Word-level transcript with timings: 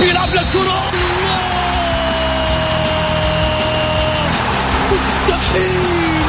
بيلعب 0.00 0.28
للكرة 0.34 0.82
مستحيل 4.92 6.24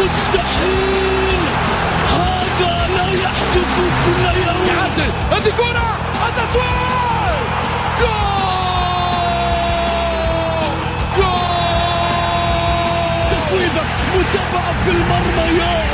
مستحيل 0.00 1.40
هذا 2.10 2.86
لا 2.96 3.06
يحدث 3.22 3.74
كل 4.06 4.24
يوم 4.46 4.66
يعدل. 4.68 5.10
هذه 5.32 5.52
كرة. 5.56 5.88
التسويق 6.28 7.38
جول. 8.00 8.44
جول. 11.16 11.54
تسويبة 13.30 13.82
متابعة 14.14 14.82
في 14.84 14.90
المرمى 14.90 15.58
يا 15.58 15.93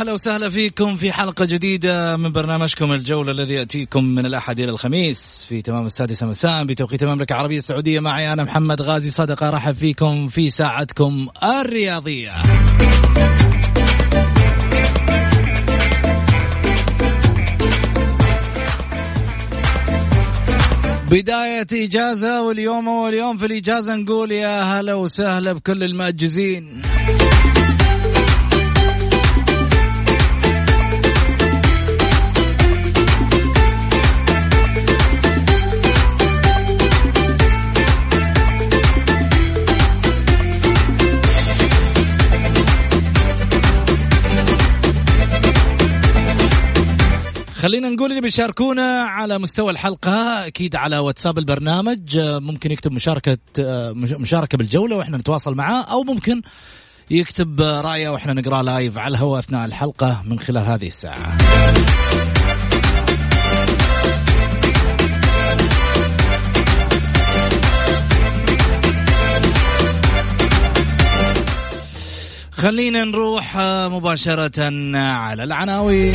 هلا 0.00 0.12
وسهلا 0.12 0.50
فيكم 0.50 0.96
في 0.96 1.12
حلقة 1.12 1.44
جديدة 1.44 2.16
من 2.16 2.32
برنامجكم 2.32 2.92
الجولة 2.92 3.32
الذي 3.32 3.54
يأتيكم 3.54 4.04
من 4.04 4.26
الأحد 4.26 4.60
إلى 4.60 4.70
الخميس 4.70 5.46
في 5.48 5.62
تمام 5.62 5.86
السادسة 5.86 6.26
مساء 6.26 6.64
بتوقيت 6.64 7.02
المملكة 7.02 7.32
العربية 7.32 7.58
السعودية. 7.58 8.00
معي 8.00 8.32
أنا 8.32 8.44
محمد 8.44 8.82
غازي 8.82 9.10
صدقة 9.10 9.50
رحب 9.50 9.74
فيكم 9.74 10.28
في 10.28 10.50
ساعتكم 10.50 11.28
الرياضية. 11.42 12.32
بداية 21.10 21.66
إجازة 21.72 22.42
واليوم 22.42 22.88
واليوم 22.88 23.38
في 23.38 23.46
الإجازة 23.46 23.94
نقول 23.94 24.32
يا 24.32 24.62
هلا 24.62 24.94
وسهلا 24.94 25.52
بكل 25.52 25.84
المأجزين 25.84 26.82
خلينا 47.60 47.88
نقول 47.90 48.10
اللي 48.10 48.20
بيشاركونا 48.20 49.02
على 49.02 49.38
مستوى 49.38 49.72
الحلقة 49.72 50.46
أكيد 50.46 50.76
على 50.76 50.98
واتساب 50.98 51.38
البرنامج 51.38 52.16
آه، 52.16 52.38
ممكن 52.38 52.70
يكتب 52.72 52.92
مشاركة 52.92 53.38
آه، 53.58 53.92
مش- 53.92 54.10
مشاركة 54.12 54.58
بالجولة 54.58 54.96
وإحنا 54.96 55.16
نتواصل 55.18 55.54
معاه 55.54 55.82
أو 55.82 56.02
ممكن 56.02 56.42
يكتب 57.10 57.60
رأيه 57.60 58.08
وإحنا 58.08 58.32
نقرأ 58.32 58.62
لايف 58.62 58.98
على 58.98 59.12
الهواء 59.12 59.38
أثناء 59.38 59.64
الحلقة 59.66 60.22
من 60.26 60.38
خلال 60.40 60.64
هذه 60.64 60.86
الساعة. 60.86 61.36
خلينا 72.52 73.04
نروح 73.04 73.56
آه، 73.56 73.88
مباشرة 73.88 74.64
على 74.96 75.44
العناوين. 75.44 76.14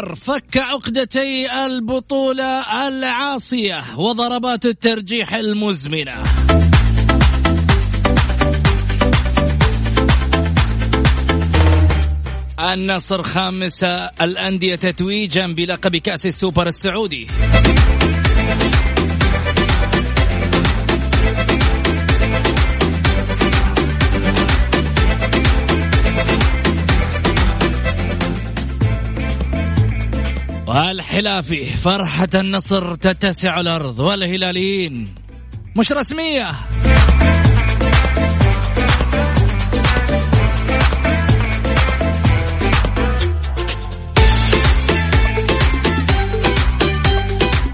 سوبر 0.00 0.14
فك 0.14 0.56
عقدتي 0.56 1.64
البطولة 1.66 2.88
العاصية 2.88 3.84
وضربات 3.98 4.66
الترجيح 4.66 5.34
المزمنة. 5.34 6.22
النصر 12.60 13.22
خامس 13.22 13.84
الأندية 14.20 14.74
تتويجا 14.74 15.46
بلقب 15.46 15.96
كأس 15.96 16.26
السوبر 16.26 16.66
السعودي. 16.66 17.26
والحلافي 30.70 31.64
فرحة 31.64 32.28
النصر 32.34 32.94
تتسع 32.94 33.60
الأرض 33.60 33.98
والهلاليين 33.98 35.14
مش 35.76 35.92
رسمية. 35.92 36.50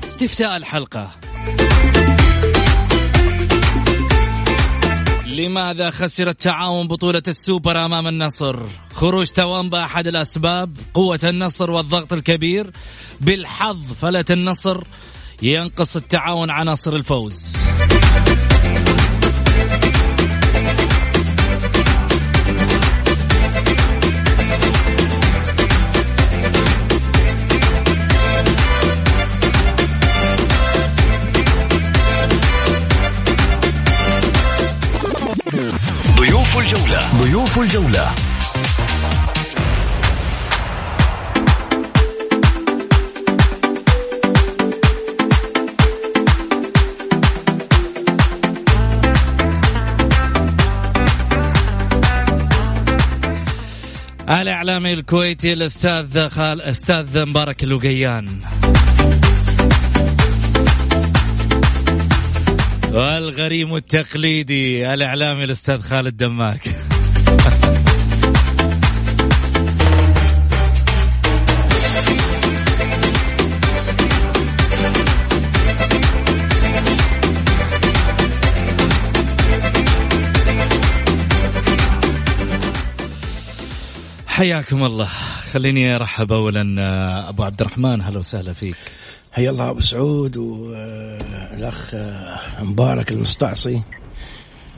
استفتاء 0.06 0.56
الحلقة. 0.56 1.10
لماذا 5.36 5.90
خسر 5.90 6.28
التعاون 6.28 6.88
بطولة 6.88 7.22
السوبر 7.28 7.84
أمام 7.84 8.06
النصر؟ 8.06 8.56
خروج 8.94 9.26
توامبا 9.26 9.84
أحد 9.84 10.06
الأسباب 10.06 10.76
قوة 10.94 11.20
النصر 11.24 11.70
والضغط 11.70 12.12
الكبير. 12.12 12.70
بالحظ 13.20 13.92
فلت 14.00 14.30
النصر 14.30 14.84
ينقص 15.42 15.96
التعاون 15.96 16.50
عناصر 16.50 16.96
الفوز. 16.96 17.56
الجولة. 36.66 37.22
ضيوف 37.22 37.58
الجولة. 37.58 38.14
الإعلامي 54.28 54.92
الكويتي 54.92 55.52
الأستاذ 55.52 56.28
خال 56.28 56.62
أستاذ 56.62 57.24
مبارك 57.24 57.62
الوقيان. 57.62 58.26
والغريم 62.96 63.76
التقليدي 63.76 64.94
الإعلامي 64.94 65.44
الأستاذ 65.44 65.80
خالد 65.80 66.16
دماك. 66.16 66.76
حياكم 84.26 84.84
الله. 84.84 85.08
خليني 85.52 85.96
أرحب 85.96 86.32
اولا 86.32 86.76
آه، 86.78 87.28
أبو 87.28 87.44
عبد 87.44 87.60
الرحمن. 87.60 88.02
هلا 88.02 88.18
وسهلا 88.18 88.52
فيك. 88.52 88.76
حيا 89.36 89.50
الله 89.50 89.70
أبو 89.70 89.80
سعود 89.80 90.36
والاخ 90.36 91.94
مبارك 92.60 93.12
المستعصي 93.12 93.82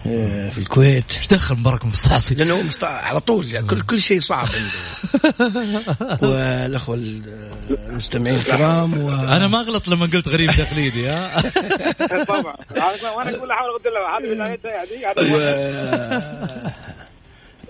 آه، 0.07 0.49
في 0.49 0.59
الكويت. 0.59 1.17
إيش 1.17 1.27
دخل 1.27 1.55
مبارك 1.57 1.85
مستعصي 1.85 2.35
لأنه 2.35 2.63
مستع... 2.63 2.89
على 2.89 3.21
طول 3.21 3.53
يعني 3.53 3.67
كل 3.67 3.81
كل 3.81 4.01
شيء 4.01 4.21
صعب 4.21 4.49
عنده. 4.49 5.87
والأخوة 6.29 6.95
المستمعين 7.71 8.37
الكرام 8.37 9.03
و... 9.05 9.11
أنا 9.11 9.49
ما 9.49 9.61
اغلط 9.61 9.89
لما 9.89 10.07
قلت 10.07 10.29
غريب 10.29 10.51
تقليدي 10.51 11.09
ها؟ 11.09 11.41
طبعا. 12.25 12.57
وأنا 13.17 13.37
أقول 13.37 13.51
أحاول 13.51 13.71
أقول 13.71 13.95
له 13.95 14.19
هذه 14.19 14.35
بدايتها 14.35 14.71
يعني 14.71 15.35
و... 15.35 15.39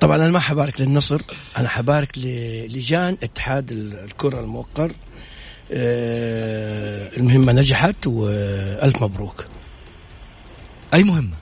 طبعا 0.01 0.17
أنا 0.17 0.29
ما 0.29 0.41
حبارك 0.41 0.81
للنصر 0.81 1.21
أنا 1.59 1.69
حبارك 1.69 2.19
للجان 2.19 3.17
اتحاد 3.23 3.73
الكرة 3.73 4.41
الموقر. 4.41 4.91
آه، 4.91 4.95
المهمة 5.71 7.53
نجحت 7.53 8.07
وألف 8.07 9.03
مبروك. 9.03 9.47
أي 10.95 11.05
مهمة؟ 11.05 11.37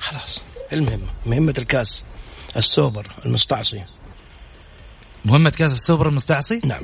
خلاص 0.00 0.42
المهمة 0.72 1.08
مهمة 1.26 1.54
الكأس 1.58 2.04
السوبر 2.56 3.06
المستعصي. 3.26 3.84
مهمة 5.24 5.50
كأس 5.50 5.72
السوبر 5.72 6.08
المستعصي؟ 6.08 6.60
نعم. 6.64 6.82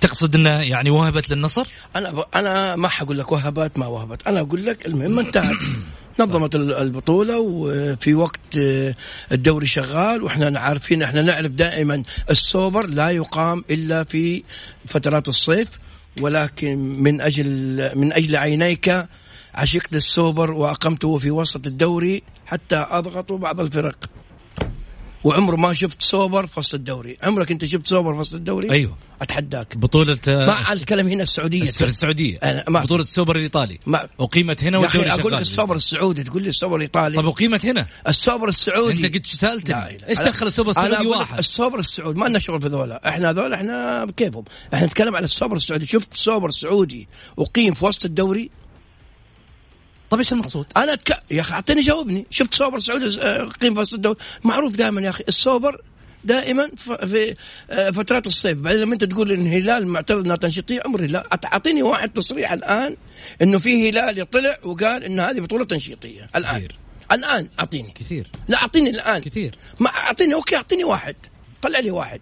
تقصد 0.00 0.34
انه 0.34 0.62
يعني 0.62 0.90
وهبت 0.90 1.30
للنصر؟ 1.30 1.66
أنا 1.96 2.10
ب... 2.10 2.24
أنا 2.34 2.76
ما 2.76 2.88
حقول 2.88 3.18
لك 3.18 3.32
وهبت 3.32 3.78
ما 3.78 3.86
وهبت، 3.86 4.26
أنا 4.26 4.40
أقول 4.40 4.66
لك 4.66 4.86
المهمة 4.86 5.22
انتهت. 5.22 5.56
نظمت 6.18 6.54
البطولة 6.54 7.38
وفي 7.38 8.14
وقت 8.14 8.58
آه، 8.58 8.94
الدوري 9.32 9.66
شغال 9.66 10.22
وإحنا 10.22 10.60
عارفين 10.60 11.02
إحنا 11.02 11.22
نعرف 11.22 11.50
دائما 11.50 12.02
السوبر 12.30 12.86
لا 12.86 13.10
يقام 13.10 13.64
إلا 13.70 14.04
في 14.04 14.42
فترات 14.86 15.28
الصيف 15.28 15.70
ولكن 16.20 16.78
من 16.78 17.20
أجل 17.20 17.90
من 17.94 18.12
أجل 18.12 18.36
عينيك 18.36 19.06
عشقت 19.54 19.94
السوبر 19.94 20.50
وأقمته 20.50 21.16
في 21.16 21.30
وسط 21.30 21.66
الدوري 21.66 22.22
حتى 22.46 22.86
أضغطوا 22.90 23.38
بعض 23.38 23.60
الفرق. 23.60 23.96
وعمره 25.26 25.56
ما 25.56 25.74
شفت 25.74 26.02
سوبر 26.02 26.46
في 26.46 26.60
وسط 26.60 26.74
الدوري. 26.74 27.16
عمرك 27.22 27.50
انت 27.50 27.64
شفت 27.64 27.86
سوبر 27.86 28.14
في 28.14 28.20
وسط 28.20 28.34
الدوري؟ 28.34 28.70
أيوه. 28.70 28.96
أتحداك. 29.22 29.76
بطولة 29.76 30.18
ما 30.26 30.72
الكلام 30.72 31.08
هنا 31.08 31.22
السعودية. 31.22 31.62
السعودية. 31.62 32.38
أنا 32.42 32.64
ما 32.68 32.80
بطولة 32.80 33.02
السوبر 33.02 33.36
الإيطالي. 33.36 33.78
ما 33.86 34.08
اقيمت 34.20 34.64
هنا 34.64 34.78
والدوري 34.78 35.10
أقول 35.10 35.32
لك 35.32 35.40
السوبر 35.40 35.76
السعودي 35.76 36.22
تقول 36.22 36.42
لي 36.42 36.48
السوبر 36.48 36.76
الإيطالي. 36.76 37.16
طب 37.16 37.26
اقيمت 37.26 37.66
هنا. 37.66 37.86
السوبر 38.08 38.48
السعودي. 38.48 39.06
أنت 39.06 39.16
قد 39.16 39.26
سألتني. 39.26 40.08
إيش 40.08 40.18
دخل 40.18 40.46
السوبر 40.46 40.70
السعودي 40.70 41.06
واحد؟ 41.06 41.38
السوبر 41.38 41.78
السعودي 41.78 42.20
ما 42.20 42.26
لنا 42.26 42.38
شغل 42.38 42.60
في 42.60 42.68
ذولا. 42.68 43.08
إحنا 43.08 43.32
ذولا 43.32 43.56
إحنا 43.56 44.04
بكيفهم. 44.04 44.44
إحنا 44.74 44.86
نتكلم 44.86 45.16
على 45.16 45.24
السوبر 45.24 45.56
السعودي. 45.56 45.86
شفت 45.86 46.14
سوبر 46.14 46.50
سعودي 46.50 47.08
اقيم 47.38 47.74
في 47.74 47.84
وسط 47.84 48.04
الدوري؟ 48.04 48.50
طيب 50.10 50.20
إيش 50.20 50.32
المقصود؟ 50.32 50.66
أنا 50.76 50.92
أتك... 50.92 51.20
يا 51.30 51.40
أخي 51.40 51.54
أعطيني 51.54 51.80
جاوبني 51.80 52.26
شفت 52.30 52.54
سوبر 52.54 52.78
سعودي 52.78 53.06
اقيم 53.60 53.74
في 53.74 53.80
وسط 53.80 53.94
الدوري 53.94 54.16
معروف 54.44 54.76
دائما 54.76 55.00
يا 55.00 55.10
أخي 55.10 55.24
السوبر 55.28 55.80
دائما 56.24 56.70
في 56.76 57.34
آه، 57.70 57.90
فترات 57.90 58.26
الصيف. 58.26 58.58
بعدين 58.58 58.80
لما 58.80 58.94
أنت 58.94 59.04
تقول 59.04 59.32
إن 59.32 59.40
الهلال 59.40 59.86
معترض 59.86 60.24
إنها 60.24 60.36
تنشيطية 60.36 60.82
عمري 60.84 61.06
لا 61.06 61.38
أعطيني 61.44 61.82
واحد 61.82 62.12
تصريح 62.12 62.52
الآن 62.52 62.96
إنه 63.42 63.58
في 63.58 63.90
هلال 63.90 64.30
طلع 64.30 64.58
وقال 64.64 65.04
إن 65.04 65.20
هذه 65.20 65.40
بطولة 65.40 65.64
تنشيطية. 65.64 66.28
الآن. 66.36 66.56
كثير. 66.56 66.72
الآن 67.12 67.48
أعطيني. 67.58 67.92
كثير. 67.94 68.30
لا 68.48 68.58
أعطيني 68.58 68.90
الآن. 68.90 69.20
كثير. 69.20 69.58
ما 69.80 69.88
أعطيني 69.88 70.34
okay 70.34 70.56
أعطيني 70.56 70.84
واحد. 70.84 71.16
طلع 71.62 71.78
لي 71.78 71.90
واحد. 71.90 72.20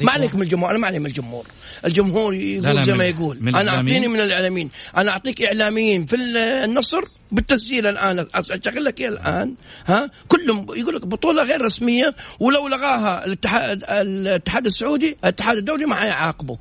ما 0.00 0.12
عليك 0.12 0.34
من 0.34 0.42
الجمهور 0.42 0.70
أنا 0.70 0.78
ما 0.78 0.86
علي 0.86 0.98
من 0.98 1.06
الجمهور. 1.06 1.46
الجمهور 1.84 2.34
يقول 2.34 2.64
لا 2.64 2.72
لا 2.72 2.84
زي 2.84 2.94
ما 2.94 3.04
يقول. 3.04 3.48
أنا 3.48 3.70
أعطيني 3.76 4.08
من 4.08 4.20
الإعلاميين. 4.20 4.70
أنا 4.96 5.10
أعطيك 5.10 5.42
إعلاميين 5.42 6.06
في 6.06 6.16
النصر 6.64 7.00
بالتسجيل 7.32 7.86
الآن. 7.86 8.26
أشغل 8.34 8.84
لك 8.84 9.00
إيه 9.00 9.08
الآن. 9.08 9.54
ها؟ 9.86 10.10
كلهم 10.28 10.66
يقول 10.74 10.94
لك 10.94 11.06
بطولة 11.06 11.42
غير 11.42 11.62
رسمية 11.62 12.14
ولو 12.40 12.68
لغاها 12.68 13.24
الاتحاد 13.24 13.84
الاتحاد 13.88 14.66
السعودي 14.66 15.16
الاتحاد 15.24 15.56
الدولي 15.56 15.86
ما 15.86 15.94
حيعاقبه. 15.94 16.58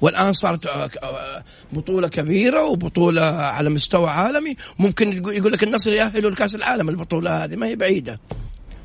والآن 0.00 0.32
صارت 0.32 0.68
بطولة 1.72 2.08
كبيرة 2.08 2.64
وبطولة 2.64 3.22
على 3.24 3.70
مستوى 3.70 4.10
عالمي. 4.10 4.56
ممكن 4.78 5.12
يقول 5.12 5.52
لك 5.52 5.62
النصر 5.62 5.92
يأهلوا 5.92 6.30
لكأس 6.30 6.54
العالم 6.54 6.88
البطولة 6.88 7.44
هذه. 7.44 7.56
ما 7.56 7.66
هي 7.66 7.76
بعيدة. 7.76 8.20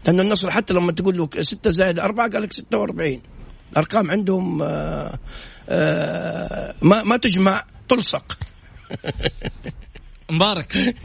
لأن 0.05 0.19
النصر 0.19 0.51
حتى 0.51 0.73
لما 0.73 0.91
تقول 0.91 1.17
له 1.17 1.29
6 1.41 1.69
زائد 1.69 1.99
4 1.99 2.29
قال 2.29 2.41
لك 2.41 2.53
46 2.53 3.21
ارقام 3.77 4.11
عندهم 4.11 4.61
آه، 4.61 5.19
آه، 5.69 6.73
ما 6.81 7.03
ما 7.03 7.17
تجمع 7.17 7.63
تلصق. 7.89 8.37
مبارك. 10.31 10.95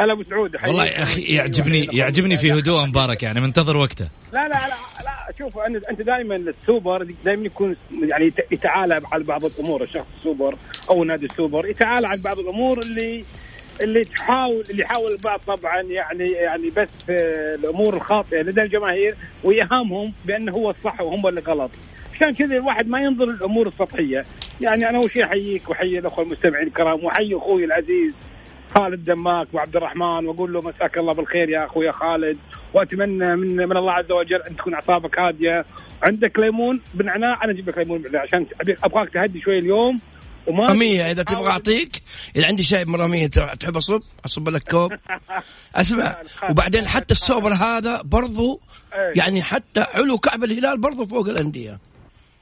هلا 0.00 0.12
أبو 0.12 0.22
سعود 0.30 0.56
والله 0.66 0.84
يا 0.84 1.02
أخي 1.02 1.22
يعجبني 1.22 1.88
يعجبني 1.92 2.36
في 2.36 2.52
هدوء 2.52 2.86
مبارك 2.86 3.22
يعني 3.22 3.40
منتظر 3.40 3.76
وقته. 3.76 4.08
لا 4.32 4.48
لا 4.48 4.48
لا 4.48 5.04
لا 5.04 5.32
شوف 5.38 5.58
أنت 5.90 6.02
دائما 6.02 6.36
السوبر 6.36 7.14
دائما 7.24 7.46
يكون 7.46 7.76
يعني 8.02 8.32
يتعالى 8.52 9.00
على 9.12 9.24
بعض 9.24 9.44
الأمور 9.44 9.82
الشخص 9.82 10.06
السوبر 10.18 10.56
أو 10.90 11.04
نادي 11.04 11.26
السوبر 11.26 11.66
يتعالى 11.66 12.08
عن 12.08 12.18
بعض 12.18 12.38
الأمور 12.38 12.78
اللي 12.78 13.24
اللي 13.80 14.04
تحاول 14.04 14.62
اللي 14.70 14.82
يحاول 14.82 15.12
البعض 15.12 15.40
طبعا 15.46 15.80
يعني 15.80 16.30
يعني 16.30 16.70
بس 16.76 16.88
الأمور 17.10 17.94
الخاطئة 17.96 18.42
لدى 18.42 18.62
الجماهير 18.62 19.14
ويهامهم 19.44 20.12
بأنه 20.24 20.52
هو 20.52 20.70
الصح 20.70 21.00
وهم 21.00 21.26
اللي 21.26 21.40
غلط. 21.40 21.70
عشان 22.14 22.34
كذا 22.34 22.56
الواحد 22.56 22.88
ما 22.88 23.00
ينظر 23.00 23.24
للأمور 23.24 23.66
السطحية. 23.66 24.24
يعني 24.60 24.88
أنا 24.88 24.98
اول 24.98 25.10
شيء 25.10 25.24
احييك 25.24 25.70
واحيي 25.70 25.98
الأخوة 25.98 26.24
المستمعين 26.24 26.66
الكرام 26.66 27.04
واحيي 27.04 27.36
أخوي 27.36 27.64
العزيز 27.64 28.14
خالد 28.74 29.04
دماك 29.04 29.46
وعبد 29.52 29.76
الرحمن 29.76 30.26
وأقول 30.26 30.52
له 30.52 30.60
مساك 30.60 30.98
الله 30.98 31.12
بالخير 31.12 31.48
يا 31.48 31.64
أخوي 31.64 31.92
خالد. 31.92 32.38
وأتمنى 32.74 33.36
من 33.36 33.56
من 33.56 33.76
الله 33.76 33.92
عز 33.92 34.12
وجل 34.12 34.42
أن 34.42 34.56
تكون 34.56 34.74
أعصابك 34.74 35.18
هادية. 35.18 35.64
عندك 36.02 36.38
ليمون؟ 36.38 36.80
بنعناع 36.94 37.44
أنا 37.44 37.52
أجيب 37.52 37.68
لك 37.68 37.78
ليمون 37.78 38.02
عشان 38.14 38.46
أبغاك 38.84 39.08
تهدي 39.08 39.40
شوي 39.40 39.58
اليوم. 39.58 40.00
وما 40.46 40.66
رمية 40.66 41.10
إذا 41.10 41.22
تبغى 41.22 41.50
أعطيك 41.50 42.02
إذا 42.36 42.46
عندي 42.46 42.62
شاي 42.62 42.84
من 42.84 43.00
رمية 43.00 43.26
تحب 43.26 43.76
أصب 43.76 44.02
أصب 44.24 44.48
لك 44.48 44.70
كوب. 44.70 44.92
أسمع 45.74 46.16
وبعدين 46.50 46.88
حتى 46.88 47.14
السوبر 47.14 47.52
هذا 47.52 48.02
برضو 48.02 48.60
إيه. 48.94 49.12
يعني 49.16 49.42
حتى 49.42 49.80
علو 49.80 50.18
كعب 50.18 50.44
الهلال 50.44 50.78
برضو 50.78 51.06
فوق 51.06 51.28
الأندية 51.28 51.78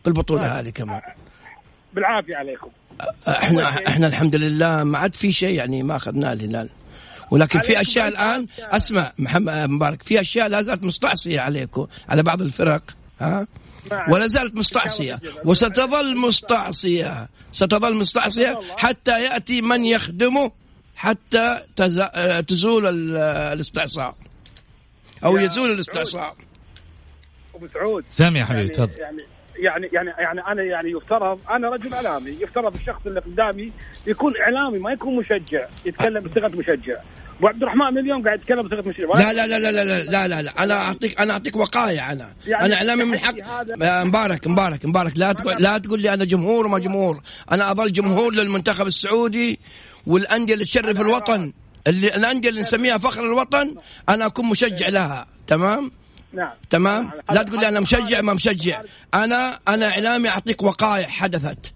في 0.03 0.09
البطولة 0.09 0.61
هذه 0.61 0.69
كمان. 0.69 1.01
بالعافية 1.93 2.37
عليكم. 2.37 2.69
إحنا 3.29 3.89
إحنا 3.89 4.07
الحمد 4.07 4.37
لله 4.37 4.85
ما 4.85 4.99
عاد 4.99 5.15
في 5.15 5.33
شيء 5.33 5.55
يعني 5.55 5.83
ما 5.83 5.97
أخذناه 5.97 6.33
الهلال. 6.33 6.71
ولكن 7.31 7.59
في 7.59 7.81
أشياء 7.81 8.09
الآن 8.09 8.47
أسمع 8.61 9.13
محمد 9.19 9.71
مبارك 9.71 10.03
في 10.03 10.21
أشياء 10.21 10.49
لا 10.49 10.63
زالت 10.63 10.85
مستعصيه 10.85 11.41
عليكم 11.41 11.87
على 12.09 12.23
بعض 12.23 12.43
الفرق 12.43 12.83
ها؟ 13.21 13.47
ولا 14.09 14.27
زالت 14.27 14.55
مستعصية. 14.55 15.21
وستظل 15.45 16.17
مستعصية. 16.17 17.29
ستظل 17.53 17.95
مستعصية 17.95 18.59
حتى 18.77 19.25
يأتي 19.25 19.61
من 19.61 19.85
يخدمه 19.85 20.53
حتى 20.97 21.61
تزول 22.47 22.87
الاستعصاء. 23.17 24.15
أو 25.25 25.37
يزول 25.37 25.71
الاستعصاء. 25.71 26.37
أبو 27.55 27.69
سعود. 27.75 28.05
سامي 28.11 28.39
يا 28.39 28.45
حبيبي 28.45 28.69
تفضل. 28.69 28.99
يعني 28.99 29.23
يعني 29.57 29.87
يعني 29.93 30.11
يعني 30.19 30.41
أنا 30.41 30.63
يعني 30.63 30.91
يفترض 30.91 31.41
أنا 31.51 31.69
رجل 31.69 31.95
إعلامي 31.95 32.31
يفترض 32.31 32.75
الشخص 32.75 33.01
اللي 33.07 33.21
قدامي 33.21 33.73
يكون 34.07 34.33
إعلامي 34.41 34.79
ما 34.79 34.93
يكون 34.93 35.17
مشجع 35.17 35.67
يتكلم 35.85 36.21
بصيغة 36.21 36.49
مشجع. 36.49 37.01
ابو 37.39 37.49
عبد 37.49 37.63
الرحمن 37.63 37.99
اليوم 37.99 38.25
قاعد 38.25 38.41
يتكلم 38.41 38.63
بصيغة 38.63 38.89
مشير 38.89 39.17
لا 39.17 39.33
لا 39.33 39.47
لا 39.47 39.59
لا 39.59 39.71
لا 39.71 40.05
لا 40.05 40.29
لا, 40.29 40.43
لا, 40.43 40.63
أنا 40.65 40.75
أعطيك 40.75 41.21
أنا 41.21 41.33
أعطيك 41.33 41.57
وقاية 41.57 42.13
أنا. 42.13 42.35
يعني 42.47 42.65
أنا 42.65 42.75
اعلامي 42.75 43.05
من 43.05 43.19
حق 43.19 43.35
آه، 43.83 44.05
مبارك 44.05 44.47
مبارك 44.47 44.87
مبارك. 44.87 45.13
لا 45.19 45.33
تقول 45.33 45.55
لا 45.59 45.79
تقول 45.79 46.01
لي 46.01 46.15
أنا 46.15 46.25
جمهور 46.25 46.67
وما 46.67 46.79
جمهور. 46.79 47.23
أنا 47.53 47.71
أظل 47.71 47.93
جمهور 47.93 48.35
للمنتخب 48.35 48.87
السعودي 48.87 49.59
والأندية 50.07 50.55
اللي 50.55 50.65
تشرف 50.65 51.01
الوطن. 51.01 51.53
اللي 51.87 52.17
الأندية 52.17 52.49
اللي 52.49 52.61
نسميها 52.61 52.99
فخر 52.99 53.25
الوطن 53.25 53.75
أنا 54.09 54.27
أكون 54.27 54.47
مشجع 54.47 54.89
لها. 54.89 55.27
تمام؟ 55.47 55.91
نعم. 56.33 56.53
تمام؟ 56.71 57.03
نعم. 57.05 57.13
لا 57.33 57.43
تقول 57.43 57.61
لي 57.61 57.69
أنا 57.69 57.81
مشجع 57.81 58.21
ما 58.21 58.35
مشجع. 58.35 58.83
أنا 59.15 59.59
أنا 59.69 59.91
إعلامي 59.91 60.29
أعطيك 60.29 60.63
وقائع 60.63 61.09
حدثت. 61.09 61.73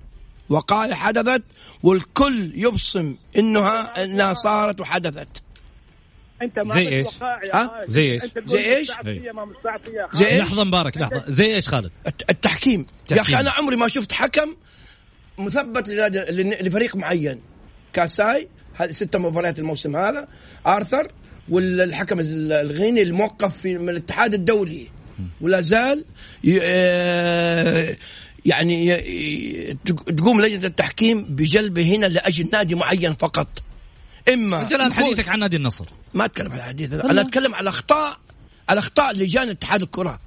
وقائع 0.50 0.94
حدثت 0.94 1.42
والكل 1.82 2.52
يبصم 2.54 3.14
انها 3.38 4.04
إنها 4.04 4.34
صارت 4.34 4.80
وحدثت. 4.80 5.28
أنت 6.42 6.58
ما 6.58 6.74
زي 6.74 6.88
إيش؟ 6.88 7.08
ها؟ 7.54 7.84
زي 7.88 8.12
إيش؟ 8.12 8.22
زي 8.46 8.76
إيش؟ 8.76 8.90
زي 10.12 10.26
إيش؟ 10.26 10.40
لحظة 10.40 10.64
مبارك 10.64 10.96
لحظة 10.96 11.24
زي 11.28 11.54
إيش 11.54 11.68
خالد؟ 11.68 11.90
التحكيم 12.30 12.86
يا 13.10 13.20
أخي 13.20 13.40
أنا 13.40 13.50
عمري 13.50 13.76
ما 13.76 13.88
شفت 13.88 14.12
حكم 14.12 14.56
مثبت 15.38 15.88
لفريق 15.88 16.96
معين 16.96 17.40
كاساي 17.92 18.48
هذه 18.74 18.90
ستة 18.90 19.18
مباريات 19.18 19.58
الموسم 19.58 19.96
هذا 19.96 20.28
آرثر 20.66 21.08
والحكم 21.48 22.20
الغيني 22.20 23.02
الموقف 23.02 23.56
في 23.56 23.78
من 23.78 23.88
الاتحاد 23.88 24.34
الدولي 24.34 24.88
ولا 25.40 25.60
زال 25.60 26.04
آه، 26.62 27.96
يعني 28.46 28.96
تقوم 30.16 30.40
لجنة 30.40 30.66
التحكيم 30.66 31.22
بجلبه 31.22 31.96
هنا 31.96 32.06
لأجل 32.06 32.48
نادي 32.52 32.74
معين 32.74 33.12
فقط 33.12 33.62
إما 34.32 34.66
الان 34.66 34.92
حديثك 34.92 35.28
عن 35.28 35.38
نادي 35.38 35.56
النصر. 35.56 35.86
ما 36.14 36.24
أتكلم 36.24 36.52
عن 36.52 36.62
حديث 36.62 36.92
أنا 36.92 37.20
أتكلم 37.20 37.54
على 37.54 37.68
أخطاء 37.68 38.18
على 38.68 38.78
أخطاء 38.78 39.16
لجان 39.16 39.48
اتحاد 39.48 39.82
الكرة. 39.82 40.20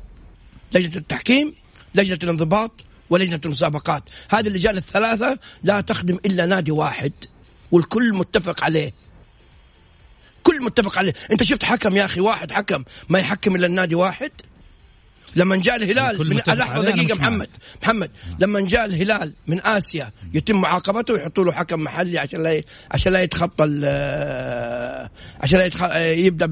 لجنة 0.74 0.96
التحكيم 0.96 1.53
لجنة 1.96 2.20
الانضباط 2.24 2.72
ولجنة 3.10 3.41
المسابقات. 3.46 4.03
هذه 4.29 4.48
اللجان 4.48 4.77
الثلاثة 4.77 5.39
لا 5.63 5.81
تخدم 5.81 6.20
إلا 6.25 6.46
نادي 6.46 6.72
واحد 6.72 7.13
والكل 7.72 8.13
متفق 8.13 8.63
عليه. 8.63 8.93
كل 10.43 10.63
متفق 10.63 10.98
عليه. 10.98 11.13
أنت 11.31 11.43
شفت 11.43 11.63
حكم 11.65 11.98
يا 11.98 12.05
أخي؟ 12.05 12.22
واحد 12.22 12.51
حكم. 12.51 12.84
ما 13.10 13.20
يحكم 13.20 13.55
إلا 13.55 13.67
النادي 13.67 13.96
واحد. 13.96 14.31
لما 15.36 15.56
جاء 15.56 15.76
الهلال 15.76 16.30
من 16.30 16.38
لحظه 16.48 16.82
دقيقة 16.82 17.16
محمد 17.16 17.50
محمد 17.84 18.12
لما 18.40 18.62
جاء 18.62 18.86
الهلال 18.86 19.34
من 19.48 19.66
آسيا 19.66 20.12
يتم 20.34 20.62
معاقبته 20.62 21.14
ويحطوا 21.14 21.46
له 21.46 21.52
حكم 21.52 21.80
محلي 21.80 22.20
عشان 22.20 22.44
لا 22.44 22.64
عشان 22.92 23.14
لا 23.14 23.22
يتخطى 23.22 23.64
عشان 25.42 25.60
لا 25.60 25.66
يتخ... 25.66 25.96
يبدأ 25.96 26.46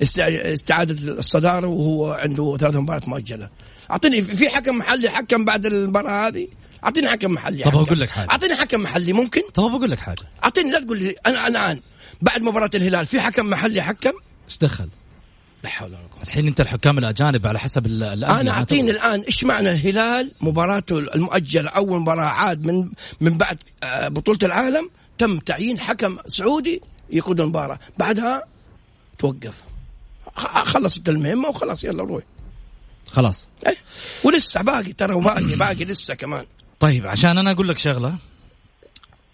باستعاده 0.00 1.12
الصدارة 1.12 1.66
وهو 1.66 2.12
عنده 2.12 2.56
ثلاث 2.60 2.74
مباريات 2.74 3.08
مؤجلة. 3.08 3.48
أعطيني 3.90 4.22
في 4.22 4.48
حكم 4.48 4.78
محلي 4.78 5.10
حكم 5.10 5.44
بعد 5.44 5.66
المباراة 5.66 6.28
هذه؟ 6.28 6.48
أعطيني 6.84 7.08
حكم 7.08 7.32
محلي 7.32 7.62
طب 7.62 7.76
أقول 7.76 8.00
لك 8.00 8.10
حاجة. 8.10 8.30
أعطيني 8.30 8.56
حكم 8.56 8.80
محلي 8.82 9.12
ممكن؟ 9.12 9.42
طب 9.54 9.62
بقول 9.62 9.90
لك 9.90 9.98
حاجة. 9.98 10.22
أعطيني 10.44 10.70
لا 10.70 10.80
تقول 10.80 10.98
لي 10.98 11.14
أنا 11.26 11.46
الآن 11.46 11.80
بعد 12.20 12.42
مباراة 12.42 12.70
الهلال 12.74 13.06
في 13.06 13.20
حكم 13.20 13.50
محلي 13.50 13.82
حكم؟ 13.82 14.12
إيش 14.48 14.58
دخل؟ 14.58 14.88
لا 15.64 15.68
حول 15.68 15.88
ولا 15.88 15.98
قوة. 15.98 16.22
الحين 16.22 16.46
انت 16.46 16.60
الحكام 16.60 16.98
الأجانب 16.98 17.46
على 17.46 17.58
حسب 17.58 18.02
أنا 18.02 18.50
أعطيني 18.50 18.90
الآن 18.90 19.20
إيش 19.20 19.44
معنى 19.44 19.70
الهلال؟ 19.70 20.32
مباراته 20.40 20.98
المؤجلة 20.98 21.70
أول 21.70 22.00
مباراة 22.00 22.26
عاد 22.26 22.66
من 22.66 22.90
من 23.20 23.38
بعد 23.38 23.58
آه، 23.82 24.08
بطولة 24.08 24.38
العالم 24.42 24.90
تم 25.18 25.38
تعيين 25.38 25.80
حكم 25.80 26.18
سعودي 26.26 26.82
يقود 27.10 27.40
المباراة. 27.40 27.78
بعدها 27.98 28.42
توقف. 29.18 29.54
خلصت 30.64 31.08
المهمه 31.08 31.48
وخلاص 31.48 31.84
يلا 31.84 32.02
روح. 32.02 32.22
خلاص. 33.12 33.46
إيه 33.66 33.76
ولسه 34.24 34.62
باقي 34.62 34.92
ترى 34.92 35.14
باقي 35.20 35.56
باقي 35.56 35.84
لسه 35.84 36.14
كمان. 36.14 36.44
طيب 36.80 37.06
عشان 37.06 37.38
أنا 37.38 37.52
أقول 37.52 37.68
لك 37.68 37.78
شغلة 37.78 38.18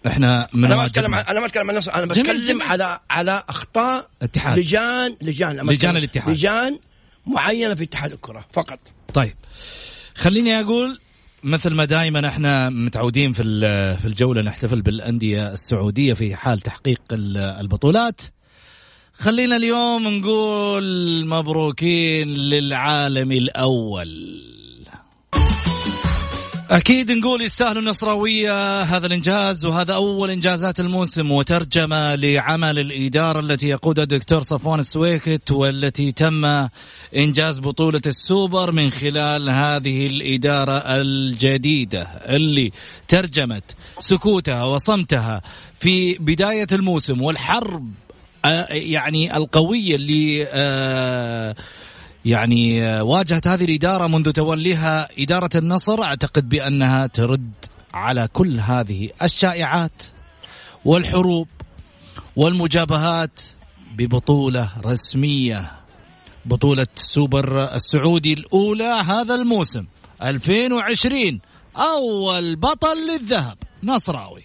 إحنا 0.07 0.47
من 0.53 0.65
أنا 0.65 0.75
ما 0.75 0.85
أتكلم 0.85 1.13
أنا 1.15 1.39
ما 1.39 1.45
أتكلم 1.45 1.69
عن 1.69 1.75
نفسي 1.75 1.91
أنا 1.91 2.05
بتكلم 2.05 2.25
جميل. 2.25 2.47
جميل. 2.47 2.61
على 2.61 2.99
على 3.09 3.43
أخطاء 3.49 4.09
اتحاد. 4.21 4.59
لجان 4.59 5.15
لجان. 5.21 5.69
لجان 5.69 5.97
الاتحاد. 5.97 6.35
لجان 6.35 6.79
معينة 7.27 7.75
في 7.75 7.83
اتحاد 7.83 8.11
الكرة 8.11 8.45
فقط. 8.53 8.79
طيب. 9.13 9.33
خليني 10.15 10.59
أقول 10.59 10.99
مثل 11.43 11.73
ما 11.73 11.85
دائما 11.85 12.27
إحنا 12.27 12.69
متعودين 12.69 13.33
في 13.33 13.43
في 13.97 14.05
الجولة 14.05 14.41
نحتفل 14.41 14.81
بالأندية 14.81 15.53
السعودية 15.53 16.13
في 16.13 16.35
حال 16.35 16.59
تحقيق 16.59 17.01
البطولات. 17.11 18.21
خلينا 19.13 19.55
اليوم 19.55 20.07
نقول 20.07 21.27
مبروكين 21.27 22.27
للعالم 22.27 23.31
الأول. 23.31 24.41
أكيد 26.69 27.11
نقول 27.11 27.41
يستاهلوا 27.41 27.81
النصراوية 27.81 28.81
هذا 28.81 29.07
الإنجاز 29.07 29.65
وهذا 29.65 29.93
أول 29.93 30.29
إنجازات 30.29 30.79
الموسم 30.79 31.31
وترجمة 31.31 32.15
لعمل 32.15 32.79
الإدارة 32.79 33.39
التي 33.39 33.67
يقودها 33.67 34.03
الدكتور 34.03 34.43
صفوان 34.43 34.79
السويكت 34.79 35.51
والتي 35.51 36.11
تم 36.11 36.45
إنجاز 37.15 37.59
بطولة 37.59 38.01
السوبر 38.05 38.71
من 38.71 38.91
خلال 38.91 39.49
هذه 39.49 40.07
الإدارة 40.07 40.77
الجديدة 40.77 42.01
اللي 42.03 42.71
ترجمت 43.07 43.75
سكوتها 43.99 44.63
وصمتها 44.63 45.41
في 45.75 46.13
بداية 46.13 46.67
الموسم 46.71 47.21
والحرب 47.21 47.91
آه، 48.45 48.67
يعني 48.73 49.37
القوية 49.37 49.95
اللي 49.95 50.47
آه، 50.49 51.55
يعني 52.25 52.83
آه، 52.83 53.03
واجهت 53.03 53.47
هذه 53.47 53.65
الإدارة 53.65 54.07
منذ 54.07 54.31
توليها 54.31 55.09
إدارة 55.19 55.49
النصر. 55.55 56.03
أعتقد 56.03 56.49
بأنها 56.49 57.07
ترد 57.07 57.51
على 57.93 58.27
كل 58.33 58.59
هذه 58.59 59.09
الشائعات 59.21 60.03
والحروب 60.85 61.47
والمجابهات 62.35 63.41
ببطولة 63.95 64.69
رسمية 64.85 65.71
بطولة 66.45 66.87
سوبر 66.95 67.75
السعودي 67.75 68.33
الأولى 68.33 69.01
هذا 69.07 69.35
الموسم 69.35 69.85
2020 70.21 71.39
أول 71.77 72.55
بطل 72.55 72.97
للذهب. 72.97 73.57
نصراوي. 73.83 74.43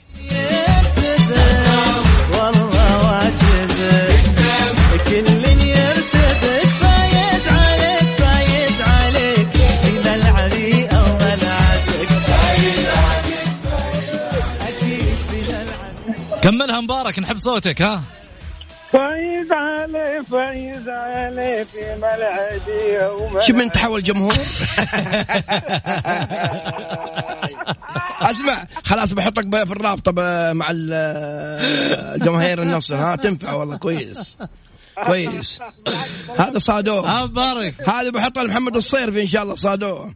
كملها 16.43 16.81
مبارك 16.81 17.19
نحب 17.19 17.39
صوتك 17.39 17.83
ها؟ 17.83 18.03
فايز 18.93 19.53
علي 19.53 20.23
فايز 20.31 20.89
علي 20.89 21.65
في 21.65 21.97
ملعبي 21.97 22.99
شوف 23.47 23.57
من 23.57 23.73
تحول 23.73 24.03
جمهور؟ 24.03 24.35
أسمع 28.21 28.67
خلاص 28.85 29.13
بحطك 29.13 29.65
في 29.67 29.73
الرابطة 29.73 30.13
مع 30.53 30.73
جماهير 32.17 32.63
النصر 32.63 32.97
ها؟ 32.97 33.17
تنفع 33.17 33.53
والله 33.53 33.77
كويس 33.77 34.37
كويس. 35.07 35.59
هذا 36.39 36.59
صادوه 36.59 37.25
مبارك. 37.25 37.89
هذا 37.89 38.11
بحطه 38.11 38.43
لمحمد 38.43 38.77
الصيرفي 38.77 39.23
إن 39.23 39.27
شاء 39.27 39.43
الله 39.43 39.55
صادوه 39.55 40.15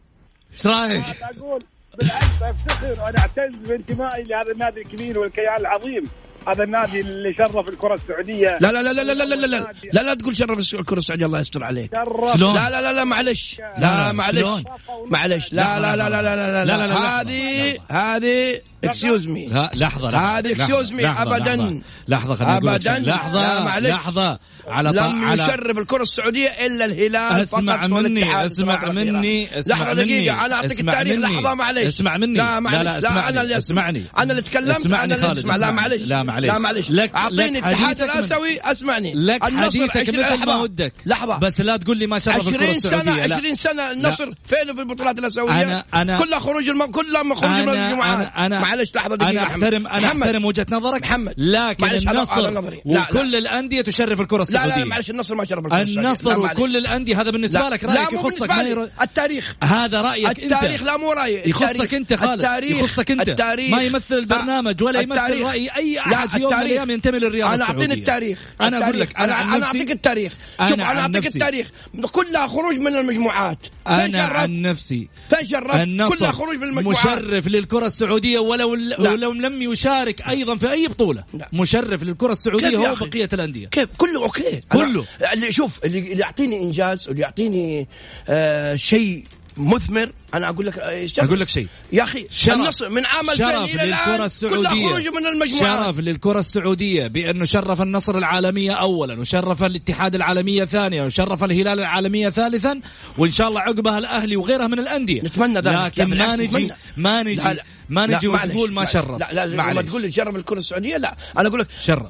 إيش 0.53 0.67
رأيك؟ 0.67 1.05
أقول 1.23 1.65
بالعكس 1.99 2.43
افتخر 2.43 3.03
وأنا 3.03 3.19
اعتز 3.19 3.55
بانتمائي 3.69 4.23
لهذا 4.23 4.53
النادي 4.53 4.81
الكبير 4.81 5.19
والكيان 5.19 5.57
العظيم 5.61 6.05
هذا 6.49 6.65
النادي 6.65 7.01
اللي 7.01 7.35
شرف 7.35 7.69
الكره 7.69 7.95
السعوديه 7.95 8.59
لا 8.61 8.73
لا 8.73 8.83
لا 8.83 8.93
لا 8.93 9.03
لا 9.03 9.13
لا 9.13 9.35
لا 9.35 9.47
لا 9.47 9.73
لا, 9.93 10.01
لا 10.01 10.15
تقول 10.15 10.37
شرف 10.37 10.75
الكره 10.75 10.99
السعوديه 10.99 11.27
الله 11.27 11.41
يستر 11.41 11.65
عليك 11.65 11.95
شرف 11.95 12.41
لا 12.41 12.71
لا 12.71 12.81
لا 12.81 12.93
لا 12.93 13.05
معلش 13.05 13.61
لا 13.79 14.13
معلش 14.13 14.65
معلش 15.07 15.53
لا 15.53 15.81
لا 15.81 15.97
لا 15.97 16.11
لا 16.11 16.23
لا 16.23 16.65
لا 16.65 16.87
لا 16.87 17.21
هذه 17.21 17.79
هذه 17.91 18.61
excuse 18.85 19.27
me 19.27 19.47
لا 19.47 19.71
لحظة 19.75 20.09
هذه 20.09 20.53
excuse 20.53 20.93
me 20.93 21.07
ابدا. 21.07 21.81
لحظة 22.09 22.35
خليني 22.35 22.57
ابدا. 22.57 22.99
لحظة 22.99 23.79
لحظة. 23.81 24.39
على 24.69 24.91
لم 24.91 25.25
على 25.25 25.43
يشرف 25.43 25.79
الكرة 25.79 26.03
السعودية 26.03 26.49
إلا 26.49 26.85
الهلال 26.85 27.17
أسمع 27.17 27.87
مني 27.87 28.45
أسمع 28.47 28.93
مني 28.93 29.59
أسمع 29.59 29.77
لحظة 29.77 29.93
دقيقة 29.93 30.47
أنا 30.47 30.55
أعطيك 30.55 30.81
التاريخ. 30.81 31.19
لحظة 31.19 31.55
معلش. 31.55 31.87
أسمع 31.87 32.17
مني. 32.17 32.39
لا 32.39 32.61
معلش. 32.61 32.83
لا, 32.83 33.01
لا, 33.01 33.29
أنا 33.29 33.43
اللي 33.43 33.59
أسمعني. 33.59 34.05
أنا 34.19 34.31
اللي 34.31 34.43
تكلمت 34.43 34.87
أنا 34.87 35.05
اللي 35.05 35.33
أسمع. 35.33 35.57
لا 35.57 35.71
معلش. 35.71 36.03
لا 36.03 36.23
معلش. 36.23 36.47
لا 36.47 36.59
معلش. 36.59 36.91
أعطيني 37.17 37.59
الاتحاد 37.59 38.03
الآسيوي. 38.03 38.61
أسمعني. 38.61 39.13
لك 39.15 39.43
حديثك 39.43 39.97
مثل 39.97 40.47
ما 40.47 40.57
ودك. 40.57 40.93
لحظة. 41.07 41.39
بس 41.39 41.61
لا 41.61 41.77
تقول 41.77 41.99
لي 41.99 42.07
ما 42.07 42.19
شرف 42.19 42.49
الكرة 42.49 42.71
السعودية. 42.71 43.11
20 43.11 43.25
سنة 43.25 43.37
20 43.37 43.55
سنه 43.55 43.91
النصر 43.91 44.33
فين 44.45 44.75
في 44.75 44.81
البطولات 44.81 45.19
الآسيوية؟ 45.19 45.63
أنا 45.63 45.85
أنا 45.95 46.19
كلها 46.19 46.39
خروج 46.39 46.71
كلها 46.91 47.35
خروج 47.35 47.51
من 47.51 47.69
المجموعات. 47.69 48.33
معلش 48.75 48.95
لحظة 48.95 49.17
دقيقة 49.17 49.31
أنا 49.31 49.43
احترم 49.43 49.87
أنا 49.87 50.07
أحترم 50.07 50.45
وجهة 50.45 50.67
نظرك. 50.71 51.03
محمد 51.03 51.35
لكن 51.37 51.87
النصر 51.87 52.63
وكل 52.85 53.37
الأندية 53.37 53.81
تشرف 53.81 54.21
الكرة 54.21 54.43
السعوديه 54.43 54.75
لا 54.75 54.79
لا 54.79 54.85
معلش 54.85 55.11
النصر 55.11 55.35
ما 55.35 55.45
شرف 55.45 55.65
الكرة 55.65 55.83
النصر 55.83 56.39
وكل 56.39 56.77
الأندية 56.77 57.21
هذا 57.21 57.31
بالنسبة 57.31 57.69
لك 57.69 57.85
رأيك؟ 57.85 58.13
يخصك 58.13 58.51
ما 58.51 58.91
التاريخ. 59.03 59.57
هذا 59.63 60.03
رأيك 60.03 60.27
أنت؟ 60.27 60.53
التاريخ 60.53 60.83
لا 60.83 60.97
مو 60.97 61.13
رأيي. 61.13 61.43
يخصك 61.51 61.95
أنت 61.95 62.15
خالد. 62.15 62.33
التاريخ 62.33 62.79
يخصك 62.79 63.11
أنت. 63.11 63.29
التاريخ. 63.29 63.71
ما 63.71 63.83
يمثل 63.83 64.15
البرنامج 64.15 64.83
ولا 64.83 65.01
يمثل 65.01 65.43
راي 65.43 65.71
أي 65.77 65.99
أحد 65.99 66.29
في 66.29 66.41
يوم 66.41 66.53
من 66.53 66.61
الأيام 66.61 66.91
ينتمي 66.91 67.19
للرياضة 67.19 67.55
أنا 67.55 67.65
أعطيني 67.65 67.95
التاريخ. 67.95 68.39
أنا 68.61 68.85
أقول 68.85 69.01
لك 69.01 69.17
أنا 69.21 69.43
أنا 69.43 69.67
أعطيك 69.67 69.91
التاريخ. 69.91 70.33
شوف 70.69 70.73
أنا 70.73 71.01
أعطيك 71.01 71.27
التاريخ. 71.27 71.69
كلها 72.13 72.47
خروج 72.47 72.79
من 72.79 72.97
المجموعات. 72.97 73.67
أنا 73.89 74.23
عن 74.23 74.63
نفسي. 74.63 75.09
فين 75.31 75.47
شرف 75.47 75.73
كلها 76.09 76.33
خروج 76.33 76.57
من 76.57 76.63
المجموعات. 76.63 77.07
مشرف 77.07 77.47
للكرة 77.49 77.87
السعوديه 77.87 78.39
ولو 78.63 79.13
ولو 79.13 79.33
لم 79.33 79.63
يشارك 79.63 80.29
أيضا 80.29 80.57
في 80.57 80.71
أي 80.71 80.89
بطولة. 80.89 81.25
لا. 81.35 81.49
مشرف 81.53 82.03
للكرة 82.03 82.33
السعودية 82.33 82.77
هو 82.77 82.95
بقية 82.95 83.29
الأندية. 83.33 83.67
كيف؟ 83.67 83.89
كله 83.97 84.23
أوكي. 84.23 84.61
كله. 84.73 85.05
اللي 85.33 85.53
شوف 85.53 85.85
اللي 85.85 86.01
يعطيني 86.19 86.63
إنجاز 86.63 87.09
واللي 87.09 87.23
يعطيني 87.23 87.89
آه 88.29 88.77
شيء 88.77 89.25
مثمر 89.57 90.13
أنا 90.35 90.49
أقول 90.49 90.67
لك 90.67 90.79
أقول 91.19 91.41
لك 91.41 91.49
شيء. 91.49 91.67
يا 91.93 92.03
أخي 92.05 92.27
النصر 92.49 92.89
من 92.89 93.07
عام 93.07 93.31
2000 93.31 93.65
إلى 93.65 93.85
الآن 93.85 94.31
كلها 94.41 94.71
خروج 94.71 95.09
من 95.09 95.27
المجموعات. 95.27 95.85
شرف 95.85 95.99
للكرة 95.99 96.41
السعودية 96.41 97.07
بانه 97.07 97.45
شرف 97.45 97.83
النصر 97.83 98.19
العالمية 98.19 98.73
اولا 98.73 99.21
وشرف 99.21 99.63
الاتحاد 99.63 100.15
العالمية 100.15 100.65
ثانيا 100.65 101.05
وشرف 101.05 101.45
الهلال 101.45 101.81
العالمية 101.81 102.31
ثالثا 102.31 102.81
وإن 103.19 103.31
شاء 103.31 103.49
الله 103.49 103.61
عقبها 103.61 103.99
الأهلي 103.99 104.37
وغيرها 104.37 104.67
من 104.67 104.79
الأندية. 104.79 105.23
نتمنى 105.23 105.61
ذلك. 105.61 105.99
لكن 105.99 106.19
ما 106.19 106.37
نجي 106.37 106.71
ما 106.97 107.23
نجي 107.23 107.41
ما 107.89 108.07
نجي 108.07 108.29
ونقول 108.29 108.73
ما 108.73 108.85
شرف. 108.85 109.21
لا 109.21 109.29
لا 109.33 109.47
لما 109.47 109.83
تقول 109.83 110.03
لي 110.03 110.13
شرف 110.13 110.37
الكرة 110.37 110.59
السعودية 110.59 110.97
لا. 110.97 111.17
أنا 111.39 111.49
أقول 111.49 111.61
لك 111.61 111.67
شرف. 111.85 112.07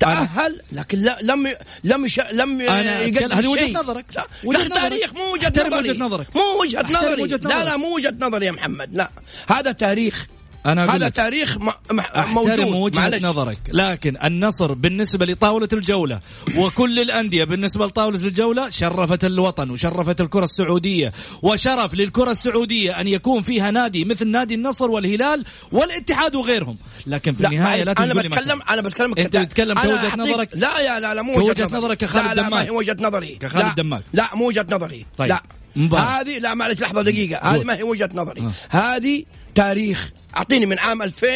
تأهل 0.00 0.60
لكن 0.72 0.98
لا 0.98 1.18
لم 1.22 1.54
لم 1.84 2.04
يش... 2.04 2.20
لم 2.20 2.60
يقدم 2.60 3.32
هذه 3.32 3.46
وجهة 3.46 3.72
نظرك. 3.72 4.04
لا 4.14 4.26
وجهة 4.44 4.68
تاريخ 4.68 5.14
مو 5.14 5.32
وجهة 5.32 5.52
نظري. 5.68 6.26
مو 6.34 6.62
وجهة 6.62 6.82
نظري. 6.82 7.26
لا 7.26 7.64
لا 7.64 7.76
مو 7.76 7.94
وجهة 7.96 8.14
نظري 8.20 8.46
يا 8.46 8.52
محمد. 8.52 8.94
لا. 8.94 9.10
هذا 9.48 9.72
تاريخ 9.72 10.26
أنا 10.66 10.96
هذا 10.96 11.08
تاريخ 11.08 11.58
موجود. 12.16 12.74
وجهة 12.74 13.20
نظرك. 13.22 13.58
لكن 13.68 14.16
النصر 14.24 14.72
بالنسبة 14.72 15.26
لطاولة 15.26 15.68
الجولة 15.72 16.20
وكل 16.56 16.98
الأندية 16.98 17.44
بالنسبة 17.44 17.86
لطاولة 17.86 18.18
الجولة 18.18 18.70
شرفت 18.70 19.24
الوطن 19.24 19.70
وشرفت 19.70 20.20
الكرة 20.20 20.44
السعودية 20.44 21.12
وشرف 21.42 21.94
للكرة 21.94 22.30
السعودية 22.30 23.00
أن 23.00 23.08
يكون 23.08 23.42
فيها 23.42 23.70
نادي 23.70 24.04
مثل 24.04 24.28
نادي 24.28 24.54
النصر 24.54 24.90
والهلال 24.90 25.44
والاتحاد 25.72 26.34
وغيرهم. 26.34 26.76
لكن 27.06 27.34
في 27.34 27.46
النهاية 27.46 27.84
لا 27.84 27.94
أنا 27.98 28.14
بتكلم 28.14 28.60
أنا 28.70 28.82
بتكلم 28.82 29.14
أنت 29.18 29.36
بتتكلم 29.36 29.74
كوجهة 29.74 30.16
نظرك؟ 30.16 30.48
لا 30.54 30.78
يا 30.78 31.00
لا 31.00 31.14
لا 31.14 31.22
مو 31.22 31.48
وجهة 31.48 31.68
نظرك 31.72 31.98
كخالد 31.98 32.36
لا 32.36 32.42
لا 32.42 32.48
ما 32.48 32.62
هي 32.62 32.70
وجهة 32.70 32.96
نظري. 33.00 33.36
كخالد 33.40 33.74
دماك 33.74 34.02
لا 34.12 34.28
مو 34.34 34.48
وجهة 34.48 34.66
نظري. 34.72 35.06
طيب. 35.18 35.28
لا 35.28 35.42
هذه 35.98 36.38
لا 36.38 36.54
معلش 36.54 36.80
لحظة 36.80 37.02
دقيقة. 37.02 37.40
هذه 37.40 37.64
ما 37.64 37.76
هي 37.76 37.82
وجهة 37.82 38.10
نظري. 38.14 38.40
آه. 38.40 38.52
هذه 38.70 39.24
تاريخ 39.54 40.10
أعطيني 40.36 40.66
من 40.66 40.78
عام 40.78 41.02
2000 41.02 41.28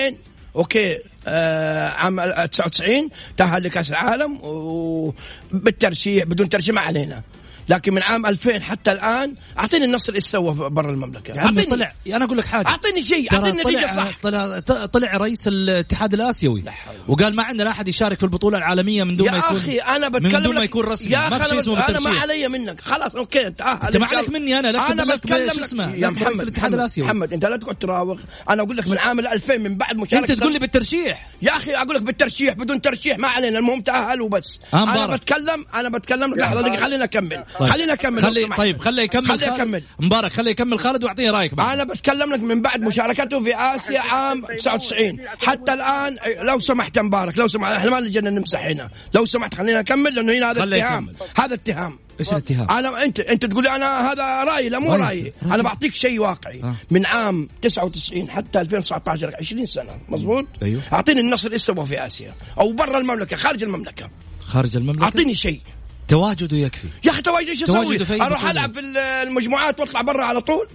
أوكي 0.57 0.99
آه 1.27 1.89
عام 1.89 2.21
99 2.47 3.09
تاهل 3.37 3.65
لكأس 3.65 3.91
العالم 3.91 4.39
وبالترشيح 4.43 6.25
بدون 6.25 6.49
ترشيح 6.49 6.75
ما 6.75 6.81
علينا. 6.81 7.23
لكن 7.69 7.95
من 7.95 8.03
عام 8.03 8.27
2000 8.27 8.61
حتى 8.61 8.93
الآن 8.93 9.35
أعطيني 9.59 9.85
النصر 9.85 10.15
إيش 10.15 10.25
سوى 10.25 10.55
برا 10.71 10.91
المملكة. 10.91 11.33
يعني 11.33 11.49
أعطيني. 11.49 11.63
طلع. 11.63 11.93
أنا 12.07 12.25
أقول 12.25 12.39
لك 12.39 12.47
حاجة. 12.47 12.67
أعطيني 12.67 13.03
شيء 13.03 13.33
أعطيني 13.33 13.61
نتيجة 13.61 13.87
صح. 13.87 14.19
طلع 14.23 14.61
طلع 14.87 15.17
رئيس 15.17 15.49
الاتحاد 15.49 16.15
الآسيوي. 16.15 16.65
وقال 17.09 17.37
ما 17.37 17.43
عندنا 17.43 17.71
أحد 17.71 17.89
يشارك 17.89 18.19
في 18.19 18.25
البطولة 18.25 18.59
العالمية 18.59 19.05
من 19.05 19.17
دون 19.17 19.31
ما 19.31 19.37
يكون 19.37 19.57
يا 19.57 19.61
أخي 19.61 19.79
أنا 19.79 20.09
بتكلم 20.09 20.33
من 20.33 20.43
دون 20.43 20.55
ما 20.55 20.65
يكون 20.65 20.85
رسمي. 20.85 21.11
يا 21.11 21.19
أخي 21.19 21.61
أنا, 21.61 21.89
أنا 21.89 22.01
ما 22.01 22.11
علي 22.11 22.49
منك. 22.49 22.81
خلاص 22.81 23.17
okay 23.17 23.51
تاهل 23.51 23.87
أنت 23.87 23.97
ما 23.97 24.07
عليك 24.07 24.29
مني 24.29 24.59
أنا 24.59 24.69
لك 24.69 24.81
أنا 24.81 25.15
بتكلم 25.15 25.65
اسمه؟ 25.65 25.95
يا 25.95 26.09
محمد 26.09 26.41
الاتحاد 26.41 26.75
الآسيوي. 26.75 27.07
محمد 27.07 27.33
أنت 27.33 27.45
لا 27.45 27.57
تقعد 27.57 27.75
تراوغ. 27.75 28.21
أنا 28.51 28.63
أقول 28.63 28.77
لك 28.77 28.89
من 28.89 28.99
عام 28.99 29.21
2000 29.21 29.57
من 29.59 29.77
بعد 29.77 29.97
مشاركة 29.97 30.33
أنت 30.33 30.41
تقول 30.41 30.53
لي 30.53 30.59
بالترشيح. 30.59 31.29
يا 31.43 31.51
أخي 31.57 31.75
أقول 31.75 31.97
لك 31.97 32.03
بالترشيح 32.03 32.55
بدون 32.55 32.81
ترشيح 32.81 33.19
ما 33.19 33.29
علينا 33.29 33.59
المهم 33.59 33.81
تأهل 33.81 34.21
وبس. 34.21 34.61
أنا 34.75 35.17
بتكلم 35.17 35.67
أنا 35.75 35.89
بتكلم 35.89 36.35
لحظة 36.35 36.77
خلينا 36.77 37.05
أكمل. 37.05 37.45
خلينا 37.61 37.93
أكمل 37.93 38.23
خلي 38.23 38.45
طيب 38.57 38.79
خليه 38.79 39.03
يكمل 39.03 39.27
خليه 39.27 39.47
يكمل 39.47 39.83
مبارك 40.01 40.33
خليه 40.33 40.51
يكمل 40.51 40.79
خالد 40.79 41.05
وأعطيه 41.05 41.31
رأيك 41.31 41.55
بعد. 41.55 41.79
أنا 41.79 41.93
بتكلم 41.93 42.33
لك 42.33 42.41
من 42.41 42.63
بعد 42.63 42.81
مشاركته 42.81 43.45
في 43.45 43.57
آسيا 43.57 44.01
عام 44.01 44.45
99 44.59 45.19
حتى 45.43 45.73
الآن 45.73 46.17
لو 46.41 46.61
سمحت 46.61 46.99
مبارك 46.99 47.39
لو 47.39 47.49
سمحت 47.49 47.73
إحنا 47.73 47.91
ما 47.91 48.01
نجينا 48.01 48.31
نمسح 48.31 48.65
هنا. 48.65 48.91
لو 49.15 49.25
سمحت 49.25 49.55
خلينا 49.55 49.81
نكمل 49.81 50.15
لأنه 50.15 50.33
هنا 50.33 50.51
هذا 50.51 50.77
اتهام. 50.77 51.09
هذا 51.37 51.55
اتهام. 51.55 51.99
إيش 52.21 52.33
الاتهام؟ 52.33 52.71
أنا 52.71 53.05
أنت 53.05 53.21
أنت 53.21 53.47
تقول 53.47 53.65
لي 53.65 53.77
أنا 53.77 54.13
هذا 54.13 54.45
رايي 54.45 54.69
لا 54.69 54.79
مو 54.79 54.95
رايي 54.95 55.33
أنا 55.43 55.63
بعطيك 55.63 55.95
شيء 55.95 56.21
واقعي. 56.21 56.63
آه. 56.63 56.75
من 56.91 57.07
عام 57.07 57.49
99 57.63 58.31
حتى 58.31 58.61
2019 58.61 59.35
20 59.41 59.67
سنة. 59.67 59.99
مضبوط؟ 60.09 60.47
أيوه. 60.63 60.83
أعطيني 60.93 61.21
النصر 61.21 61.53
إيش 61.53 61.63
سوى 61.63 61.87
في 61.87 62.07
آسيا. 62.07 62.35
أو 62.61 62.73
برا 62.73 62.99
المملكة 62.99 63.37
خارج 63.37 63.63
المملكة. 63.63 64.11
خارج 64.41 64.77
المملكة؟ 64.77 65.05
أعطيني 65.05 65.35
شيء. 65.35 65.61
تواجده 66.09 66.57
يكفي. 66.57 66.89
يا 67.05 67.11
أخي 67.11 67.23
تواجده 67.23 67.51
إيش 67.51 67.63
أسوي؟ 67.63 68.23
أروح 68.23 68.51
ألعب 68.51 68.73
في 68.73 68.81
المجموعات 69.27 69.81
وأطلع 69.81 70.01
برا 70.01 70.25
على 70.25 70.41
طول؟ 70.41 70.69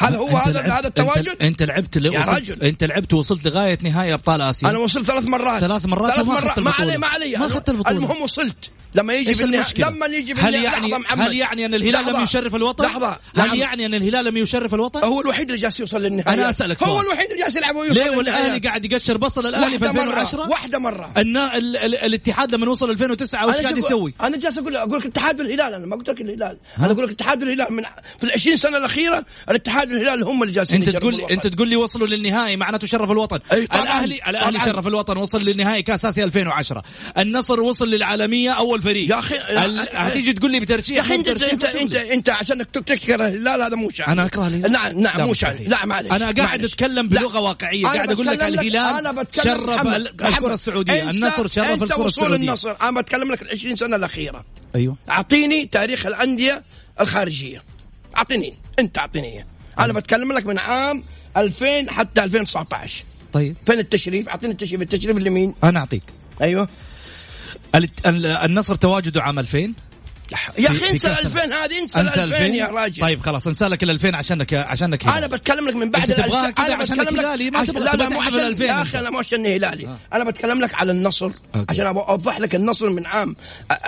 هذا 0.00 0.16
هو 0.16 0.36
هذا 0.36 0.60
هذا 0.60 0.88
التواجد؟ 0.88 1.36
أنت, 1.42 1.62
لعبت 1.62 1.96
يا 1.96 2.20
رجل. 2.20 2.62
أنت 2.62 2.84
لعبت 2.84 3.14
وصلت 3.14 3.44
لغاية 3.44 3.78
نهائي 3.82 4.14
أبطال 4.14 4.40
آسيا. 4.40 4.70
أنا 4.70 4.78
وصلت 4.78 5.06
ثلاث 5.06 5.24
مرات. 5.24 5.60
ثلاث 5.60 5.86
مرات 5.86 6.12
ثلاث 6.12 6.28
مرات. 6.28 6.58
ما 6.58 6.70
علي 6.70 6.98
ما 6.98 7.06
علي. 7.06 7.36
ما 7.36 7.46
اخذت 7.46 7.68
البطولة. 7.68 7.96
المهم 7.96 8.22
وصلت. 8.22 8.70
لما 8.94 9.14
يجي 9.14 9.34
بالنهاية 9.34 9.64
لما 9.78 10.06
يجي 10.06 10.34
هل 10.34 10.54
يعني 10.54 10.94
هل 11.08 11.34
يعني 11.34 11.66
أن 11.66 11.74
الهلال 11.74 11.92
لحظة. 11.92 12.18
لم 12.18 12.22
يشرف 12.22 12.54
الوطن؟ 12.54 12.84
لحظة. 12.84 13.18
هل 13.36 13.58
يعني 13.58 13.86
أن 13.86 13.94
الهلال 13.94 14.24
لم 14.24 14.36
يشرف 14.36 14.74
الوطن؟ 14.74 15.04
هو 15.04 15.20
الوحيد 15.20 15.50
اللي 15.50 15.62
جالس 15.62 15.80
يوصل 15.80 16.02
للنهاية. 16.02 16.34
أنا 16.34 16.50
أسألك 16.50 16.82
هو 16.82 17.00
الوحيد 17.00 17.30
اللي 17.30 17.42
جالس 17.42 17.56
يلعب 17.56 17.76
ويوصل 17.76 17.94
ليه 17.94 18.16
والاهلي 18.16 18.58
قاعد 18.58 18.84
يقشر 18.84 19.16
بصل 19.16 19.46
الاهلي 19.46 19.78
في 19.78 19.90
2010 19.90 20.48
واحدة 20.48 20.78
مرة. 20.78 21.12
ان 21.16 21.36
ال 21.36 21.76
ال 21.76 21.96
الاتحاد 21.96 22.54
لما 22.54 22.70
وصل 22.70 22.90
2009 22.90 23.46
وش 23.46 23.54
قاعد 23.54 23.78
يسوي؟ 23.78 24.14
أنا 24.20 24.36
جالس 24.36 24.58
أقول 24.58 24.76
أقول 24.76 24.98
لك 24.98 25.04
الاتحاد 25.04 25.40
والهلال 25.40 25.74
أنا 25.74 25.86
ما 25.86 25.96
قلت 25.96 26.10
لك 26.10 26.20
الهلال. 26.20 26.56
أنا 26.78 26.86
أقول 26.86 26.98
لك 26.98 27.08
الاتحاد 27.08 27.42
والهلال 27.42 27.72
من 27.72 27.82
في 28.18 28.24
ال 28.24 28.32
20 28.32 28.56
سنة 28.56 28.78
الأخيرة 28.78 29.24
الاتحاد 29.50 29.89
والهلال 29.92 30.22
هم 30.22 30.42
اللي 30.42 30.54
جالسين 30.54 30.82
انت 30.82 30.90
تقول 30.90 31.20
انت 31.20 31.46
تقول 31.46 31.68
لي 31.68 31.76
وصلوا 31.76 32.06
للنهائي 32.06 32.56
معناته 32.56 32.86
شرف 32.86 33.10
الوطن. 33.10 33.38
الاهلي 33.52 34.20
الاهلي 34.28 34.60
شرف 34.60 34.86
الوطن 34.86 35.16
وصل 35.16 35.42
للنهائي 35.42 35.82
كاس 35.82 36.04
اسيا 36.04 36.24
2010 36.24 36.82
النصر 37.18 37.60
وصل 37.60 37.90
للعالمية 37.90 38.50
أول 38.50 38.82
فريق. 38.82 39.10
يا 39.10 39.18
أخي 39.18 39.34
هتيجي 39.92 40.32
تقول 40.32 40.52
لي 40.52 40.60
بترشيح؟ 40.60 40.96
يا 40.96 41.00
أخي 41.00 41.14
انت 41.14 41.28
انت 41.28 41.64
انت 41.64 41.94
أنت 41.94 42.30
عشانك 42.30 42.66
تكره 42.70 43.14
الهلال 43.14 43.62
هذا 43.62 43.76
مو 43.76 43.90
شأن. 43.90 44.10
أنا 44.10 44.26
أكره 44.26 44.46
الهلال. 44.46 44.72
نعم 44.72 45.00
نعم 45.00 45.20
مو 45.20 45.32
شأن. 45.32 45.64
لا 45.66 45.86
معلش 45.86 46.22
أنا 46.22 46.30
قاعد 46.30 46.64
أتكلم 46.64 47.08
بلغة 47.08 47.40
واقعية. 47.40 47.86
قاعد 47.86 48.10
أقول 48.10 48.26
لك 48.26 48.42
الهلال 48.42 49.26
شرف 49.32 49.86
الكرة 49.86 50.54
السعودية. 50.54 51.10
النصر 51.10 51.48
شرف 51.48 51.82
الكرة 51.82 52.06
السعودية. 52.06 52.36
النصر. 52.36 52.76
أنا 52.82 53.00
بتكلم 53.00 53.32
لك 53.32 53.42
ال 53.42 53.48
20 53.48 53.76
سنة 53.76 53.96
الأخيرة. 53.96 54.44
أيوه. 54.74 54.96
أعطيني 55.10 55.66
تاريخ 55.66 56.06
الأندية 56.06 56.62
الخارجية. 57.00 57.62
أعطيني. 58.16 58.54
أنت 58.78 58.98
أعطيني 58.98 59.46
أنا 59.84 59.92
بتكلم 59.92 60.32
لك 60.32 60.46
من 60.46 60.58
عام 60.58 61.04
2000 61.36 61.90
حتى 61.92 62.24
2019 62.24 63.04
طيب. 63.32 63.56
فين 63.66 63.78
التشريف؟ 63.78 64.28
أعطيني 64.28 64.52
التشريف، 64.52 64.82
التشريف 64.82 65.16
لمين؟ 65.16 65.54
أنا 65.64 65.80
أعطيك. 65.80 66.02
أيوه. 66.42 66.68
النصر 68.16 68.74
تواجده 68.74 69.22
عام 69.22 69.38
2000 69.38 69.74
يا 70.58 70.68
أخي 70.70 70.90
انسى 70.90 71.08
ال 71.08 71.12
2000 71.12 71.40
هذه 71.40 71.80
انسى 71.82 72.00
ال 72.00 72.08
2000 72.08 72.44
يا 72.44 72.64
راجل. 72.64 73.02
طيب 73.02 73.20
خلاص 73.20 73.46
انسى 73.46 73.64
لك 73.64 73.82
ال 73.82 73.90
2000 73.90 74.16
عشانك 74.16 74.54
عشانك 74.54 75.04
هلال. 75.04 75.16
أنا 75.16 75.26
بتكلم 75.26 75.68
لك 75.68 75.76
من 75.76 75.90
بعد 75.90 76.10
ال 76.10 76.24
2000 76.24 76.38
أنا 76.38 76.76
بتكلم 76.76 77.16
لك 77.16 77.52
ما 77.52 77.64
تبغى 77.64 77.84
لا 77.84 77.96
لا 77.96 78.08
مو 78.08 78.20
عشان 78.20 78.62
يا 78.62 78.82
أخي 78.82 78.98
أنا 78.98 79.10
مو 79.10 79.18
عشان 79.18 79.46
هلالي. 79.46 79.86
آه. 79.86 79.98
أنا 80.12 80.24
بتكلم 80.24 80.60
لك 80.60 80.74
على 80.74 80.92
النصر 80.92 81.30
أوكي. 81.54 81.66
عشان 81.68 81.86
أوضح 81.86 82.38
لك 82.38 82.54
النصر 82.54 82.90
من 82.90 83.06
عام 83.06 83.36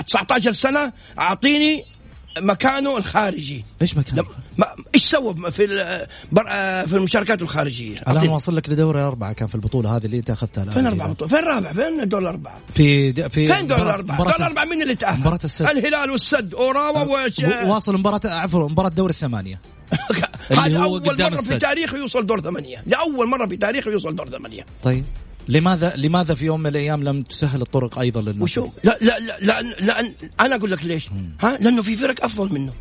19 0.06 0.52
سنه 0.52 0.92
أعطيني 1.18 1.84
مكانه 2.38 2.96
الخارجي. 2.96 3.64
إيش 3.82 3.96
مكانه؟ 3.96 4.24
إيش 4.94 5.04
سوى 5.04 5.34
في 5.50 5.66
في 6.86 6.96
المشاركات 6.96 7.42
الخارجية؟ 7.42 7.96
الان 8.08 8.28
واصل 8.28 8.56
لك 8.56 8.68
لدوري 8.68 9.00
أربعة 9.00 9.32
كان 9.32 9.48
في 9.48 9.54
البطولة 9.54 9.96
هذه 9.96 10.06
اللي 10.06 10.18
أنت 10.18 10.30
أخذتها 10.30 10.64
فين 10.64 10.86
أربعة 10.86 11.08
بطوله؟ 11.08 11.28
فين 11.28 11.38
الرابع؟ 11.38 11.72
فين 11.72 12.08
دور 12.08 12.20
الأربعة؟ 12.20 12.60
في 12.74 13.12
د... 13.12 13.28
في 13.28 13.46
فين 13.46 13.66
دور 13.66 13.82
الأربعة؟ 13.82 14.18
دور 14.18 14.36
الأربعة 14.36 14.64
مين 14.64 14.82
اللي 14.82 14.94
تأهل؟ 14.94 15.20
مباراة 15.20 15.40
السد 15.44 15.66
الهلال 15.66 16.10
والسد 16.10 16.54
أوراوا 16.54 17.02
و... 17.02 17.70
واصل 17.72 17.98
مباراه 17.98 18.20
عفوا 18.24 18.68
مباراة 18.68 18.88
دور 18.88 19.10
الثمانية 19.10 19.60
هذا 20.50 20.82
أول 20.82 21.02
مرة 21.18 21.40
في 21.40 21.58
تاريخه 21.58 21.98
يوصل 21.98 22.26
دور 22.26 22.40
ثمانية، 22.40 22.82
لاول 22.86 23.28
مرة 23.28 23.46
في 23.46 23.56
تاريخه 23.56 23.90
يوصل 23.90 24.16
دور 24.16 24.28
ثمانية 24.28 24.66
طيب 24.82 25.04
لماذا 25.48 25.96
لماذا 25.96 26.34
في 26.34 26.44
يوم 26.44 26.60
من 26.60 26.66
الأيام 26.66 27.04
لم 27.04 27.22
تسهل 27.22 27.62
الطرق 27.62 27.98
أيضا 27.98 28.20
للنصر؟ 28.20 28.42
وشو؟ 28.42 28.68
لا 28.84 28.98
لا 29.00 29.18
لا, 29.18 29.38
لا, 29.40 29.62
لا 29.80 30.12
أنا 30.40 30.54
أقول 30.54 30.70
لك 30.70 30.84
ليش؟ 30.84 31.08
ها؟ 31.40 31.58
لأنه 31.60 31.82
في 31.82 31.96
فرق 31.96 32.24
أفضل 32.24 32.52
منه 32.52 32.72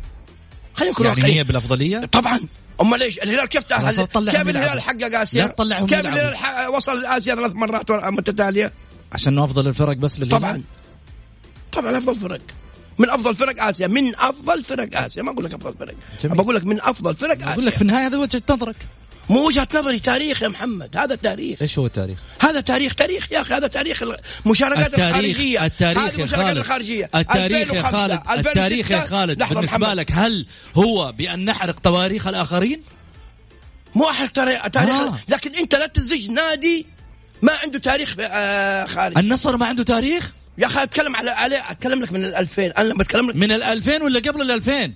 خلينا 0.74 0.92
نكون 0.92 1.06
يعني 1.06 1.38
هي 1.38 1.44
بالأفضلية؟ 1.44 1.98
طبعا. 1.98 2.40
امال 2.80 2.98
ليش؟ 2.98 3.18
الهلال 3.18 3.48
كيف 3.48 3.62
تأهل؟ 3.62 4.06
كيف 4.06 4.48
الهلال 4.48 4.80
حقق 4.80 5.20
آسيا؟ 5.20 5.46
كيف 5.86 6.00
الهلال 6.00 6.34
وصل 6.76 7.06
آسيا 7.06 7.34
ثلاث 7.34 7.52
مرات 7.52 7.90
متتالية؟ 7.90 8.72
عشان 9.12 9.38
أفضل 9.38 9.68
الفرق 9.68 9.96
بس 9.96 10.18
للهلال؟ 10.18 10.40
طبعا. 10.40 10.62
طبعا 11.72 11.98
أفضل 11.98 12.16
فرق. 12.16 12.40
من 12.98 13.10
أفضل 13.10 13.36
فرق 13.36 13.64
آسيا. 13.64 13.86
من 13.86 14.16
أفضل 14.16 14.64
فرق 14.64 15.00
آسيا. 15.00 15.22
ما 15.22 15.30
أقول 15.30 15.44
لك 15.44 15.54
أفضل 15.54 15.74
فرق. 15.78 15.94
بقول 16.24 16.54
لك 16.54 16.64
من 16.64 16.80
أفضل 16.80 17.14
فرق 17.14 17.36
اسيا 17.42 17.52
أقول 17.52 17.66
لك 17.66 17.76
في 17.76 17.82
النهاية 17.82 18.06
هذا 18.06 18.18
وجهة 18.18 18.42
نظرك. 18.50 18.76
مو 19.32 19.46
وجهة 19.46 19.68
نظري 19.74 19.98
تاريخ 19.98 20.42
يا 20.42 20.48
محمد 20.48 20.96
هذا 20.96 21.14
تاريخ 21.14 21.62
إيش 21.62 21.78
هو 21.78 21.86
التاريخ؟ 21.86 22.18
هذا 22.40 22.60
تاريخ 22.60 22.94
تاريخ 22.94 23.32
يا 23.32 23.40
أخي 23.40 23.54
هذا 23.54 23.66
تاريخ 23.66 24.02
المشاركات 24.46 24.86
التاريخ 24.86 25.16
الخارجية 25.16 25.66
التاريخ 25.66 25.98
هذه 25.98 26.14
المشاركات 26.14 26.56
الخارجية 26.56 27.10
التاريخ 27.14 27.70
يا 27.72 27.80
2005 27.80 27.90
خالد 27.90 28.46
التاريخ 28.46 28.90
يا 28.90 29.02
2006 29.02 29.06
خالد 29.06 29.38
بالنسبة 29.38 29.78
محمد. 29.78 29.96
لك 29.96 30.12
هل 30.12 30.46
هو 30.74 31.12
بأن 31.12 31.44
نحرق 31.44 31.80
تواريخ 31.80 32.26
الآخرين؟ 32.26 32.82
مو 33.94 34.10
أحرق 34.10 34.30
تاريخ, 34.30 34.66
تاريخ 34.66 34.94
آه. 34.94 35.18
لكن 35.28 35.54
أنت 35.54 35.74
لا 35.74 35.86
تزج 35.86 36.30
نادي 36.30 36.86
ما 37.42 37.52
عنده 37.52 37.78
تاريخ 37.78 38.16
آه 38.20 38.86
خارجي 38.86 39.20
النصر 39.20 39.56
ما 39.56 39.66
عنده 39.66 39.84
تاريخ؟ 39.84 40.32
يا 40.58 40.66
أخي 40.66 40.82
أتكلم 40.82 41.16
على 41.16 41.30
عليه 41.30 41.70
أتكلم 41.70 42.02
لك 42.02 42.12
من 42.12 42.24
ال 42.24 42.34
2000 42.34 42.66
أنا 42.66 42.88
لما 42.88 43.02
أتكلم 43.02 43.30
لك 43.30 43.36
من 43.36 43.52
ال 43.52 43.62
2000 43.62 44.02
ولا 44.02 44.20
قبل 44.20 44.42
ال 44.42 44.50
2000 44.50 44.92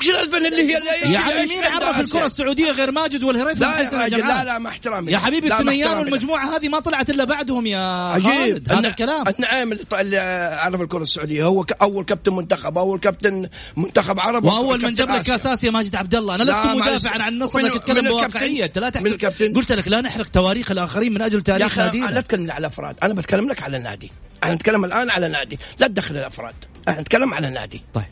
وش 0.00 0.08
ال 0.10 0.16
2000 0.16 0.36
اللي 0.36 0.56
هي 0.56 0.78
اللي 0.78 1.14
يا 1.14 1.18
عمي 1.18 1.46
مين 1.46 1.64
عرف 1.64 2.00
الكرة 2.00 2.26
السعودية 2.26 2.70
غير 2.72 2.92
ماجد 2.92 3.22
والهريف 3.22 3.60
لا 3.60 3.66
والحسن 3.68 3.96
يا 3.96 4.02
راجل 4.02 4.16
جمعان؟ 4.16 4.46
لا 4.46 4.52
لا 4.52 4.58
مع 4.58 4.70
احترامي 4.70 5.12
يا 5.12 5.18
حبيبي 5.18 5.48
لا، 5.48 5.60
الثنيان 5.60 5.86
احترامي. 5.88 6.10
والمجموعة 6.10 6.56
هذه 6.56 6.68
ما 6.68 6.80
طلعت 6.80 7.10
إلا 7.10 7.24
بعدهم 7.24 7.66
يا 7.66 7.78
عجيب. 8.08 8.72
هذا 8.72 8.88
الكلام. 8.88 9.24
النعيم 9.28 9.78
اللي, 10.00 10.18
عرف 10.60 10.80
الكرة 10.80 11.02
السعودية 11.02 11.44
هو 11.44 11.64
أول 11.82 12.04
كابتن 12.04 12.32
منتخب 12.34 12.78
أول 12.78 12.98
كابتن 12.98 13.48
منتخب 13.76 14.20
عرب 14.20 14.44
وأول 14.44 14.82
من 14.82 14.94
جاب 14.94 15.08
لك 15.08 15.20
آسيا. 15.20 15.36
كاس 15.36 15.46
اسيا 15.46 15.70
ماجد 15.70 15.96
عبد 15.96 16.14
الله 16.14 16.34
أنا 16.34 16.42
لا، 16.42 16.52
لست. 16.52 16.76
مدافعا 16.76 17.22
عن 17.22 17.32
النصر 17.32 17.58
لكن 17.58 17.76
الكابتن؟ 17.76 18.08
بواقعية. 18.08 18.64
انت 18.64 18.78
لا 18.78 18.88
الكابتن؟ 18.88 19.52
قلت 19.52 19.72
لك 19.72 19.88
لا 19.88 20.00
نحرق 20.00 20.28
تواريخ 20.28 20.70
الآخرين 20.70 21.14
من 21.14 21.22
أجل 21.22 21.38
يا 21.38 21.42
تاريخ 21.42 21.78
أخي 21.78 21.98
لا 22.00 22.20
تكلمني 22.20 22.52
على 22.52 22.66
افراد 22.66 22.96
أنا 23.02 23.14
بتكلم 23.14 23.48
لك 23.48 23.62
على 23.62 23.78
نادي 23.78 24.12
أنا 24.44 24.54
نتكلم 24.54 24.84
الآن 24.84 25.10
على 25.10 25.28
نادي 25.28 25.58
لا 25.78 25.86
تدخل 25.86 26.16
الأفراد. 26.16 26.54
أنا 26.88 27.00
نتكلم 27.00 27.34
على 27.34 27.50
نادي 27.50 27.82
طيب. 27.94 28.04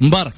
مبارك. 0.00 0.34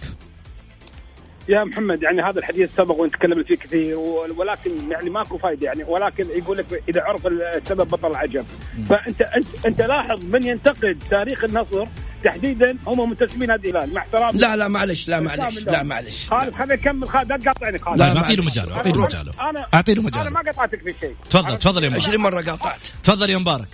يا 1.49 1.65
محمد 1.65 2.03
يعني 2.03 2.23
هذا 2.23 2.39
الحديث 2.39 2.71
سبق 2.77 2.95
ونتكلم 3.01 3.43
فيه 3.45 3.57
كثير 3.57 3.99
ولكن 4.37 4.91
يعني 4.91 5.11
ماكو 5.11 5.39
فايدة 5.39 5.67
يعني 5.67 5.85
ولكن 5.85 6.27
يقول 6.37 6.59
لك 6.59 6.83
إذا 6.89 7.03
عرف 7.03 7.27
السبب 7.27 7.89
بطل 7.89 8.11
العجب 8.11 8.45
فانت 8.89 9.23
انت 9.23 9.67
أنت 9.67 9.81
لاحظ 9.83 10.25
من 10.25 10.47
ينتقد 10.47 10.99
تاريخ 11.11 11.45
النصر 11.45 11.87
تحديدا 12.25 12.77
هم 12.87 13.11
منتسبين 13.11 13.51
هذه 13.51 13.71
الهلال 13.71 13.95
مع 13.95 14.01
احترامي. 14.01 14.39
لا 14.39 14.57
لا 14.57 14.69
معلش 14.69 15.09
لا 15.09 15.21
معلش 15.21 15.59
لا 15.67 15.83
معلش 15.83 16.29
خالد 16.31 16.55
خليني 16.55 16.75
أكمل 16.75 17.09
خالد 17.09 17.31
لا 17.31 17.37
تقاطعني 17.37 17.79
خالد. 17.79 17.99
لا، 17.99 18.09
طيب 18.09 18.17
اعطي 18.17 18.35
له 18.37 18.43
معلش. 18.43 18.57
مجاله 18.59 18.77
اعطي 18.77 18.93
له 18.93 19.05
مجاله 19.05 19.33
أنا- 19.33 19.75
اعطي 19.75 19.95
له 19.95 20.21
أنا 20.23 20.31
ما 20.31 20.41
قطعتك 20.41 20.81
في 20.83 20.95
شيء. 21.01 21.15
تفضل 21.31 21.59
تفضل 21.59 21.85
يا 21.85 21.89
مبارك. 21.89 22.03
20 22.03 22.21
مرة 22.21 22.41
قاطعت. 22.41 22.81
تفضل 23.05 23.31
يا 23.31 23.39
مبارك. 23.39 23.69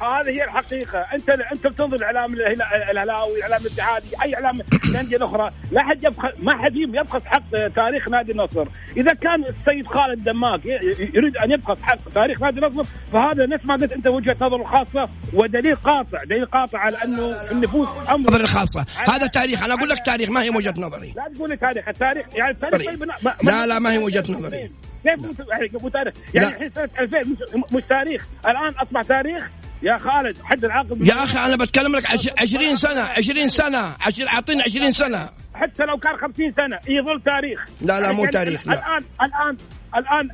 هذه 0.00 0.28
هي 0.30 0.44
الحقيقة. 0.44 0.98
أنت 0.98 1.30
أنت 1.30 1.66
بتنظر 1.66 1.96
الاعلام 1.96 2.34
الهلا- 2.34 2.90
الهلاوي 2.90 3.36
الاعلام 3.38 3.60
الاتحادي 3.60 4.06
أي 4.24 4.34
إعلام 4.34 4.60
الانديه 4.84 5.16
الاخرى 5.16 5.50
لا 5.70 5.82
حد 5.84 6.04
يبخس 6.04 6.32
ما 6.38 6.62
حد 6.64 6.76
يبخس 6.76 7.22
حق 7.24 7.50
تاريخ 7.76 8.08
نادي 8.08 8.32
النصر. 8.32 8.66
إذا 8.96 9.14
كان 9.14 9.44
السيد 9.44 9.86
خالد 9.86 10.24
دماك 10.24 10.66
ي- 10.66 10.70
يريد 11.14 11.36
أن 11.36 11.50
يبخس 11.50 11.82
حق 11.82 12.08
تاريخ 12.14 12.42
نادي 12.42 12.58
النصر 12.66 12.88
فهذا 13.12 13.46
نفس 13.46 13.64
ما 13.66 13.74
قلت 13.74 13.92
أنت 13.92 14.06
وجهة 14.06 14.36
نظر 14.40 14.64
خاصة 14.64 15.08
ودليل 15.34 15.74
قاطع 15.76 16.18
دليل 16.24 16.44
قاطع 16.46 16.78
على 16.78 16.96
أنه 17.04 17.50
النفوس 17.50 17.88
أمر. 18.10 18.18
نظري 18.30 18.42
الخاصه 18.42 18.86
هذا 19.08 19.26
تاريخ 19.26 19.64
أنا 19.64 19.74
أقول 19.74 19.88
لك 19.88 19.98
تاريخ 20.06 20.30
ما 20.30 20.42
هي 20.42 20.50
وجهة 20.50 20.74
نظري. 20.78 21.12
لا 21.16 21.28
تقول 21.36 21.50
لي 21.50 21.56
تاريخ 21.56 21.88
التاريخ 21.88 22.26
يعني 22.34 22.50
التاريخ 22.50 22.86
طيب. 22.90 23.04
لا 23.42 23.66
لا 23.66 23.78
ما 23.78 23.92
هي 23.92 23.98
وجهة 23.98 24.24
نظري. 24.32 24.70
كيف 25.04 25.18
مو 25.20 25.34
يعني 25.50 25.68
تاريخ؟ 25.92 26.14
يعني. 26.34 26.46
الحين 26.48 26.70
سنة 26.70 26.88
2000 26.98 27.18
مش, 27.24 27.38
مش 27.72 27.82
تاريخ. 27.88 28.26
الآن 28.48 28.74
أصبح 28.74 29.02
تاريخ 29.02 29.48
يا 29.82 29.98
خالد 29.98 30.36
حد 30.44 30.64
العقل 30.64 31.08
يا 31.08 31.24
أخي 31.24 31.38
أنا 31.44 31.56
بتكلم 31.56 31.96
لك 31.96 32.06
عش- 32.06 32.28
20 32.38 32.76
سنة 32.76 33.00
20 33.00 33.48
سنة 33.48 33.78
عشر- 34.06 34.28
أعطيني 34.28 34.62
20 34.62 34.90
سنة. 34.90 35.28
حتى 35.54 35.82
لو 35.84 35.96
كان 35.98 36.16
50 36.16 36.52
سنة 36.56 36.78
يظل 36.88 37.22
تاريخ. 37.24 37.66
لا، 37.80 38.00
لا، 38.00 38.12
مو 38.12 38.18
يعني 38.20 38.32
تاريخ، 38.32 38.66
لا. 38.66 38.72
الان 38.74 39.04
الان 39.22 39.56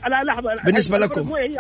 الآن 0.07 0.11
لا 0.11 0.33
لحظة 0.33 0.63
بالنسبة 0.65 0.97
هي- 0.97 1.01
لكم. 1.01 1.33
هي 1.33 1.57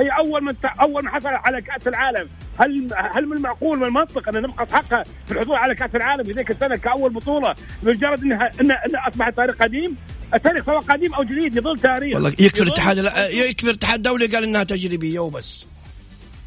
هي 0.00 0.08
أول 0.18 0.44
من 0.44 0.54
أول 0.82 1.04
من 1.04 1.10
حصل 1.10 1.28
على 1.28 1.62
كأس 1.62 1.88
العالم. 1.88 2.28
هل 2.60 2.88
هل 3.14 3.26
من 3.26 3.36
المعقول 3.36 3.82
والمنطق 3.82 4.28
أن 4.28 4.42
نبخس 4.42 4.72
حقها 4.72 5.04
في 5.26 5.32
الحصول 5.32 5.56
على 5.56 5.74
كأس 5.74 5.94
العالم 5.94 6.24
في 6.24 6.30
ذيك 6.32 6.50
السنة 6.50 6.76
كأول 6.76 7.12
بطولة 7.12 7.54
بمجرد 7.82 8.22
انها 8.22 8.50
انها 8.60 8.76
إنها 8.86 9.08
اصبحت 9.08 9.36
تاريخ 9.36 9.56
قديم؟ 9.56 9.96
التاريخ 10.34 10.64
سواء 10.66 10.78
قديم 10.80 11.14
أو 11.14 11.22
جديد 11.22 11.56
يظل 11.56 11.78
تاريخ. 11.78 12.14
والله 12.14 12.28
يكفي 12.38 12.62
الاتحاد 12.62 12.98
لا، 12.98 13.28
يكفي 13.28 13.64
الاتحاد 13.64 13.96
الدولي 13.96 14.26
قال 14.26 14.44
إنها 14.44 14.64
تجريبية 14.64 15.18
وبس. 15.18 15.68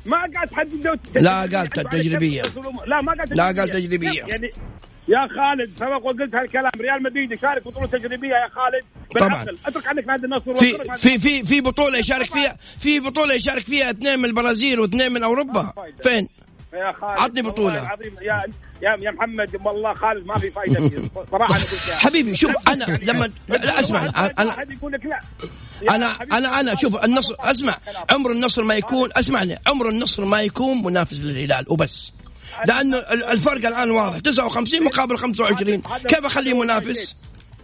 ما 0.06 0.18
قال 0.18 0.50
تحدد 0.52 1.00
لا، 1.16 1.40
قال 1.42 1.68
تجريبية. 1.70 2.42
لا 2.88 3.02
ما 3.02 3.14
قال 3.14 3.38
لا، 3.38 3.46
قال 3.46 3.70
تجريبية. 3.70 4.20
يعني 4.20 4.50
يا 5.08 5.28
خالد 5.28 5.72
سبق 5.80 6.06
وقلت 6.06 6.36
هالكلام 6.36 6.72
ريال 6.82 7.04
مدريد 7.04 7.32
يشارك 7.32 7.68
بطولة 7.68 7.88
تجريبية 7.88 8.30
يا 8.30 8.50
خالد 8.50 8.84
طبعاً. 9.20 9.46
أترك 9.66 9.88
عنك 9.88 10.08
نادي 10.08 10.26
النصر 10.26 10.56
في 10.56 10.78
في 10.98 11.20
في 11.20 11.44
في 11.44 11.62
بطولة 11.62 11.98
يشارك 11.98 12.34
فيها 12.34 12.58
في 12.80 13.00
بطولة 13.00 13.34
يشارك 13.34 13.64
فيها 13.64 13.90
اثنين 13.90 14.20
من 14.20 14.26
البرازيل 14.26 14.80
واثنين 14.80 15.12
من 15.12 15.24
أوروبا 15.24 15.74
فين؟ 16.04 16.28
يا 16.74 16.92
خالد 16.92 17.20
عطني. 17.20 17.80
العظيم 17.80 18.16
يا 18.22 18.44
يا 18.84 18.98
يا 19.02 19.12
محمد 19.12 19.50
والله 19.66 19.94
خالد 19.94 20.26
ما 20.26 20.40
في 20.40 20.50
فايدة 20.50 20.90
فيه. 20.90 21.10
صراحة 21.32 21.56
أنا 21.56 21.64
قلت 21.64 21.80
حبيبي 21.92 22.36
شوف 22.36 22.52
أنا 22.68 22.84
لما 23.04 23.30
لا 23.50 23.80
أسمع 23.80 24.04
واحد- 24.04 24.34
أنا 24.40 24.56
يقول 24.72 24.92
لك 24.94 25.06
لا. 25.06 25.20
أنا 25.96 26.14
حبيبي، 26.14 26.36
أنا 26.38 26.60
أنا 26.60 26.76
شوف 26.76 27.04
النصر 27.06 27.36
أسمع 27.40 27.78
عمر 28.12 28.32
النصر 28.32 28.64
ما 28.64 28.76
يكون 28.76 29.10
اسمعني 29.16 29.60
عمر 29.68 29.90
النصر 29.90 30.26
ما 30.26 30.42
يكون 30.42 30.84
منافس 30.84 31.22
للهلال 31.22 31.66
وبس. 31.70 32.12
لأنه 32.68 32.98
ال- 32.98 33.24
الفرق 33.24 33.68
الآن 33.68 33.92
واضح 33.92 34.20
59 34.20 34.84
مقابل 34.84 35.18
25 35.18 35.82
كيف 36.08 36.26
أخليه 36.26 36.62
منافس؟ 36.62 37.16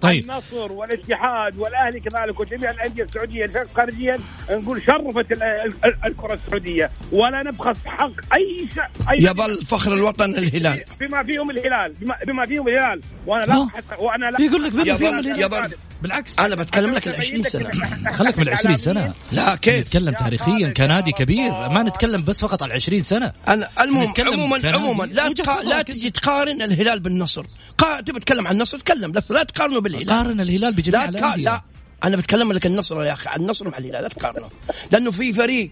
طيب. 0.02 0.24
النصر 0.24 0.72
والاتحاد 0.72 1.58
والأهلي 1.58 2.00
كذلك 2.00 2.40
وجميع 2.40 2.72
الأندية 2.72 3.04
السعودية 3.04 3.46
الفرق 3.46 3.68
خارجيا 3.76 4.20
نقول 4.50 4.82
شرفت 4.82 5.32
ال- 5.32 5.44
ال- 5.44 5.74
ال- 5.86 5.96
الكرة 6.06 6.34
السعودية. 6.34 6.92
ولا 7.12 7.44
نبخس 7.44 7.78
حق 7.86 8.12
أي 8.38 8.68
شيء 8.74 8.84
أي 9.12 9.24
يظل 9.24 9.62
فخر 9.66 9.94
الوطن 9.94 10.30
الهلال. 10.30 10.84
بما 11.00 11.24
فيهم 11.24 11.50
الهلال 11.52 11.94
بما, 12.02 12.16
بما 12.28 12.46
فيهم 12.46 12.68
الهلال. 12.68 13.02
وأنا 13.28 13.44
لا 13.46 13.68
وأنا 14.00 14.26
لا 14.26 14.42
يقول 14.42 14.64
لك 14.64 14.72
بما 14.72 14.82
يظل- 14.84 14.98
فيهم 14.98 15.20
الهلال. 15.20 15.42
يظل 15.42 15.76
بالعكس. 16.02 16.40
أنا 16.40 16.56
بتكلم 16.56 16.92
لك 16.94 17.08
ال 17.08 17.16
20 17.16 17.44
سنة. 17.44 17.70
خليك 18.12 18.40
من 18.40 18.50
20 18.50 18.78
سنة. 18.78 19.14
لا 19.32 19.56
كيف؟ 19.56 19.82
نتكلم 19.88 20.14
تاريخيا 20.14 20.70
كنادي 20.78 21.12
كبير. 21.12 21.52
ما 21.52 21.84
نتكلم 21.84 22.24
بس 22.24 22.42
فقط 22.42 22.64
على 22.64 22.74
20 22.74 23.00
سنة. 23.02 23.34
أنا 23.48 23.70
المهم 23.82 24.14
عموما. 24.20 24.60
عموما 24.66 25.04
لا 25.04 25.34
تقا... 25.34 25.64
لا. 25.64 25.82
تجي 25.82 26.10
تقارن 26.10 26.62
الهلال 26.62 27.00
بالنصر. 27.00 27.46
قا... 27.80 28.02
تبي 28.02 28.20
تتكلم 28.20 28.48
عن 28.48 28.54
النصر 28.54 28.80
تكلم. 28.80 29.12
بس 29.12 29.32
لا 29.32 29.44
تقارنه 29.44 29.82
بالهلال. 29.82 30.10
قارن 30.10 30.42
الهلال 30.42 30.74
بجميع 30.74 31.06
لا 31.06 31.20
تقا... 31.20 31.38
لا. 31.38 31.62
أنا 32.04 32.18
بتكلم 32.18 32.52
لك 32.52 32.66
النصر 32.66 33.04
يا 33.04 33.14
أخي 33.14 33.30
عن 33.30 33.42
النصر 33.42 33.70
مع 33.70 33.78
الهلال 33.78 34.04
لا 34.04 34.08
تقارنه. 34.08 34.50
لأنه 34.92 35.12
في 35.12 35.34
فريق 35.34 35.72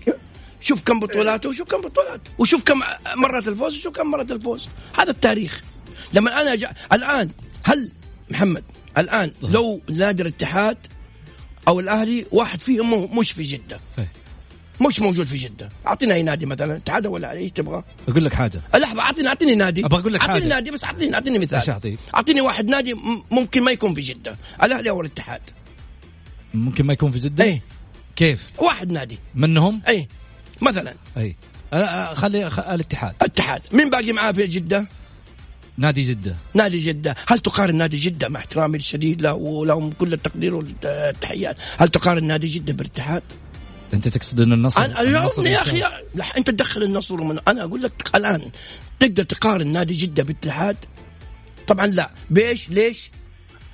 شوف 0.61 0.83
كم 0.83 0.99
بطولاته 0.99 1.49
وشوف 1.49 1.67
كم 1.67 1.81
بطولات 1.81 2.21
وشوف 2.37 2.63
كم 2.63 2.79
مرة 3.15 3.49
الفوز 3.49 3.77
وشوف 3.77 3.95
كم 3.95 4.11
مرة 4.11 4.27
الفوز. 4.31 4.67
هذا 4.97 5.11
التاريخ. 5.11 5.61
لما 6.13 6.41
أنا 6.41 6.55
جا... 6.55 6.73
الآن 6.93 7.29
هل 7.63 7.91
محمد 8.29 8.63
الآن 8.97 9.31
لو 9.41 9.81
نادي 9.89 10.21
الاتحاد 10.21 10.77
أو 11.67 11.79
الأهلي 11.79 12.25
واحد 12.31 12.61
فيهم 12.61 13.19
مش 13.19 13.31
في 13.31 13.43
جده 13.43 13.79
إيه. 13.99 14.11
مش 14.81 14.99
موجود 14.99 15.25
في 15.25 15.37
جدة. 15.37 15.69
اعطينا 15.87 16.13
أي 16.15 16.23
نادي 16.23 16.45
مثلا 16.45 16.75
اتحاد 16.75 17.07
ولا 17.07 17.31
إيش 17.31 17.51
تبغى؟ 17.51 17.83
أقول 18.09 18.25
لك 18.25 18.33
حاجة. 18.33 18.61
لحظة 18.75 19.01
اعطيني 19.01 19.27
أعطيني 19.27 19.55
نادي. 19.55 19.85
أبغى 19.85 19.99
أقول 19.99 20.13
لك 20.13 20.19
أعطيني 20.21 20.39
حاجة. 20.39 20.49
نادي 20.49 20.71
بس 20.71 20.83
اعطيني 20.83 21.15
أعطيني 21.15 21.39
مثال. 21.39 21.69
أعطيك؟ 21.69 21.99
أعطيني 22.15 22.41
واحد 22.41 22.69
نادي 22.69 22.95
ممكن 23.31 23.61
ما 23.63 23.71
يكون 23.71 23.93
في 23.93 24.01
جدة. 24.01 24.37
الأهلي 24.63 24.89
أو 24.89 25.01
الاتحاد. 25.01 25.41
ممكن 26.53 26.85
ما 26.85 26.93
يكون 26.93 27.11
في 27.11 27.19
جدة؟ 27.19 27.43
اي 27.43 27.61
كيف؟ 28.15 28.43
واحد 28.57 28.91
نادي. 28.91 29.19
منهم؟ 29.35 29.81
اي 29.87 30.07
مثلا. 30.61 30.93
اي 31.17 31.35
أه، 31.73 31.75
أه، 31.77 32.13
خلي 32.13 32.49
خ- 32.49 32.59
الاتحاد. 32.59 33.15
الاتحاد. 33.21 33.61
مين 33.73 33.89
باقي 33.89 34.11
معاه 34.11 34.31
في 34.31 34.45
جدة؟ 34.45 34.85
نادي 35.77 36.03
جدة. 36.03 36.35
نادي 36.53 36.79
جدة، 36.79 37.15
هل 37.27 37.39
تقارن 37.39 37.75
نادي 37.75 37.97
جدة 37.97 38.29
مع 38.29 38.39
احترامي 38.39 38.77
الشديد 38.77 39.21
له 39.21 39.33
ولهم 39.33 39.91
كل 39.91 40.13
التقدير 40.13 40.55
والتحيات، 40.55 41.57
هل 41.77 41.89
تقارن 41.89 42.23
نادي 42.23 42.47
جدة 42.47 42.73
بالاتحاد؟ 42.73 43.23
أنت 43.93 44.07
تقصد 44.07 44.41
أن 44.41 44.53
النصر 44.53 44.85
أنا 44.85 45.01
النصر 45.01 45.45
يا 45.45 45.61
أخي. 45.61 45.79
لا 46.15 46.37
أنت 46.37 46.49
تدخل 46.49 46.83
النصر 46.83 47.21
ومن 47.21 47.39
أنا 47.47 47.63
أقول 47.63 47.83
لك 47.83 48.09
الآن 48.15 48.51
تقدر 48.99 49.23
تقارن 49.23 49.67
نادي 49.67 49.93
جدة 49.93 50.23
بالاتحاد؟ 50.23 50.77
طبعا 51.67 51.87
لا، 51.87 52.11
بإيش؟ 52.29 52.69
ليش؟ 52.69 53.11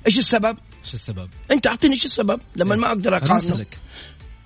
إيش 0.06 0.18
السبب؟ 0.18 0.58
إيش 0.84 0.94
السبب؟ 0.94 1.28
أنت 1.50 1.66
أعطيني 1.66 1.94
إيش 1.94 2.04
السبب 2.04 2.40
لما 2.56 2.76
ما 2.76 2.88
أقدر 2.88 3.16
أسألك 3.16 3.78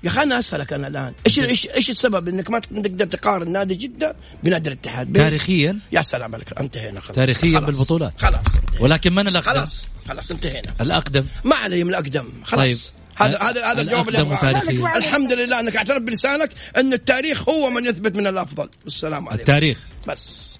يا 0.04 0.08
أخي 0.08 0.22
أنا 0.22 0.38
أسألك 0.38 0.72
أنا 0.72 0.86
الآن 0.88 1.12
إيش 1.26 1.38
إيش 1.38 1.66
إيش 1.66 1.90
السبب 1.90 2.28
إنك 2.28 2.50
ما 2.50 2.58
تقدر 2.58 3.06
تقارن 3.06 3.52
نادي 3.52 3.74
جدة 3.74 4.16
بنادي 4.44 4.68
الاتحاد 4.68 5.12
تاريخيا 5.12 5.78
يا 5.92 6.02
سلام 6.02 6.34
عليك 6.34 6.58
انتهينا 6.60 7.00
خلاص 7.00 7.16
تاريخيا 7.16 7.60
خلاص. 7.60 7.76
بالبطولات. 7.76 8.12
خلاص 8.18 8.46
انتهينا. 8.56 8.82
ولكن 8.82 9.14
من 9.14 9.28
الأقدم؟ 9.28 9.50
خلاص 9.50 9.88
خلاص 10.08 10.30
انتهينا 10.30 10.74
الأقدم 10.80 11.26
ما 11.44 11.56
علي 11.56 11.84
من 11.84 11.90
الأقدم 11.90 12.24
خلاص 12.44 12.60
طيب. 12.60 12.78
هذا 13.18 13.38
هذا 13.42 13.72
هذا 13.72 13.80
الجواب 13.80 14.08
اللي 14.08 14.20
أبغاه. 14.20 14.96
الحمد 14.96 15.32
لله 15.32 15.60
أنك 15.60 15.76
اعترف 15.76 16.02
بلسانك 16.02 16.50
أن 16.76 16.92
التاريخ 16.92 17.48
هو 17.48 17.70
من 17.70 17.86
يثبت 17.86 18.16
من 18.16 18.26
الأفضل. 18.26 18.68
والسلام 18.84 19.28
عليكم. 19.28 19.40
التاريخ. 19.40 19.78
بس. 20.08 20.58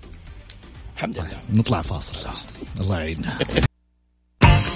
الحمد 0.97 1.18
لله. 1.18 1.38
نطلع 1.53 1.83
فاصل. 1.83 2.14
الله 2.81 2.99
يعيننا. 2.99 3.38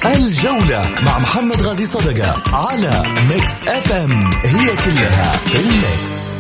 الجولة 0.04 0.94
مع 1.02 1.18
محمد 1.18 1.62
غازي 1.62 1.86
صدقة 1.86 2.56
على 2.56 3.02
Mix 3.28 3.68
FM 3.68 4.34
هي 4.34 4.76
كلها 4.76 5.36
في 5.36 5.58
ال 5.60 5.78
mix 5.78 6.31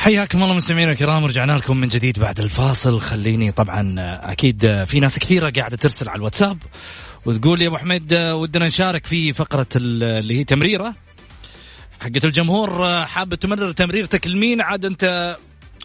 حياكم 0.00 0.42
الله 0.42 0.54
مستمعينا 0.54 0.92
الكرام 0.92 1.24
رجعنا 1.24 1.52
لكم 1.52 1.76
من 1.76 1.88
جديد 1.88 2.18
بعد 2.18 2.40
الفاصل. 2.40 3.00
خليني 3.00 3.52
طبعا 3.52 3.94
أكيد 4.32 4.84
في 4.84 5.00
ناس 5.00 5.18
كثيرة 5.18 5.50
قاعدة 5.50 5.76
ترسل 5.76 6.08
على 6.08 6.16
الواتساب 6.18 6.58
وتقول 7.26 7.62
يا 7.62 7.68
أبو 7.68 7.76
حميد 7.76 8.14
ودنا 8.14 8.66
نشارك 8.66 9.06
في 9.06 9.32
فقرة 9.32 9.66
اللي 9.76 10.38
هي 10.38 10.44
تمريرة 10.44 10.94
حقت 12.00 12.24
الجمهور 12.24 13.02
حابة 13.06 13.36
تمرر 13.36 13.72
تمريرتك 13.72 14.26
لمين؟ 14.26 14.60
عاد 14.60 14.84
أنت 14.84 15.36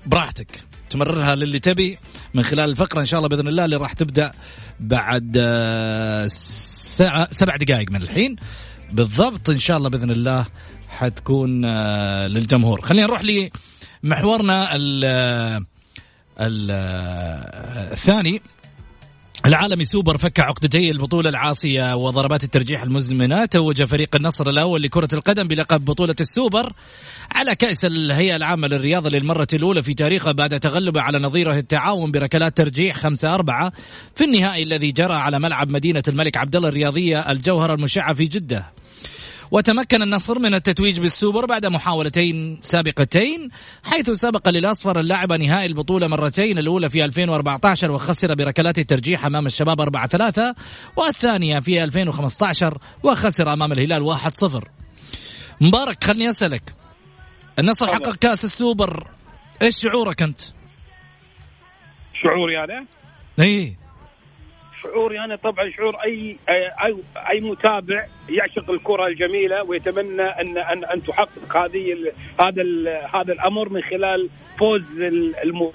براحتك 0.06 0.64
تمررها 0.90 1.36
للي 1.36 1.60
تبي 1.60 1.98
من 2.34 2.44
خلال 2.44 2.70
الفقرة 2.70 3.02
إن 3.02 3.06
شاء 3.06 3.18
الله 3.18 3.30
بإذن 3.30 3.48
الله 3.48 3.66
اللي 3.66 3.76
راح 3.76 3.94
تبدأ 3.94 4.32
بعد 4.80 5.38
ساعة 6.28 7.28
سبع 7.32 7.56
دقائق 7.56 7.92
من 7.92 8.02
الحين. 8.02 8.36
بالضبط 8.92 9.50
إن 9.50 9.60
شاء 9.60 9.78
الله 9.78 9.90
بإذن 9.90 10.12
الله 10.12 10.46
حتكون 10.90 11.66
للجمهور. 12.26 12.82
خلينا 12.82 13.08
نروح 13.08 13.24
لي 13.24 13.52
محورنا 14.06 14.76
ال 14.76 15.06
ال 16.40 16.72
الثاني. 17.92 18.42
العالمي 19.46 19.84
سوبر 19.84 20.18
فك 20.18 20.40
عقدتي 20.40 20.92
البطولة 20.92 21.30
العاصية 21.30 21.96
وضربات 21.96 22.44
الترجيح 22.44 22.84
المزمنة 22.84 23.46
توج 23.46 23.84
فريق 23.84 24.16
النصر 24.16 24.50
الأول 24.50 24.82
لكرة 24.82 25.08
القدم 25.14 25.48
بلقب 25.48 25.86
بطولة 25.86 26.16
السوبر 26.20 26.74
على 27.32 27.56
كأس 27.56 27.86
الهيئة 27.86 28.36
العامة 28.36 28.68
للرياضة 28.68 29.10
للمرة 29.10 29.48
الأولى 29.54 29.84
في 29.84 29.94
تاريخه 29.94 30.32
بعد 30.32 30.60
تغلبه 30.60 31.02
على 31.02 31.20
نظيره 31.20 31.54
التعاون 31.58 32.12
بركلات 32.12 32.58
ترجيح 32.58 32.98
5 32.98 33.36
4 33.36 33.72
في 34.16 34.24
النهائي 34.24 34.64
الذي 34.64 34.92
جرى 34.92 35.14
على 35.14 35.40
ملعب 35.40 35.70
مدينة 35.70 36.04
الملك 36.08 36.38
عبدالله 36.38 36.70
الرياضية 36.70 37.32
الجوهرة 37.32 37.74
المشعة 37.74 38.14
في 38.14 38.26
جدة. 38.26 38.75
وتمكن 39.52 40.02
النصر 40.02 40.40
من 40.40 40.54
التتويج 40.54 41.00
بالسوبر 41.00 41.46
بعد 41.46 41.66
محاولتين 41.66 42.58
سابقتين 42.62 43.50
حيث 43.84 44.10
سبق 44.10 44.50
للأصفر 44.50 45.00
اللاعب 45.00 45.34
نهائي 45.34 45.66
البطولة 45.66 46.08
مرتين 46.08 46.58
الأولى 46.58 46.90
في 46.90 47.06
2014 47.06 47.92
وخسر 47.92 48.36
بركلات 48.36 48.80
الترجيح 48.80 49.26
أمام 49.26 49.46
الشباب 49.46 49.82
4-3 49.82 50.40
والثانية 50.98 51.60
في 51.60 51.84
2015 51.84 52.78
وخسر 53.04 53.54
أمام 53.54 53.72
الهلال 53.72 54.18
1-0 54.18 54.46
مبارك 55.62 56.04
خلني 56.04 56.30
أسألك 56.30 56.74
النصر 57.60 57.88
حقق 57.88 58.16
كأس 58.16 58.46
السوبر 58.46 59.08
إيش 59.62 59.78
شعورك 59.82 60.22
أنت؟ 60.22 60.42
شعوري 62.24 62.64
أنا؟ 62.64 62.86
إيه 63.40 63.85
شعوري 64.86 65.20
أنا 65.20 65.36
طبعا 65.36 65.70
شعور 65.70 65.96
أي 65.96 66.38
أي 66.50 66.96
أي 67.30 67.42
متابع 67.42 68.06
يعشق 68.30 68.72
الكرة 68.72 69.08
الجميلة 69.08 69.64
ويتمنى 69.64 70.22
أن 70.22 70.58
أن 70.58 70.84
أن 70.86 71.02
تحقق 71.02 71.58
هذه 71.58 72.12
هذا 72.40 72.64
هذا 73.14 73.34
الأمر 73.34 73.70
من 73.70 73.82
خلال 73.82 74.30
فوز 74.60 75.02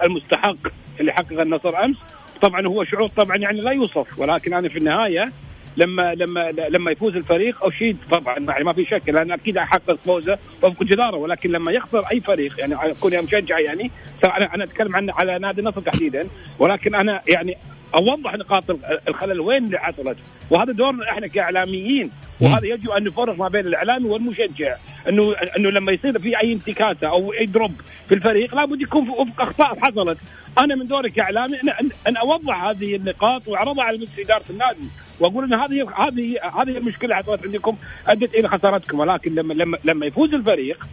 المستحق 0.02 0.56
اللي 1.00 1.12
حقق 1.12 1.40
النصر 1.40 1.84
أمس. 1.84 1.96
طبعا 2.42 2.66
هو 2.66 2.84
شعور 2.84 3.08
طبعا 3.08 3.36
يعني 3.36 3.60
لا 3.60 3.70
يوصف 3.70 4.18
ولكن 4.18 4.54
أنا 4.54 4.68
في 4.68 4.78
النهاية 4.78 5.32
لما 5.76 6.14
لما 6.14 6.50
لما 6.50 6.90
يفوز 6.90 7.16
الفريق 7.16 7.64
أشيد 7.66 7.96
طبعا 8.10 8.38
يعني 8.38 8.64
ما 8.64 8.72
في 8.72 8.84
شك 8.84 9.08
لأن 9.08 9.32
أكيد 9.32 9.56
أحقق 9.58 9.98
فوزه 10.04 10.38
وفق 10.62 10.82
جداره 10.82 11.16
ولكن 11.16 11.50
لما 11.50 11.72
يخسر 11.72 12.02
أي 12.12 12.20
فريق 12.20 12.60
يعني 12.60 12.74
أكون 12.74 13.22
مشجع 13.22 13.58
يعني 13.58 13.90
أنا 14.24 14.64
أتكلم 14.64 14.96
عن 14.96 15.10
على 15.10 15.38
نادي 15.38 15.60
النصر 15.60 15.80
تحديدا 15.80 16.28
ولكن 16.58 16.94
أنا 16.94 17.22
يعني 17.28 17.56
أوضح 17.94 18.34
نقاط 18.34 18.64
الخلل 19.08 19.40
وين 19.40 19.64
اللي 19.64 19.78
حصلت. 19.78 20.16
وهذا 20.50 20.72
دورنا 20.72 21.10
إحنا 21.10 21.26
كإعلاميين 21.26 22.10
وهذا 22.40 22.66
يجب 22.66 22.90
أن 22.90 23.04
نفرق 23.04 23.38
ما 23.38 23.48
بين 23.48 23.66
الإعلامي 23.66 24.08
والمشجع. 24.08 24.76
انه 25.08 25.34
إنه 25.56 25.70
لما 25.70 25.92
يصير 25.92 26.18
في 26.18 26.40
أي 26.40 26.52
انتكاسة 26.52 27.08
أو 27.08 27.32
أي 27.32 27.46
دروب 27.46 27.72
في 28.08 28.14
الفريق 28.14 28.54
لابد 28.54 28.80
يكون 28.80 29.04
في 29.04 29.10
وفق 29.10 29.42
أخطاء 29.42 29.78
حصلت. 29.80 30.18
أنا 30.64 30.74
من 30.74 30.86
دوري 30.86 31.10
كإعلامي 31.10 31.56
ان, 31.62 31.90
أن 32.08 32.16
أوضح 32.16 32.64
هذه 32.64 32.96
النقاط 32.96 33.48
وأعرضها 33.48 33.84
على 33.84 33.96
مجلس 33.98 34.18
إدارة 34.18 34.44
النادي. 34.50 34.88
وأقول 35.20 35.44
إن 35.44 35.54
هذه 35.54 35.88
هذه 35.96 36.36
هذه 36.62 36.78
المشكلة 36.78 37.14
حصلت 37.14 37.44
عندكم 37.44 37.76
أدت 38.08 38.34
إلى 38.34 38.48
خسارتكم. 38.48 38.98
ولكن 39.00 39.34
لما 39.34 39.54
لما 39.54 39.78
لما 39.84 40.06
يفوز 40.06 40.34
الفريق 40.34 40.88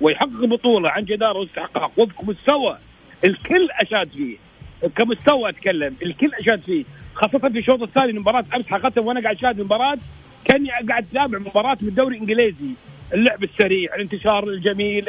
ويحقق 0.00 0.44
بطولة 0.44 0.90
عن 0.90 1.04
جداره 1.04 1.38
واستحقاق 1.38 1.92
وفق 1.96 2.24
مستوى 2.24 2.78
الكل 3.24 3.68
أشاد 3.82 4.08
فيه. 4.08 4.47
كمستوى 4.96 5.50
أتكلم. 5.50 5.94
الكل 6.02 6.30
أشاد 6.40 6.64
فيه. 6.64 6.84
خاصه 7.14 7.38
في 7.38 7.58
الشوط 7.58 7.82
الثاني 7.82 8.10
المباراة 8.10 8.44
أمس 8.56 8.66
حقيقه 8.66 9.02
وأنا 9.02 9.20
قاعد 9.22 9.36
أشاهد 9.36 9.60
المباراة. 9.60 9.98
كاني 10.44 10.68
قاعد 10.88 11.06
أتابع 11.10 11.38
مباراة 11.38 11.76
من 11.82 11.88
الدوري 11.88 12.16
الإنجليزي. 12.16 12.70
اللعب 13.14 13.44
السريع 13.44 13.94
الانتشار 13.94 14.48
الجميل 14.48 15.08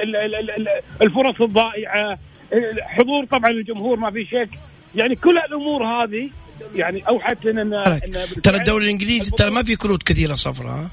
الفرص 1.02 1.42
الضائعة 1.42 2.18
حضور 2.82 3.26
طبعا 3.26 3.50
الجمهور 3.50 4.00
ما 4.00 4.12
في 4.12 4.26
شك. 4.26 4.50
يعني 4.96 5.16
كل 5.16 5.38
الأمور 5.38 5.84
هذه 5.84 6.30
يعني 6.76 7.08
أوحت 7.08 7.46
لنا 7.46 7.62
ان 7.62 8.00
ترى 8.44 8.58
الدوري 8.58 8.86
الإنجليزي 8.86 9.32
ترى 9.32 9.52
ما 9.52 9.64
في 9.64 9.76
كروت 9.76 10.04
كثيرة 10.04 10.34
صفراء. 10.34 10.88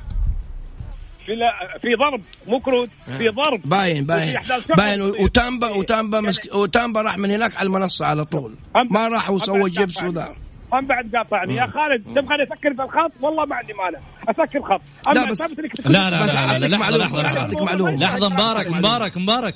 في 1.26 1.32
لا 1.32 1.78
في 1.82 1.94
ضرب 1.94 2.20
مو 2.46 2.60
كروت 2.60 2.88
في 3.18 3.28
ضرب. 3.28 3.60
باين 3.64 4.04
باين. 4.06 4.34
باين. 4.76 5.00
وتامبا 5.00 5.68
وتامبا 5.68 6.20
مسك... 6.20 6.54
وتامبا 6.54 7.00
راح 7.00 7.18
من 7.18 7.30
هناك 7.30 7.56
على 7.56 7.66
المنصة 7.66 8.06
على 8.06 8.24
طول. 8.24 8.54
ما 8.90 9.08
راح 9.08 9.30
وسوى 9.30 9.70
جيبس 9.70 10.02
وذا. 10.02 10.34
هم 10.72 10.86
بعد 10.86 11.16
قاطعني. 11.16 11.54
يا 11.54 11.66
خالد 11.66 12.04
تبغاني 12.04 12.42
أسكر 12.42 12.74
في 12.74 12.82
الخط؟ 12.82 13.12
والله 13.20 13.44
ما 13.44 13.56
عندي 13.56 13.72
مانع. 13.72 13.98
أسكر 14.28 14.62
خط. 14.62 14.82
لا 15.14 15.24
بس 15.24 15.40
لا 15.86 16.10
لا 16.10 16.58
لا 16.58 16.66
لا 16.66 16.96
لحظة 16.96 17.22
لحظة 17.22 17.64
معلومة. 17.64 17.96
لحظة 17.96 18.28
مبارك 18.28 18.70
مبارك 18.70 19.16
مبارك. 19.16 19.54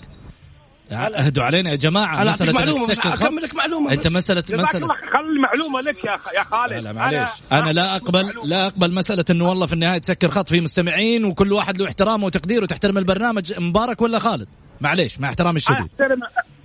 اهدوا 0.93 1.45
علينا 1.45 1.71
يا 1.71 1.77
جماعة. 1.77 2.23
أنا 2.23 2.31
أعطيك 2.31 2.55
معلومة 2.55 2.93
أكمل 3.05 3.43
لك 3.43 3.55
معلومة 3.55 3.93
أنت 3.93 4.09
مساله 4.09 4.45
مساله 4.51 4.89
خلي 4.89 5.41
معلومة 5.41 5.81
لك 5.81 6.05
يا 6.05 6.11
يا 6.11 6.43
خالد. 6.43 6.85
لا 6.85 6.93
معليش. 6.93 7.29
أنا, 7.53 7.61
أنا 7.61 7.71
لا 7.71 7.97
اقبل 7.97 8.33
لا 8.45 8.67
أقبل 8.67 8.95
مسألة 8.95 9.25
إنه 9.31 9.49
والله 9.49 9.67
في 9.67 9.73
النهاية 9.73 9.99
تسكر 9.99 10.29
خط 10.29 10.49
في 10.49 10.61
مستمعين 10.61 11.25
وكل 11.25 11.53
واحد 11.53 11.79
له 11.79 11.87
احترامه 11.89 12.27
وتقديره. 12.27 12.63
وتحترم 12.63 12.99
البرنامج 12.99 13.61
مبارك 13.61 14.03
ولا 14.03 14.19
خالد؟ 14.19 14.49
معليش 14.81 15.21
مع 15.21 15.29
احترامي 15.29 15.57
الشديد. 15.57 15.89
احترم 16.01 16.21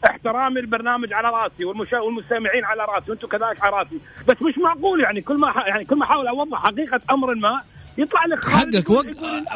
احترامي 0.06 0.60
البرنامج 0.60 1.14
على 1.14 1.28
رأسي 1.28 1.66
والمستمعين 1.66 2.66
على 2.66 2.82
رأسي 2.90 3.12
وأنتم 3.12 3.28
كذلك 3.28 3.64
على 3.64 3.76
رأسي. 3.76 4.00
بس 4.28 4.38
مش 4.42 4.54
معقول 4.64 5.04
يعني 5.04 5.22
كل 5.22 5.38
ما 5.38 5.54
يعني 5.68 5.86
كل 5.86 5.96
ما 5.96 6.06
أحاول 6.06 6.28
أوضح 6.28 6.64
حقيقة 6.64 7.00
أمر 7.12 7.36
ما 7.36 7.62
يطلع 7.98 8.26
لك 8.26 8.46
حقك 8.46 8.90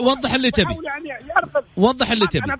وضح 0.02 0.34
اللي 0.34 0.52
تبي. 0.52 0.78
يعني 0.84 1.24
وضح 1.78 2.12
اللي 2.12 2.28
تبي. 2.28 2.54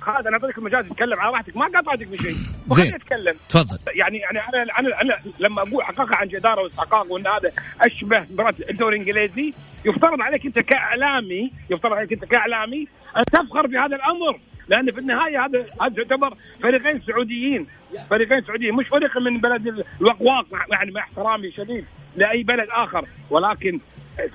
خالد 0.00 0.26
أنا 0.26 0.36
اعطيك 0.36 0.58
المجال 0.58 0.88
تتكلم 0.88 1.20
على 1.20 1.32
راحتك 1.32 1.56
ما 1.56 1.66
قاطعتك 1.66 2.06
بشيء 2.06 2.36
زين. 2.68 2.94
اتكلم 2.94 3.34
تفضل. 3.48 3.78
يعني 3.94 4.18
يعني 4.18 4.38
أنا 4.38 4.62
أنا 4.78 5.00
أنا 5.00 5.16
لما 5.40 5.62
أقول 5.62 5.84
حققها 5.84 6.16
عن 6.16 6.28
جدارة 6.28 6.62
واستحقاق 6.62 7.12
وإن 7.12 7.26
هذا 7.26 7.52
أشبه 7.80 8.20
مباراة 8.30 8.54
الدوري 8.70 8.96
الإنجليزي 8.96 9.52
يفترض 9.84 10.20
عليك 10.20 10.46
أنت 10.46 10.58
كإعلامي 10.58 11.52
يفترض 11.70 11.92
عليك 11.92 12.12
أنت 12.12 12.24
كإعلامي 12.24 12.88
أن 13.16 13.22
تفخر 13.32 13.66
بهذا 13.66 13.96
الأمر. 13.96 14.40
لأن 14.68 14.92
في 14.92 14.98
النهاية 14.98 15.44
هذا 15.44 15.58
هذا 15.82 15.94
يعتبر 15.98 16.34
فريقين 16.62 17.00
سعوديين. 17.00 17.66
فريقين 18.10 18.42
سعوديين 18.42 18.74
مش 18.74 18.88
فريق 18.88 19.18
من 19.18 19.40
بلد 19.40 19.84
الوقواق 20.00 20.46
يعني 20.72 20.90
مع 20.90 21.00
احترامي 21.00 21.50
شديد 21.52 21.84
لأي 22.16 22.42
بلد 22.42 22.68
آخر. 22.70 23.06
ولكن 23.30 23.80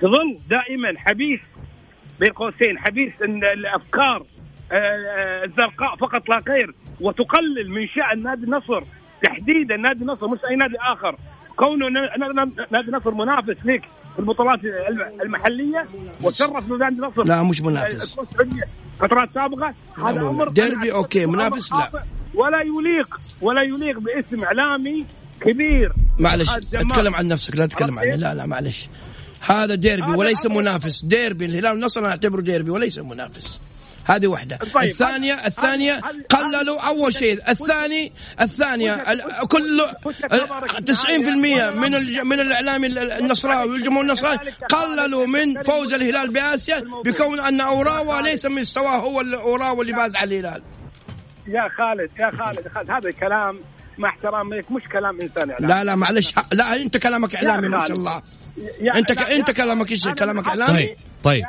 تظل 0.00 0.38
دائما 0.50 0.94
حبيس 0.98 1.40
بين 2.20 2.32
قوسين 2.32 2.78
حبيس 2.78 3.12
ان 3.24 3.44
الأفكار 3.44 4.22
الزرقاء 4.72 5.96
فقط 6.00 6.28
لا 6.28 6.42
غير. 6.48 6.74
وتقلل 7.00 7.70
من 7.70 7.86
شأن 7.88 8.22
نادي 8.22 8.44
النصر 8.44 8.84
تحديدا 9.22 9.76
نادي 9.76 10.02
النصر 10.02 10.28
مش 10.28 10.38
أي 10.50 10.56
نادي 10.56 10.76
آخر. 10.92 11.16
كونه 11.56 11.86
نادي 12.70 12.88
النصر 12.88 13.14
منافس 13.14 13.56
لك 13.64 13.82
في 14.14 14.18
البطولات 14.18 14.58
المحلية 15.22 15.86
وشرف 16.22 16.70
نادي 16.70 16.96
النصر 16.96 17.24
لا 17.24 17.42
مش 17.42 17.60
منافس. 17.60 18.20
فترات 19.00 19.28
سابقة. 19.34 19.74
هذا 19.98 20.20
أمر 20.20 20.48
ديربي 20.48 20.92
okay 20.92 21.26
منافس 21.26 21.72
لا. 21.72 22.02
ولا 22.34 22.60
يليق 22.60 23.20
ولا 23.42 23.62
يليق 23.62 23.98
باسم 23.98 24.44
إعلامي 24.44 25.06
كبير. 25.40 25.92
معلش 26.18 26.50
أتكلم 26.74 27.14
عن 27.14 27.28
نفسك 27.28 27.56
لا 27.56 27.66
تتكلم 27.66 27.98
عني 27.98 28.16
لا 28.16 28.34
لا 28.34 28.46
معلش. 28.46 28.88
هذا 29.48 29.74
ديربي 29.74 30.10
وليس 30.10 30.46
منافس. 30.46 31.04
ديربي 31.04 31.44
الهلال 31.44 31.72
والنصر 31.72 32.00
أنا 32.00 32.08
أعتبره 32.08 32.40
ديربي 32.40 32.70
وليس 32.70 32.98
منافس. 32.98 33.60
هذه 34.06 34.26
واحدة 34.26 34.56
طيب 34.56 34.90
الثانية 34.90 35.34
الثانية 35.46 36.00
قللوا 36.28 36.80
أول 36.80 37.14
شيء. 37.14 37.38
الثاني 37.48 38.12
الثانية 38.40 39.04
كل 39.48 39.82
90% 39.82 41.10
من 41.74 41.92
من 42.26 42.40
الإعلامي 42.40 42.86
النصراوي 43.18 43.72
والجمهور 43.72 44.04
النصراوي 44.04 44.38
قللوا 44.68 45.26
من 45.26 45.62
فوز 45.62 45.92
الهلال 45.92 46.32
بآسيا 46.32 46.84
بكون 47.04 47.40
أن 47.40 47.60
أوراوا 47.60 48.22
ليس 48.22 48.46
من 48.46 48.60
مستواه 48.60 48.96
هو 48.96 49.20
أوراوا 49.20 49.82
اللي 49.82 49.96
فاز 49.96 50.16
على 50.16 50.38
الهلال. 50.40 50.62
يا 51.46 51.68
خالد 51.78 52.10
يا 52.18 52.30
خالد, 52.30 52.68
خالد. 52.74 52.90
هذا 52.90 53.08
الكلام 53.08 53.60
مع 53.98 54.08
احترامي 54.08 54.58
مش 54.58 54.82
كلام 54.92 55.20
انسان 55.22 55.50
إعلامي. 55.50 55.74
لا 55.74 55.84
لا 55.84 55.94
معلش. 55.94 56.32
لا 56.52 56.76
أنت 56.76 56.96
كلامك 56.96 57.34
إعلامي 57.34 57.68
ما 57.68 57.86
شاء 57.86 57.96
الله. 57.96 58.22
أنت 58.96 59.12
ك... 59.12 59.30
أنت 59.30 59.50
كلامك 59.50 59.90
إيش 59.92 60.08
كلامك 60.08 60.48
إعلامي. 60.48 60.96
طيب. 61.26 61.44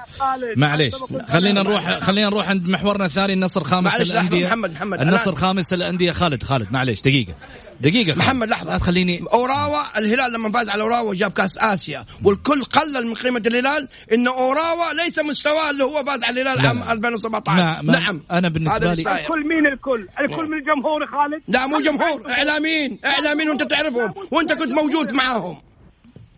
معليش. 0.58 0.94
خلينا 1.28 1.64
نروح 1.64 2.00
خلينا 2.00 2.30
نروح 2.30 2.50
عند 2.50 2.68
محورنا 2.70 3.06
الثاني 3.06 3.34
النصر 3.34 3.64
خامس 3.64 4.02
الأندية. 4.02 4.46
محمد 4.48 4.72
محمد 4.72 5.02
النصر 5.02 5.36
خامس 5.36 5.74
الأندية. 5.74 6.12
خالد 6.12 6.44
خالد 6.44 6.72
معليش 6.72 7.02
دقيقة. 7.02 7.34
دقيقة 7.82 8.08
خالد. 8.08 8.18
محمد 8.18 8.50
لحظة. 8.50 8.72
لا 8.72 8.78
تخليني 8.78 9.24
أوراوا 9.34 9.98
الهلال 9.98 10.34
لما 10.34 10.52
فاز 10.52 10.70
على 10.70 10.82
أوراوا 10.82 11.16
جاب 11.16 11.32
كأس 11.32 11.58
آسيا. 11.58 12.06
والكل 12.24 12.64
قلل 12.64 13.08
من 13.08 13.14
قيمة 13.14 13.42
الهلال 13.48 13.88
إن 14.14 14.28
أوراوا 14.28 14.94
ليس 15.06 15.20
مستواه 15.20 15.70
اللي 15.70 15.84
هو 15.84 16.04
فاز 16.04 16.24
على 16.24 16.42
الهلال 16.42 16.68
عام 16.68 16.84
2017 16.92 17.64
ما 17.66 17.82
ما 17.82 18.00
نعم. 18.00 18.22
أنا 18.32 18.50
بالنسبة 18.50 18.94
لي 18.94 19.02
الكل 19.02 19.48
مين؟ 19.48 19.68
الكل؟ 19.74 20.08
الكل 20.20 20.52
من 20.52 20.58
الجمهور 20.58 21.08
خالد. 21.08 21.44
لا 21.48 21.68
مو 21.68 21.80
جمهور 21.80 22.32
إعلاميين. 22.32 23.00
إعلاميين 23.06 23.50
وأنت 23.50 23.64
تعرفهم 23.64 24.14
وأنت 24.32 24.54
كنت 24.54 24.72
موجود 24.72 25.12
معاهم 25.12 25.58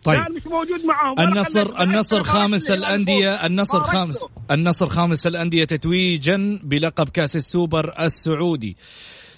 طيب. 0.04 0.20
مش 0.36 0.46
موجود 0.46 0.84
معاهم 0.84 1.20
النصر 1.20 1.82
النصر 1.82 2.22
خامس 2.22 2.70
الانديه 2.70 3.46
النصر 3.46 3.80
خامس 3.80 4.24
النصر 4.50 4.88
خامس 4.88 5.26
الأندية 5.26 5.64
تتويجا 5.64 6.58
بلقب 6.62 7.08
كأس 7.08 7.36
السوبر 7.36 7.94
السعودي. 8.00 8.76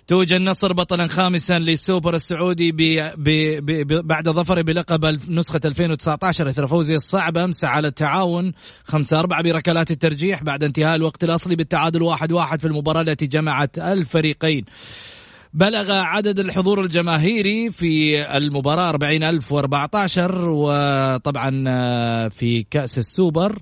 توج 0.07 0.33
النصر 0.33 0.73
بطلا 0.73 1.07
خامسا 1.07 1.59
للسوبر 1.59 2.15
السعودي 2.15 2.73
بي 2.73 3.11
بي 3.17 3.61
بي 3.61 3.85
بعد 3.85 4.29
ظفره 4.29 4.63
بلقب 4.63 5.31
نسخة 5.31 5.61
2019 5.65 6.49
إثر 6.49 6.67
فوزه 6.67 6.95
الصعب 6.95 7.39
أمس 7.39 7.65
على 7.65 7.89
التعاون. 7.89 8.53
5 8.85 9.21
4 9.21 9.43
بركلات 9.43 9.91
الترجيح 9.91 10.43
بعد 10.43 10.65
انتهاء 10.65 10.97
الوقت 10.97 11.25
الأصلي 11.25 11.57
بالتعادل 11.57 12.03
1 12.03 12.33
1 12.33 12.61
في 12.61 12.67
المباراة 12.67 13.01
التي 13.01 13.27
جمعت 13.27 13.79
الفريقين. 13.79 14.65
بلغ 15.55 15.93
عدد 15.93 16.39
الحضور 16.39 16.81
الجماهيري 16.81 17.73
في 17.73 18.23
المباراة 18.37 18.91
40014 18.91 20.49
وطبعا 20.49 21.65
آه، 21.69 22.29
في 22.29 22.63
كأس 22.63 22.99
السوبر. 22.99 23.59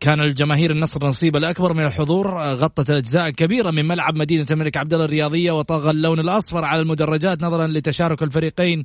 كان 0.00 0.20
الجماهير 0.20 0.70
النصر 0.70 1.06
نصيب 1.06 1.36
الأكبر 1.36 1.72
من 1.72 1.84
الحضور 1.84 2.28
غطت 2.38 2.90
أجزاء 2.90 3.30
كبيرة 3.30 3.70
من 3.70 3.84
ملعب 3.84 4.16
مدينة 4.16 4.46
الملك 4.50 4.76
عبد 4.76 4.92
الله 4.92 5.04
الرياضية 5.04 5.52
وطغى 5.52 5.90
اللون 5.90 6.20
الأصفر 6.20 6.64
على 6.64 6.80
المدرجات 6.80 7.42
نظرا 7.42 7.66
لتشارك 7.66 8.22
الفريقين 8.22 8.84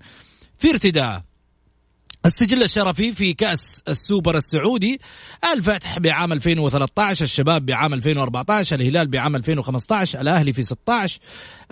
في 0.60 0.70
ارتداء. 0.70 1.24
السجل 2.26 2.64
الشرفي 2.64 3.12
في 3.12 3.34
كأس 3.34 3.84
السوبر 3.88 4.38
السعودي 4.38 5.00
الفتح 5.54 6.00
بعام 6.00 6.34
2013 6.34 7.26
الشباب 7.26 7.66
بعام 7.66 7.94
2014 7.94 8.76
الهلال 8.76 9.08
بعام 9.08 9.36
2015 9.36 10.22
الأهلي 10.22 10.54
في 10.54 10.62
16 10.62 11.20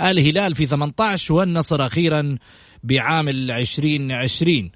الهلال 0.01 0.55
في 0.55 0.65
18 0.65 1.33
والنصر 1.33 1.85
أخيرا 1.85 2.37
بعام 2.83 3.29
2020 3.29 4.71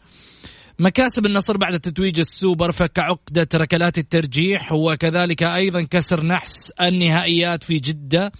مكاسب 0.80 1.26
النصر 1.26 1.58
بعد 1.58 1.80
تتويج 1.80 2.20
السوبر 2.20 2.72
فك 2.72 3.00
عقدة 3.00 3.48
ركلات 3.56 3.98
الترجيح 3.98 4.72
وكذلك 4.74 5.44
أيضا 5.44 5.82
كسر 5.82 6.24
نحس 6.24 6.72
النهائيات 6.82 7.64
في 7.64 7.80
جدة. 7.80 8.32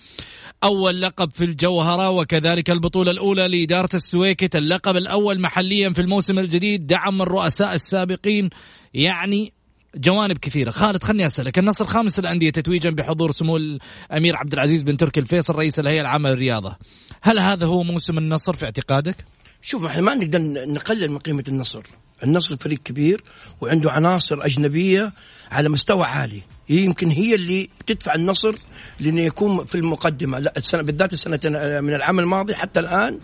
أول 0.66 1.02
لقب 1.02 1.32
في 1.32 1.44
الجوهرة 1.44 2.10
وكذلك 2.10 2.70
البطولة 2.70 3.12
الأولى 3.12 3.48
لإدارة 3.48 3.90
السويكت 3.94 4.56
اللقب 4.56 4.98
الأول 4.98 5.42
محليا 5.42 5.90
في 5.90 6.02
الموسم 6.02 6.40
الجديد 6.40 6.88
دعم 6.88 7.22
الرؤساء 7.22 7.74
السابقين 7.74 8.50
يعني 8.94 9.54
جوانب 9.96 10.38
كثيرة. 10.38 10.72
خالد 10.72 11.04
خلني 11.04 11.26
أسألك 11.26 11.60
النصر 11.60 11.86
خامس 11.86 12.20
الأندية 12.20 12.50
تتويجا 12.50 12.90
بحضور 12.90 13.32
سمو 13.32 13.58
الأمير 13.58 14.36
عبد 14.36 14.54
العزيز 14.54 14.84
بن 14.84 14.98
تركي 14.98 15.20
الفيصل 15.20 15.56
رئيس 15.56 15.80
الهيئة 15.80 16.02
العامة 16.02 16.30
للرياضة. 16.30 16.78
هل 17.22 17.40
هذا 17.40 17.66
هو 17.66 17.84
موسم 17.84 18.18
النصر 18.18 18.54
في 18.54 18.66
اعتقادك؟ 18.66 19.26
شوف 19.62 19.86
إحنا 19.86 20.02
ما 20.02 20.16
نقدر 20.16 20.42
نقلل 20.68 21.12
من 21.12 21.18
قيمة 21.18 21.44
النصر. 21.48 21.84
النصر 22.24 22.56
فريق 22.56 22.80
كبير 22.80 23.24
وعنده 23.62 23.92
عناصر 23.92 24.46
أجنبية 24.46 25.14
على 25.52 25.70
مستوى 25.70 26.04
عالي. 26.04 26.42
يمكن 26.70 27.10
هي 27.10 27.36
اللي 27.36 27.70
تدفع 27.86 28.16
النصر 28.16 28.56
لأنه 29.00 29.22
يكون 29.22 29.66
في 29.66 29.76
المقدمة 29.76 30.38
السنة 30.38 30.82
بالذات 30.82 31.14
السنة 31.14 31.40
من 31.82 31.96
العام 31.96 32.20
الماضي 32.20 32.56
حتى 32.56 32.80
الآن 32.80 33.20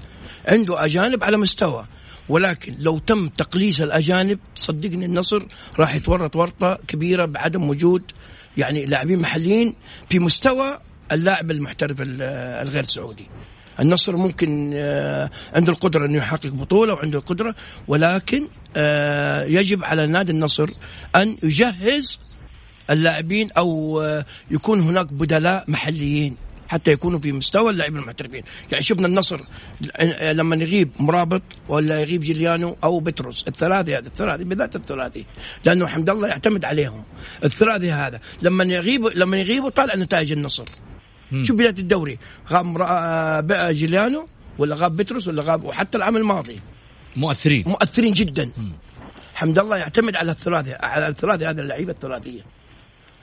عنده 0.47 0.85
أجانب 0.85 1.23
على 1.23 1.37
مستوى 1.37 1.85
ولكن 2.29 2.75
لو 2.79 2.97
تم 2.97 3.27
تقليص 3.27 3.81
الأجانب 3.81 4.39
صدقني 4.55 5.05
النصر 5.05 5.43
راح 5.79 5.95
يتورط 5.95 6.35
ورطة 6.35 6.79
كبيرة 6.87 7.25
بعدم 7.25 7.69
وجود 7.69 8.03
يعني 8.57 8.85
لاعبين 8.85 9.19
محليين 9.19 9.75
في 10.09 10.19
مستوى 10.19 10.79
اللاعب 11.11 11.51
المحترف 11.51 11.97
الغير 12.01 12.83
سعودي. 12.83 13.27
النصر 13.79 14.17
ممكن 14.17 14.71
آه، 14.75 15.29
عنده 15.53 15.71
القدرة 15.71 16.05
انه 16.05 16.17
يحقق 16.17 16.47
بطولة 16.49 16.93
وعنده 16.93 17.19
القدرة 17.19 17.55
ولكن 17.87 18.47
آه، 18.77 19.43
يجب 19.43 19.83
على 19.83 20.07
نادي 20.07 20.31
النصر 20.31 20.69
أن 21.15 21.37
يجهز 21.43 22.19
اللاعبين 22.89 23.47
أو 23.57 24.01
آه، 24.01 24.25
يكون 24.51 24.79
هناك 24.81 25.13
بدلاء 25.13 25.65
محليين 25.67 26.37
حتى 26.67 26.91
يكونوا 26.91 27.19
في 27.19 27.31
مستوى 27.31 27.71
اللاعبين 27.71 27.99
المحترفين. 27.99 28.43
يعني 28.71 28.83
شفنا 28.83 29.07
النصر 29.07 29.41
لما 30.21 30.55
يغيب 30.55 30.89
مرابط 30.99 31.41
ولا 31.69 32.01
يغيب 32.01 32.21
جيليانو 32.21 32.77
أو 32.83 32.99
بتروس 32.99 33.47
الثلاثي 33.47 33.97
هذا 33.97 34.07
الثلاثي 34.07 34.43
بالذات 34.43 34.75
الثلاثي 34.75 35.25
لأنه 35.65 35.87
حمد 35.87 36.09
الله 36.09 36.27
يعتمد 36.27 36.65
عليهم. 36.65 37.03
الثلاثي 37.43 37.91
هذا 37.91 38.19
لما 38.41 38.63
يغيب 38.63 39.07
لما 39.07 39.37
يغيبوا 39.37 39.69
طالع 39.69 39.95
نتائج 39.95 40.31
النصر. 40.31 40.65
شوف 41.43 41.55
بداية 41.55 41.75
الدوري 41.79 42.17
غاب 42.51 42.81
آه، 43.51 43.71
جيليانو 43.71 44.27
ولا 44.57 44.75
غاب 44.75 44.97
بتروس 44.97 45.27
ولا 45.27 45.43
غاب 45.43 45.63
وحتى 45.63 45.97
العام 45.97 46.17
الماضي. 46.17 46.59
مؤثرين. 47.15 47.63
مؤثرين 47.67 48.13
جدا. 48.13 48.49
حمد 49.35 49.59
الله 49.59 49.77
يعتمد 49.77 50.15
على 50.15 50.31
الثلاثي 50.31 50.73
على 50.73 51.07
الثلاثي 51.07 51.45
هذا 51.45 51.61
اللعيبة 51.61 51.91
الثلاثية. 51.91 52.60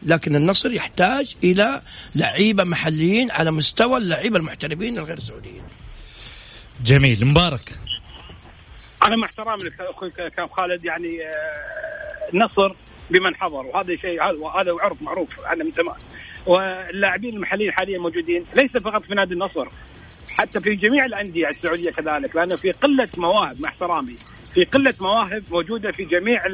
لكن 0.02 0.36
النصر 0.36 0.72
يحتاج 0.72 1.36
إلى 1.44 1.82
لعيبة 2.14 2.64
محليين 2.64 3.30
على 3.30 3.50
مستوى 3.50 3.96
اللعيبة 3.96 4.36
المحترفين 4.36 4.98
الغير 4.98 5.18
سعوديين. 5.18 5.62
جميل 6.84 7.26
مبارك. 7.26 7.78
أنا 9.02 9.16
مع 9.16 9.26
احترامي 9.26 9.70
أخوي 9.80 10.10
كان 10.10 10.48
خالد 10.48 10.84
يعني 10.84 11.26
آه، 11.26 12.34
النصر 12.34 12.74
بمن 13.10 13.36
حضر 13.36 13.66
وهذا 13.66 13.96
شيء 13.96 14.22
هذا 14.22 14.76
عرف 14.80 15.02
معروف 15.02 15.28
عنه 15.40 15.64
من 15.64 15.72
زمان. 15.72 15.96
واللاعبين 16.46 17.34
المحليين 17.34 17.72
حاليا 17.72 17.98
موجودين 17.98 18.44
ليس 18.56 18.70
فقط 18.70 19.02
في 19.02 19.14
نادي 19.14 19.34
النصر 19.34 19.68
حتى 20.30 20.60
في 20.60 20.70
جميع 20.70 21.04
الأندية 21.04 21.46
السعودية 21.48 21.90
كذلك 21.90 22.36
لأنه 22.36 22.56
في 22.56 22.70
قلة 22.70 23.08
مواهب 23.18 23.60
مع 23.60 23.68
احترامي 23.68 24.14
في 24.54 24.64
قلة 24.64 24.94
مواهب 25.00 25.42
موجودة 25.50 25.92
في 25.92 26.04
جميع 26.04 26.46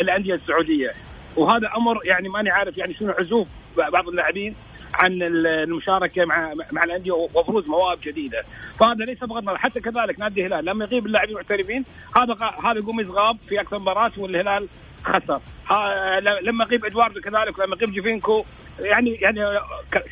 الأندية 0.00 0.34
السعودية 0.34 0.92
وهذا 1.36 1.70
أمر 1.76 2.00
يعني 2.04 2.28
ماني 2.28 2.50
عارف 2.50 2.78
يعني 2.78 2.94
شنو 2.94 3.12
عزوف 3.12 3.48
بعض 3.76 4.08
اللاعبين 4.08 4.54
عن 4.94 5.18
المشاركة 5.22 6.24
مع 6.24 6.54
مع 6.72 6.84
الأندية 6.84 7.12
وبروز 7.12 7.68
مواهب 7.68 7.98
جديدة، 8.02 8.42
فهذا 8.80 9.04
ليس 9.04 9.18
فقط 9.18 9.44
حتى 9.56 9.80
كذلك 9.80 10.20
نادي 10.20 10.46
الهلال. 10.46 10.64
لما 10.64 10.84
يغيب 10.84 11.06
اللاعبين 11.06 11.36
المحترفين 11.36 11.84
هذا 12.16 12.34
هذا 12.64 12.78
يقوم 12.78 13.00
يغاب 13.00 13.36
في 13.48 13.60
أكثر 13.60 13.78
مباراة 13.78 14.12
والهلال 14.18 14.68
خسر. 15.04 15.40
لما 16.42 16.64
يغيب 16.64 16.84
ادواردو 16.84 17.20
كذلك 17.20 17.58
لما 17.58 17.76
يغيب 17.76 17.92
جيفينكو 17.92 18.44
يعني 18.80 19.10
يعني 19.10 19.40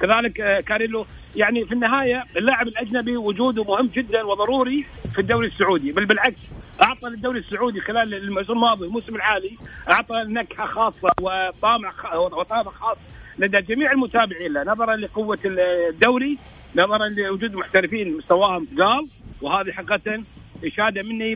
كذلك 0.01 0.65
كاريلو. 0.65 1.07
يعني 1.37 1.65
في 1.65 1.73
النهاية 1.73 2.25
اللاعب 2.37 2.69
الأجنبي 2.69 3.17
وجوده 3.17 3.65
مهم 3.65 3.87
جدا 3.87 4.23
وضروري 4.23 4.87
في 5.15 5.21
الدوري 5.21 5.47
السعودي. 5.47 5.93
بل 5.93 6.05
بالعكس 6.05 6.41
أعطى 6.83 7.09
للدوري 7.09 7.39
السعودي 7.39 7.81
خلال 7.81 8.15
الموسم 8.15 8.53
الماضي 8.53 8.85
الموسم 8.87 9.17
الحالي 9.17 9.59
أعطى 9.91 10.25
نكهة 10.27 10.67
خاصة 10.67 11.11
وطامع 11.21 11.93
وطابع 12.15 12.71
خاص 12.71 12.97
لدى 13.39 13.75
جميع 13.75 13.93
المتابعين 13.93 14.53
له. 14.53 14.63
نظرا 14.63 14.97
لقوة 14.97 15.39
الدوري 15.45 16.39
نظرا 16.77 17.09
لوجود 17.09 17.55
محترفين 17.55 18.17
مستواهم 18.17 18.69
قال 18.79 19.07
وهذه 19.43 19.73
حقيقة 19.73 20.23
إشادة 20.65 21.03
مني 21.03 21.35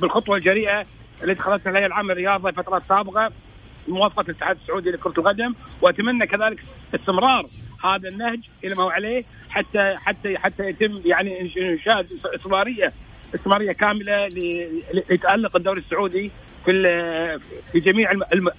بالخطوة 0.00 0.36
الجريئة 0.36 0.86
اللي 1.22 1.32
اتخذتها 1.32 1.70
الهيئه 1.70 1.86
العامه 1.86 2.14
للرياضه 2.14 2.48
الفترات 2.48 2.82
السابقة 2.82 3.30
موافقه 3.88 4.20
الاتحاد 4.20 4.56
السعودي 4.62 4.90
لكرة 4.90 5.14
القدم. 5.18 5.54
وأتمنى 5.82 6.26
كذلك 6.26 6.60
استمرار 6.94 7.46
هذا 7.84 8.08
النهج 8.08 8.40
إلى 8.64 8.74
ما 8.74 8.82
هو 8.82 8.88
عليه 8.88 9.24
حتى 9.50 9.96
حتى 9.96 10.38
حتى 10.38 10.68
يتم 10.68 11.00
يعني 11.04 11.40
إنشاء 11.58 12.06
استمراريه 12.34 12.92
استمرارية 13.34 13.72
كاملة 13.72 14.28
لتألق 14.94 15.56
الدوري 15.56 15.80
السعودي 15.80 16.30
في 16.64 16.72
في 17.72 17.80
جميع 17.80 18.12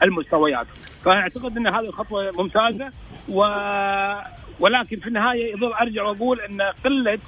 المستويات. 0.04 0.68
فأعتقد 1.06 1.58
إن 1.58 1.68
هذه 1.68 1.80
الخطوه 1.80 2.32
ممتازة 2.38 2.92
و 3.30 3.42
ولكن 4.60 5.00
في 5.00 5.08
النهاية 5.08 5.52
يظل 5.54 5.74
أرجع 5.74 6.04
وأقول 6.04 6.40
إن 6.42 6.62
قلة 6.62 7.20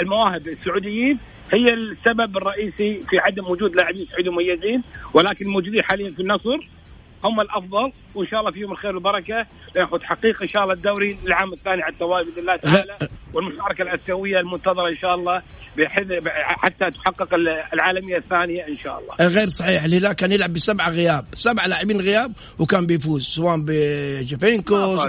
المواهب 0.00 0.48
السعوديين 0.48 1.18
هي 1.52 1.74
السبب 1.74 2.36
الرئيسي 2.36 3.00
في 3.10 3.18
عدم 3.18 3.46
وجود 3.50 3.76
لاعبين 3.76 4.06
سعوديين 4.06 4.32
مميزين 4.34 4.82
ولكن 5.14 5.48
موجودين 5.48 5.82
حاليا 5.82 6.10
في 6.10 6.22
النصر 6.22 6.68
هم 7.24 7.40
الأفضل 7.40 7.92
وإن 8.14 8.26
شاء 8.28 8.40
الله 8.40 8.50
فيهم 8.50 8.72
الخير 8.72 8.94
والبركة 8.94 9.46
لناخذ 9.76 9.98
تحقيق 9.98 10.42
إن 10.42 10.48
شاء 10.48 10.62
الله 10.62 10.74
الدوري 10.74 11.18
العام 11.26 11.52
الثاني 11.52 11.82
على 11.82 11.92
التوالي 11.92 12.24
بإذن 12.24 12.38
الله 12.38 12.56
تعالى 12.56 12.96
والمشاركة 13.34 13.82
الأسيوية 13.82 14.40
المنتظرة 14.40 14.88
إن 14.88 14.96
شاء 14.96 15.14
الله 15.14 15.42
بحيث 15.76 16.06
حتى 16.62 16.90
تحقق 16.90 17.34
العالمية 17.72 18.16
الثانية 18.16 18.66
إن 18.68 18.78
شاء 18.84 18.98
الله. 18.98 19.14
غير 19.28 19.48
صحيح 19.48 19.84
الهلال 19.84 20.12
كان 20.12 20.32
يلعب 20.32 20.52
بسبعه 20.52 20.90
غياب، 20.90 21.24
سبع 21.34 21.66
لاعبين 21.66 22.00
غياب 22.00 22.32
وكان 22.58 22.86
بيفوز 22.86 23.24
سواء 23.24 23.56
بجيفينكو 23.58 25.08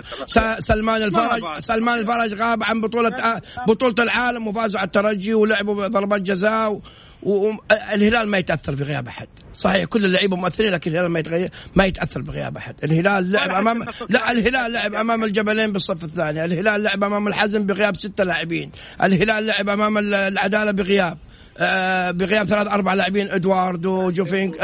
سلمان 0.60 1.04
الفرج 1.04 1.60
سلمان 1.60 2.00
الفرج 2.00 2.34
غاب 2.34 2.64
عن 2.64 2.82
بطولة 2.82 3.42
بطولة 3.68 3.96
العالم 4.00 4.48
وفازوا 4.48 4.80
على 4.80 4.88
الترجي 4.88 5.34
ولعبوا 5.34 5.88
ضربات 5.88 6.22
جزاء 6.22 6.80
والهلال 7.24 8.28
ما 8.28 8.38
يتأثر 8.38 8.76
بغياب 8.76 9.08
أحد. 9.08 9.28
صحيح 9.56 9.86
كل 9.86 10.06
اللعيبة 10.06 10.36
مؤثرين 10.36 10.72
لكن 10.72 10.92
الهلال 10.92 11.12
ما 11.12 11.20
يتغير 11.20 11.50
ما 11.76 11.86
يتأثر 11.86 12.22
بغياب 12.22 12.58
أحد. 12.58 12.76
الهلال 12.84 13.32
لعب 13.32 13.50
امام 13.50 13.86
لا 14.10 14.32
الهلال 14.32 14.72
لعب 14.72 14.94
أمام 14.94 15.24
الجبلين 15.24 15.72
بالصف 15.72 16.04
الثاني. 16.04 16.46
الهلال 16.46 16.84
لعب 16.84 17.04
أمام 17.04 17.28
الحزم 17.28 17.66
بغياب 17.66 17.98
ستة 17.98 18.24
لاعبين. 18.24 18.72
الهلال 19.04 19.46
لعب 19.46 19.70
أمام 19.70 19.98
العدالة 19.98 20.72
بغياب. 20.72 21.18
آه 21.58 22.12
بغياب 22.12 22.48
ثلاث 22.48 22.68
أربع 22.68 22.94
لاعبين 22.94 23.32
ادوارد 23.32 23.86
وجوفينك 23.86 24.56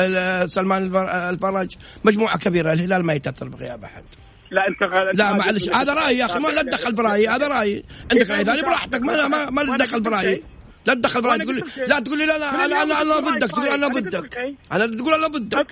سلمان 0.45 0.95
الفرج. 1.29 1.75
مجموعة 2.03 2.37
كبيرة. 2.37 2.73
الهلال 2.73 3.05
ما 3.05 3.13
يتأثر 3.13 3.47
بغياب 3.47 3.83
أحد. 3.83 4.03
لا 4.51 4.61
أنت 4.67 5.17
لا 5.17 5.31
معلش 5.31 5.69
هذا 5.69 5.93
رأيي 5.93 6.17
يا 6.17 6.25
أخي. 6.25 6.39
ما 6.39 6.47
لا 6.47 6.61
تدخل 6.61 6.93
برأيي 6.93 7.27
هذا 7.27 7.47
رأيي. 7.47 7.83
عندك 8.11 8.29
رأي 8.29 8.43
ثاني؟ 8.43 8.61
براحتك 8.61 9.01
ما 9.01 9.27
ما, 9.27 9.49
ما 9.49 9.77
تدخل 9.77 10.01
برأيي. 10.01 10.43
لا 10.85 10.93
تدخل 10.93 11.21
برايي 11.21 11.39
تقول 11.39 11.63
لا 11.87 11.99
تقول 11.99 12.17
لي 12.17 12.25
لا 12.25 12.37
لا 12.37 12.65
أنا 12.65 12.81
أنا 12.81 13.01
أنا 13.01 13.19
ضدك 13.19 13.51
تقول 13.51 13.67
أنا 13.67 13.87
ضدك. 13.87 14.37
أنا 14.71 14.87
تقول 14.87 15.13
أنا 15.13 15.27
ضدك. 15.27 15.67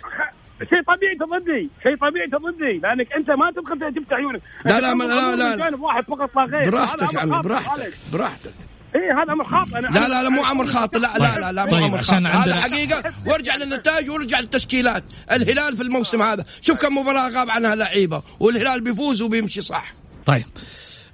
شيء 0.59 0.81
طبيعي 0.87 1.15
تضدي 1.19 1.69
شيء 1.83 1.95
طبيعي 1.95 2.27
تضدي 2.27 2.79
لأنك 2.83 3.07
أنت 3.17 3.29
ما 3.29 3.51
تبغى 3.51 3.91
تفتح 3.91 4.13
عيونك 4.13 4.41
لا 4.65 4.79
لا 4.79 4.93
لا 4.93 5.35
لا 5.35 5.55
جانب 5.55 5.81
واحد 5.81 6.03
فقط 6.03 6.35
لا 6.35 6.43
غير. 6.43 6.69
براحتك 6.69 7.13
يا 7.13 7.19
عمي 7.19 7.41
براحتك 7.41 7.93
براحتك. 8.13 8.53
إيه 8.95 9.23
هذا 9.23 9.33
أمر 9.33 9.45
خاطئ 9.45 9.79
لا 9.79 10.07
لا 10.07 10.23
لا 10.23 10.29
مو 10.29 10.41
أمر 10.51 10.65
خاطئ 10.65 10.99
لا 10.99 11.07
لا 11.19 11.39
لا 11.39 11.51
لا 11.51 11.65
مو 11.65 11.85
أمر 11.85 11.99
خاطئ. 11.99 12.25
هذا 12.25 12.55
حقيقة. 12.55 13.13
وارجع 13.25 13.55
للنتائج 13.55 14.09
وارجع 14.09 14.39
للتشكيلات. 14.39 15.03
الهلال 15.31 15.77
في 15.77 15.83
الموسم 15.83 16.21
هذا. 16.21 16.45
شوف 16.61 16.81
كم 16.81 16.97
مباراة 16.97 17.29
غاب 17.29 17.49
عنها 17.49 17.75
لعيبة 17.75 18.23
والهلال 18.39 18.81
بيفوز 18.81 19.21
وبيمشي 19.21 19.61
صح. 19.61 19.93
طيب. 20.25 20.45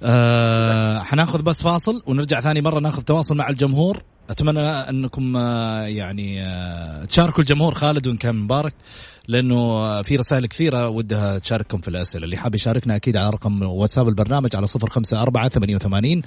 آه 0.02 0.98
حناخذ 1.02 1.42
بس 1.42 1.62
فاصل 1.62 2.02
ونرجع 2.06 2.40
ثاني 2.40 2.60
مرة 2.60 2.80
ناخذ 2.80 3.02
تواصل 3.02 3.36
مع 3.36 3.48
الجمهور. 3.48 4.02
أتمنى 4.30 4.60
أنكم 4.68 5.36
آه 5.36 5.82
يعني 5.82 6.42
آه 6.42 7.04
تشاركوا 7.04 7.40
الجمهور. 7.40 7.74
خالد 7.74 8.06
وإن 8.06 8.16
كان 8.16 8.34
مبارك 8.36 8.74
لأنه 9.28 10.02
في 10.02 10.16
رسائل 10.16 10.46
كثيرة 10.46 10.88
ودها 10.88 11.38
تشارككم 11.38 11.78
في 11.78 11.88
الأسئلة. 11.88 12.24
اللي 12.24 12.36
حاب 12.36 12.54
يشاركنا 12.54 12.96
أكيد 12.96 13.16
على 13.16 13.30
رقم 13.30 13.62
واتساب 13.62 14.08
البرنامج 14.08 14.56
على 14.56 14.66
054 14.82 15.48
88 15.78 16.22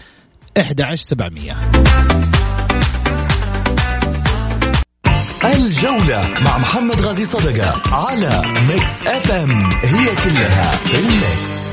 11700 0.57 1.55
الجولة 5.45 6.27
مع 6.41 6.57
محمد 6.57 7.01
غازي 7.01 7.25
صدقة 7.25 7.81
على 7.95 8.41
Mix 8.67 9.07
FM 9.07 9.51
هي 9.65 10.15
كلها 10.15 10.71
في 10.71 10.95
ال 10.99 11.16
mix 11.17 11.68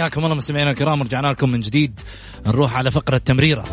حياكم 0.00 0.24
الله 0.24 0.36
مستمعينا 0.36 0.70
الكرام 0.70 1.02
رجعنا 1.02 1.26
لكم 1.26 1.50
من 1.50 1.60
جديد. 1.60 2.00
نروح 2.46 2.76
على 2.76 2.90
فقرة 2.90 3.18
تمريرة. 3.18 3.64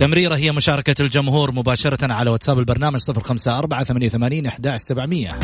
تمريرة 0.00 0.36
هي 0.36 0.52
مشاركة 0.52 1.02
الجمهور 1.02 1.52
مباشرة 1.52 2.12
على 2.12 2.30
واتساب 2.30 2.58
البرنامج 2.58 3.00
054 3.10 3.84
88 3.84 4.46
11700 4.46 5.40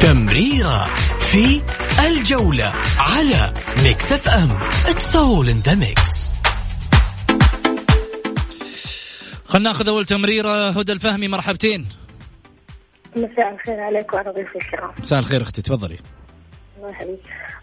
تمريرة 0.00 0.86
في 1.18 1.62
الجولة 2.08 2.72
على 2.98 3.52
Mix 3.82 4.12
FM. 4.12 4.48
it's 4.86 5.16
all 5.16 5.48
in 5.48 5.60
the 5.60 5.74
mix 5.74 6.30
خلنا 9.44 9.70
ناخذ 9.70 9.88
أول 9.88 10.04
تمريرة 10.04 10.68
هدى 10.68 10.92
الفهمي 10.92 11.28
مرحبتين. 11.28 11.86
مساء 13.16 13.54
الخير 13.54 13.80
عليك 13.80 14.14
وعلى 14.14 14.30
ضيوف 14.30 14.56
الكرام. 14.56 14.90
مساء 14.98 15.18
الخير 15.18 15.42
أختي 15.42 15.62
تفضلي. 15.62 15.98
الله 16.78 16.90
يحييك. 16.90 17.18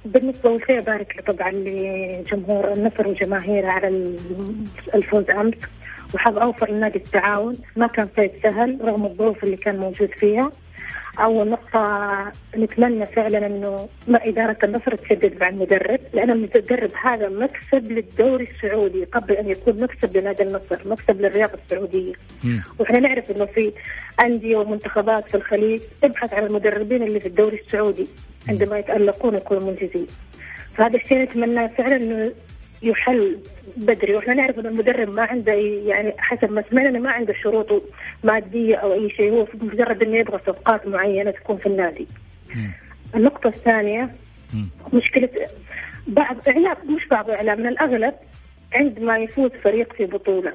بالنسبة 0.05 0.49
اول 0.49 0.63
شيء 0.67 0.79
ابارك 0.79 1.23
طبعا 1.27 1.51
لجمهور 1.51 2.73
النصر 2.73 3.07
وجماهيره 3.07 3.67
على 3.67 3.87
الفوز 4.95 5.29
أمس. 5.29 5.53
وحاب 6.13 6.37
أوفر 6.37 6.71
لنادي 6.71 6.97
التعاون. 6.97 7.57
ما 7.75 7.87
كان 7.87 8.07
فايز 8.07 8.31
سهل 8.43 8.79
رغم 8.81 9.05
الظروف 9.05 9.43
اللي 9.43 9.57
كان 9.57 9.77
موجود 9.77 10.09
فيها. 10.09 10.51
أول 11.21 11.49
نقطة 11.49 12.31
نتمنى 12.57 13.05
فعلا 13.05 13.45
إنه 13.45 13.89
ما 14.07 14.27
إدارة 14.27 14.57
النصر 14.63 14.95
تشدد 14.95 15.41
مع 15.41 15.49
المدرب 15.49 15.99
لأن 16.13 16.29
المدرب 16.29 16.91
هذا 17.03 17.29
مكسب 17.29 17.91
للدوري 17.91 18.47
السعودي 18.55 19.03
قبل 19.03 19.33
أن 19.33 19.49
يكون 19.49 19.79
مكسب 19.79 20.17
لنادي 20.17 20.43
النصر 20.43 20.77
مكسب 20.85 21.21
للرياضة 21.21 21.53
السعودية. 21.65 22.13
وإحنا 22.79 22.99
نعرف 22.99 23.31
إنه 23.31 23.45
في 23.45 23.71
أندية 24.23 24.57
ومنتخبات 24.57 25.29
في 25.29 25.35
الخليج 25.35 25.81
تبحث 26.01 26.33
عن 26.33 26.45
المدربين 26.45 27.03
اللي 27.03 27.19
في 27.19 27.27
الدوري 27.27 27.59
السعودي 27.65 28.07
عندما 28.49 28.77
يتألقون 28.79 29.35
يكونوا 29.35 29.63
منجزين. 29.71 30.07
فهذا 30.75 30.95
الشيء 30.95 31.17
نتمنى 31.17 31.69
فعلا 31.69 31.95
إنه 31.95 32.31
يحل 32.83 33.37
بدري. 33.77 34.15
وإحنا 34.15 34.33
نعرف 34.33 34.59
ان 34.59 34.65
المدرب 34.65 35.09
ما 35.09 35.21
عنده 35.23 35.53
يعني 35.85 36.13
حسب 36.17 36.51
ما 36.51 36.63
سمعنا 36.69 36.99
ما 36.99 37.11
عنده 37.11 37.33
شروط 37.33 37.83
مادية 38.23 38.75
أو 38.75 38.93
أي 38.93 39.09
شيء. 39.09 39.31
هو 39.31 39.47
مجرد 39.61 40.03
إنه 40.03 40.17
يبغى 40.17 40.39
صفقات 40.47 40.87
معينة 40.87 41.31
تكون 41.31 41.57
في 41.57 41.65
النادي. 41.65 42.07
النقطة 43.15 43.47
الثانية 43.47 44.09
مشكلة 44.93 45.29
بعض 46.07 46.35
اعلام 46.47 46.77
مش 46.95 47.07
بعض 47.07 47.29
إعلام 47.29 47.59
من 47.59 47.67
الأغلب 47.67 48.13
عندما 48.73 49.17
يفوز 49.17 49.51
فريق 49.63 49.93
في 49.93 50.05
بطولة. 50.05 50.53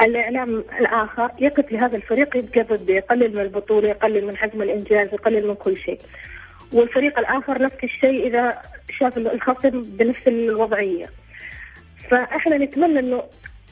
الإعلام 0.00 0.64
الآخر 0.80 1.30
يقف 1.38 1.72
لهذا 1.72 1.96
الفريق 1.96 2.36
يبقى 2.36 2.62
ضده 2.62 2.94
يقلل 2.94 3.34
من 3.34 3.40
البطولة 3.40 3.88
يقلل 3.88 4.26
من 4.26 4.36
حجم 4.36 4.62
الإنجاز 4.62 5.08
يقلل 5.14 5.48
من 5.48 5.54
كل 5.54 5.76
شيء. 5.76 6.00
والفريق 6.72 7.18
الآخر 7.18 7.62
نفس 7.62 7.84
الشيء 7.84 8.26
إذا 8.26 8.58
شاف 8.98 9.18
الخصم 9.18 9.82
بنفس 9.82 10.28
الوضعية. 10.28 11.08
فاحنا 12.10 12.58
نتمنى 12.58 12.98
انه 12.98 13.22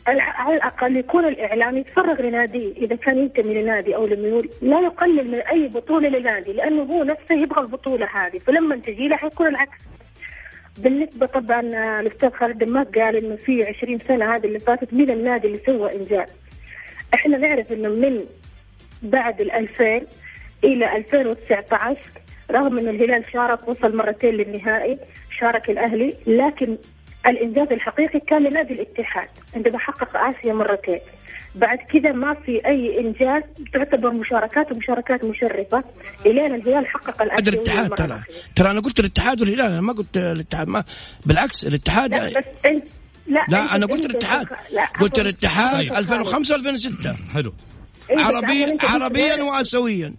على 0.06 0.56
الأقل 0.56 0.96
يكون 0.96 1.24
الإعلام 1.24 1.76
يتفرغ 1.78 2.22
لنادي 2.22 2.74
إذا 2.76 2.96
كان 2.96 3.18
ينتمي 3.18 3.62
لنادي 3.62 3.96
أو 3.96 4.06
لميول 4.06 4.50
لا 4.62 4.80
يقلل 4.80 5.30
من 5.30 5.38
أي 5.40 5.68
بطولة 5.68 6.08
لنادي 6.08 6.52
لأنه 6.52 6.82
هو 6.82 7.04
نفسه 7.04 7.34
يبغى 7.34 7.60
البطولة 7.60 8.06
هذه 8.06 8.38
فلما 8.38 8.76
تجي 8.76 9.08
له 9.08 9.16
حيكون 9.16 9.46
العكس. 9.46 9.78
بالنسبة 10.78 11.26
طبعا 11.26 11.60
الأستاذ 12.00 12.30
خالد 12.30 12.58
دماغ 12.58 12.84
قال 12.84 13.16
إنه 13.16 13.36
في 13.36 13.64
20 13.64 13.98
سنة 13.98 14.34
هذه 14.34 14.46
اللي 14.46 14.58
فاتت 14.58 14.94
مين 14.94 15.10
النادي 15.10 15.46
اللي 15.46 15.58
سوى 15.66 15.96
إنجاز. 15.96 16.28
إحنا 17.14 17.38
نعرف 17.38 17.72
إنه 17.72 17.88
من 17.88 18.24
بعد 19.02 19.40
ال 19.40 19.52
2000 19.52 20.00
إلى 20.64 20.96
2019 20.96 22.00
رغم 22.50 22.78
إن 22.78 22.88
الهلال 22.88 23.24
شارك 23.32 23.68
وصل 23.68 23.96
مرتين 23.96 24.34
للنهائي 24.34 24.98
شارك 25.30 25.70
الأهلي 25.70 26.14
لكن 26.26 26.78
الإنجاز 27.26 27.72
الحقيقي 27.72 28.20
كان 28.20 28.42
لنادي 28.42 28.72
الاتحاد 28.74 29.28
عندما 29.56 29.78
حقق 29.78 30.16
آسيا 30.16 30.52
مرتين. 30.52 31.00
بعد 31.54 31.78
كذا 31.78 32.12
ما 32.12 32.34
في 32.34 32.66
أي 32.66 33.00
إنجاز 33.00 33.42
تعتبر 33.72 34.10
مشاركات 34.10 34.72
ومشاركات 34.72 35.24
مشرفة. 35.24 35.84
الين 36.26 36.54
الهلال 36.54 36.86
حقق 36.86 37.22
الاسيا 37.22 37.52
الاتحاد 37.52 37.90
ترى. 37.90 38.22
ترى 38.54 38.70
أنا 38.70 38.80
قلت 38.80 39.00
الاتحاد 39.00 39.40
والهلال 39.40 39.66
أنا 39.66 39.80
ما 39.80 39.92
قلت 39.92 40.16
الاتحاد 40.16 40.68
ما 40.68 40.84
بالعكس 41.26 41.66
الاتحاد 41.66 42.10
لا 42.10 42.28
بس 42.28 42.46
انت 42.66 42.84
لا, 43.26 43.44
لا 43.48 43.76
أنا 43.76 43.86
قلت 43.86 44.04
الاتحاد. 44.04 44.46
قلت 45.00 45.18
الاتحاد 45.18 45.92
2005 45.96 46.54
2006 46.54 47.16
حلو. 47.34 47.52
عربيا 48.10 48.76
عربيا 48.82 49.42
واسيويا. 49.42 50.14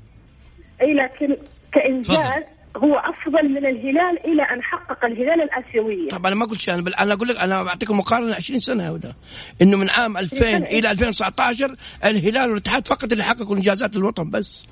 إي 0.82 0.94
لكن 0.94 1.38
كإنجاز 1.74 2.44
هو 2.78 2.96
أفضل 2.98 3.50
من 3.50 3.66
الهلال 3.66 4.26
إلى 4.26 4.44
أن 4.44 4.64
حقق 4.64 5.06
الهلال 5.06 5.42
الآسيوية. 5.42 6.10
طب 6.10 6.26
أنا 6.26 6.36
ما 6.36 6.46
قلت 6.46 6.60
شيء. 6.62 6.74
أنا, 6.74 6.84
أنا 7.00 7.14
أقول 7.14 7.28
لك 7.28 7.38
أنا 7.38 7.64
بعطيكم 7.64 7.98
مقارنة 7.98 8.36
20 8.36 8.60
سنة 8.60 8.84
يا 8.84 8.90
هدى 8.90 9.14
إنه 9.62 9.78
من 9.78 9.90
عام 9.90 10.18
2000 10.18 10.58
إلى 10.58 10.92
2019 10.92 11.76
الهلال 12.06 12.50
والاتحاد 12.50 12.88
فقط 12.88 13.12
اللي 13.12 13.24
حققوا 13.24 13.56
إنجازات 13.56 13.96
للوطن 13.96 14.30
بس. 14.30 14.66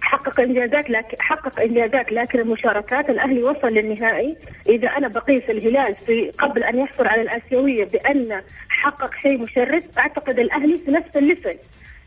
حقق 0.00 0.40
إنجازات 0.40 0.90
لكن 0.90 1.16
حقق 1.20 1.60
إنجازات 1.60 2.12
لكن 2.12 2.38
المشاركات 2.40 3.10
الأهلي 3.10 3.42
وصل 3.42 3.68
للنهائي. 3.68 4.36
إذا 4.68 4.88
أنا 4.88 5.08
بقيس 5.08 5.42
الهلال 5.50 5.94
في 5.94 6.30
قبل 6.38 6.62
أن 6.64 6.78
يحصل 6.78 7.06
على 7.06 7.22
الآسيوية 7.22 7.84
بأن 7.84 8.42
حقق 8.68 9.10
شيء 9.22 9.38
مشرف 9.38 9.98
أعتقد 9.98 10.38
الأهلي 10.38 10.78
في 10.84 10.90
نفس 10.90 11.16
الليفل. 11.16 11.56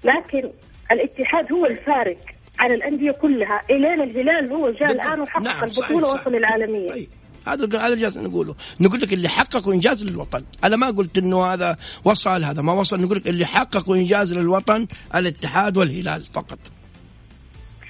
لكن 0.04 0.50
الاتحاد 0.92 1.52
هو 1.52 1.66
الفارق. 1.66 2.18
على 2.60 2.74
الأندية 2.74 3.12
كلها. 3.12 3.62
الين 3.70 4.02
الهلال 4.02 4.52
هو 4.52 4.72
جاء 4.72 4.92
الآن 4.92 5.20
وحقق 5.20 5.42
نعم 5.42 5.64
البطولة 5.64 6.08
وصل 6.08 6.32
للعالميه 6.32 6.90
طيب. 6.90 7.10
هذا 7.48 7.66
هذا 7.66 7.88
اللي 7.88 8.02
جالس 8.02 8.18
نقوله. 8.18 8.56
نقول 8.80 9.02
لك 9.02 9.14
اللي 9.14 9.30
حققوا 9.30 9.74
إنجاز 9.74 10.06
للوطن. 10.06 10.44
أنا 10.64 10.76
ما 10.76 10.88
قلت 10.88 11.18
إنه 11.18 11.46
هذا 11.46 11.78
وصل 12.04 12.44
هذا 12.44 12.62
ما 12.62 12.74
وصل. 12.74 13.02
نقول 13.02 13.18
لك 13.18 13.28
اللي 13.28 13.46
حققوا 13.46 13.96
إنجاز 13.96 14.34
للوطن 14.34 14.88
الاتحاد 15.16 15.78
والهلال 15.78 16.24
فقط. 16.24 16.60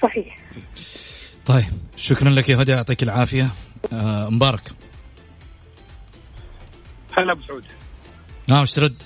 صحيح. 0.02 0.38
طيب 1.46 1.64
شكرا 1.96 2.30
لك 2.30 2.48
يا 2.48 2.62
هدى. 2.62 2.72
يعطيك 2.72 3.02
العافية. 3.02 3.50
آه 3.92 4.28
مبارك. 4.28 4.72
هلا 7.18 7.32
أبو 7.32 7.42
سعود. 7.42 7.64
نعم 8.48 8.60
إيش 8.60 8.72
ترد؟ 8.72 9.02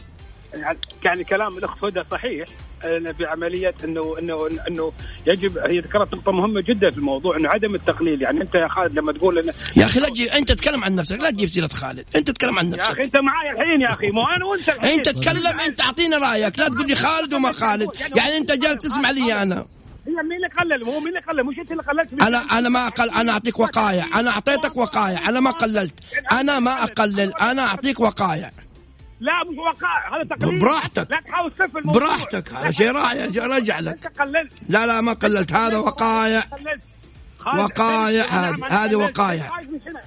يعني 1.04 1.24
كلام 1.24 1.58
الأخت 1.58 1.84
هدى 1.84 2.00
صحيح 2.10 2.48
في 3.16 3.24
عمليه 3.26 3.74
إنه 3.84 4.18
إنه 4.18 4.48
إنه 4.68 4.92
يجب 5.26 5.58
هي 5.58 5.78
ذكرت 5.78 6.14
نقطة 6.14 6.32
مهمة 6.32 6.60
جدا 6.68 6.90
في 6.90 6.98
الموضوع 6.98 7.36
إنه 7.36 7.48
عدم 7.48 7.74
التقليل. 7.74 8.22
يعني 8.22 8.40
أنت 8.40 8.54
يا 8.54 8.68
خالد 8.68 8.98
لما 8.98 9.12
تقول 9.12 9.38
انه 9.38 9.52
يا 9.76 9.84
أخي 9.84 10.00
لا 10.00 10.08
تجيب 10.08 10.28
أنت 10.28 10.52
تتكلم 10.52 10.84
عن 10.84 10.94
نفسك 10.96 11.20
لا 11.20 11.30
تجيب 11.30 11.48
سيرة 11.48 11.68
خالد. 11.68 12.04
أنت 12.16 12.30
تتكلم 12.30 12.58
عن 12.58 12.70
نفسك. 12.70 12.86
يا 12.86 12.92
أخي 12.92 13.02
أنت 13.04 13.16
معايا 13.16 13.52
الحين 13.52 13.80
يا 13.80 13.94
أخي 13.94 14.10
مو 14.10 14.22
أنا 14.36 14.44
وأنت 14.44 14.68
الحين. 14.68 14.92
أنت 14.92 15.08
تتكلم 15.08 15.60
أنت 15.66 15.80
اعطينا 15.80 16.18
رأيك. 16.18 16.58
لا 16.58 16.68
تقول 16.68 16.86
لي 16.86 16.94
خالد 16.94 17.34
وما 17.34 17.52
خالد. 17.52 17.88
يعني 18.16 18.36
أنت 18.36 18.52
جالس 18.52 18.76
تسمع 18.76 19.10
لي 19.10 19.42
أنا. 19.42 19.66
هي 20.06 20.12
مين 20.12 20.36
اللي 20.36 20.48
قلل؟ 20.58 20.84
هو 20.84 21.00
مين 21.00 21.08
اللي 21.08 21.20
قلل؟ 21.20 21.44
مش 21.44 21.58
أنت 21.58 21.70
اللي 21.72 21.82
قللت 21.82 22.22
أنا 22.22 22.58
أنا 22.58 22.68
ما 22.68 22.86
أقل 22.86 23.10
أنا 23.10 23.32
أعطيك 23.32 23.58
وقايع 23.58 24.04
أنا 24.14 24.30
أعطيتك 24.30 24.76
وقايع 24.76 25.28
أنا 25.28 25.40
ما 25.40 25.50
قللت. 25.50 25.94
أنا 26.32 26.58
ما 26.58 26.82
أقلل. 26.82 27.34
أنا 27.40 27.62
أعطيك 27.62 28.00
وقايع 28.00 28.50
لا 29.20 29.44
مش 29.50 29.58
وقائع 29.58 30.16
هذا 30.16 30.36
تقليل 30.36 30.58
براحتك. 30.58 31.10
لا 31.10 31.20
تحاول 31.20 31.50
تسف 31.50 31.76
الموضوع 31.76 32.02
براحتك. 32.02 32.52
هذا 32.52 32.70
شيء 32.70 32.90
رجع 33.46 33.78
لك. 33.78 34.06
انت 34.06 34.20
قللت. 34.20 34.52
لا 34.68 34.86
لا 34.86 35.00
ما 35.00 35.12
قللت. 35.12 35.52
هذا 35.52 35.78
وقايع 35.78 36.42
وقايع 37.46 38.24
هذه 38.24 38.66
هذه 38.70 38.94
وقايع 38.94 39.50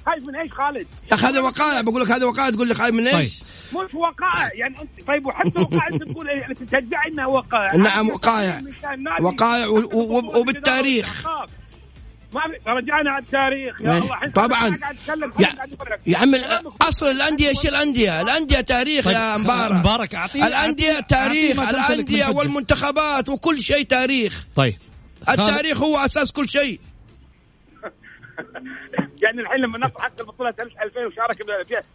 خايف 0.06 0.24
من 0.28 0.36
إيش 0.36 0.52
خالد؟ 0.52 0.88
يا 1.12 1.14
أخي 1.14 1.28
هذه 1.28 1.40
وقايع 1.40 1.82
بقول 1.82 2.02
لك 2.02 2.12
هذه 2.12 2.26
وقايع 2.26 2.50
تقول 2.50 2.68
لي 2.68 2.74
خايف 2.74 2.96
من 2.96 3.08
إيش؟ 3.08 3.40
طيب. 3.40 3.86
مش 3.86 3.94
وقائع 3.94 4.54
يعني 4.54 4.82
انت 4.82 5.08
طيب 5.08 5.26
وحتى 5.26 5.62
وقائع 5.62 5.88
انت 5.94 6.04
تقول 6.04 6.30
إيه؟ 6.30 6.48
تدعي 6.54 7.12
إنها 7.12 7.26
وقائع 7.26 7.76
نعم 7.76 8.10
وقائع 8.10 8.62
وقائع 9.22 9.68
وبالتاريخ. 10.36 11.28
ما 12.34 12.42
رجعنا 12.74 13.12
على 13.12 13.24
التاريخ. 13.24 13.82
يا 13.82 13.98
الله 13.98 14.32
طبعا. 14.36 14.80
يا, 15.40 15.56
يا 16.08 16.18
عم 16.18 16.36
أصل 16.82 17.06
الأندية 17.06 17.50
إيش 17.50 17.66
الأندية؟ 17.66 18.22
الأندية 18.22 18.62
تاريخ 18.62 19.06
طيب 19.06 19.16
يا 19.16 19.38
مبارك 19.38 19.76
مبارك. 19.76 20.16
اعطيه 20.16 20.48
الأندية 20.48 21.00
تاريخ 21.00 21.60
الأندية 21.60 22.28
والمنتخبات 22.30 23.30
وكل 23.30 23.62
شيء 23.62 23.84
تاريخ. 23.84 24.46
طيب. 24.56 24.76
التاريخ 25.30 25.84
هو 25.84 25.98
أساس 25.98 26.32
كل 26.32 26.50
شيء. 26.50 26.80
يعني 29.24 29.42
الحين 29.42 29.60
لما 29.60 29.78
نطلع 29.78 30.02
حق 30.02 30.12
البطولة 30.20 30.54
2000 30.60 31.06
وشارك 31.06 31.38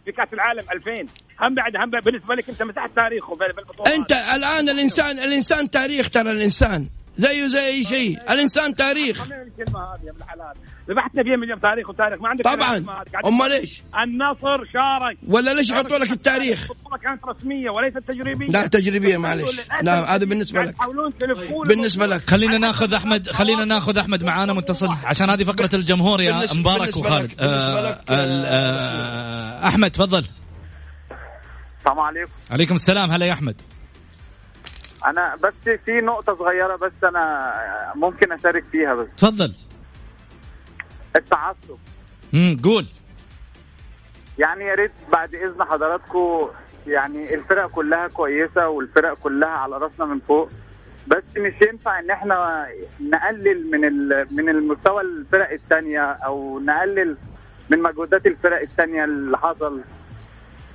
في 0.05 0.11
كأس 0.11 0.33
العالم 0.33 0.63
2000 0.71 1.07
هم 1.41 1.55
بعد 1.55 1.75
هم 1.75 1.89
بالنسبة 1.89 2.35
لك 2.35 2.49
أنت 2.49 2.63
مسحت 2.63 2.89
تاريخه 2.95 3.35
في 3.35 3.45
البطوله 3.45 3.95
أنت 3.95 4.11
الآن 4.11 4.69
الانسان 4.69 5.19
الإنسان 5.19 5.69
تاريخ 5.69 6.09
ترى 6.09 6.31
الإنسان. 6.31 6.87
زيه 7.17 7.47
زي 7.47 7.67
أي 7.67 7.83
شيء. 7.83 8.19
الإنسان 8.31 8.75
تاريخ. 8.75 9.21
الكلمة 9.21 9.79
هذه 9.79 10.05
يا 10.05 10.11
ابن 10.11 10.21
الحلال. 10.21 10.53
ذبحتنا 10.89 11.23
فيها 11.23 11.35
مليون 11.35 11.61
تاريخ 11.61 11.89
وتاريخ. 11.89 12.21
ما 12.21 12.29
عندك 12.29 12.45
طبعا. 12.45 12.85
امال 13.25 13.49
ليش؟ 13.49 13.83
النصر 14.03 14.65
شارك. 14.73 15.17
ولا 15.27 15.53
ليش 15.53 15.69
يحطوا 15.69 15.97
لك 15.97 16.11
التاريخ؟ 16.11 16.71
البطوله 16.71 16.97
كانت 16.97 17.25
رسمية 17.25 17.69
وليست 17.69 17.97
تجريبية. 17.97 18.47
لا 18.47 18.67
تجريبية 18.67 19.17
معلش 19.17 19.61
لا 19.81 20.15
هذا 20.15 20.25
بالنسبة 20.25 20.61
لك. 20.61 20.75
بالنسبة 21.67 22.05
لك. 22.05 22.29
خلينا 22.29 22.57
ناخذ 22.57 22.93
أحمد 22.93 23.29
خلينا 23.29 23.65
ناخذ 23.65 23.97
أحمد 23.97 24.23
معانا 24.23 24.53
متصل. 24.53 24.89
عشان 25.03 25.29
هذه 25.29 25.43
فقرة 25.43 25.69
الجمهور 25.73 26.21
يا 26.21 26.45
مبارك 26.55 26.97
وخالد. 26.97 27.31
آه، 27.39 27.99
آه، 28.09 29.67
أحمد 29.67 29.91
تفضل. 29.91 30.25
السلام 31.79 31.99
عليكم. 31.99 32.31
عليكم 32.51 32.75
السلام. 32.75 33.11
هلا 33.11 33.25
يا 33.25 33.33
أحمد. 33.33 33.61
أنا 35.07 35.35
بس 35.35 35.53
في 35.85 36.01
نقطة 36.01 36.35
صغيرة 36.35 36.75
بس 36.75 36.91
أنا 37.03 37.53
ممكن 37.95 38.31
أشارك 38.31 38.63
فيها 38.71 38.93
بس. 38.95 39.07
تفضل. 39.17 39.53
التعصب. 41.15 41.77
امم 42.33 42.57
قول. 42.63 42.85
يعني 44.37 44.65
يا 44.65 44.75
ريت 44.75 44.91
بعد 45.11 45.35
إذن 45.35 45.63
حضراتكم 45.63 46.47
يعني 46.87 47.33
الفرق 47.35 47.69
كلها 47.71 48.07
كويسة 48.07 48.67
والفرق 48.67 49.13
كلها 49.13 49.49
على 49.49 49.77
راسنا 49.77 50.05
من 50.05 50.19
فوق 50.19 50.49
بس 51.07 51.23
مش 51.37 51.53
ينفع 51.69 51.99
إن 51.99 52.09
إحنا 52.11 52.67
نقلل 53.01 53.71
من 53.71 53.81
من 54.35 54.49
المستوى 54.49 55.01
الفرق 55.01 55.51
الثانية 55.51 56.01
أو 56.01 56.59
نقلل 56.59 57.17
من 57.69 57.81
مجهودات 57.81 58.25
الفرق 58.25 58.59
الثانية 58.59 59.03
اللي 59.03 59.37
حصل. 59.37 59.81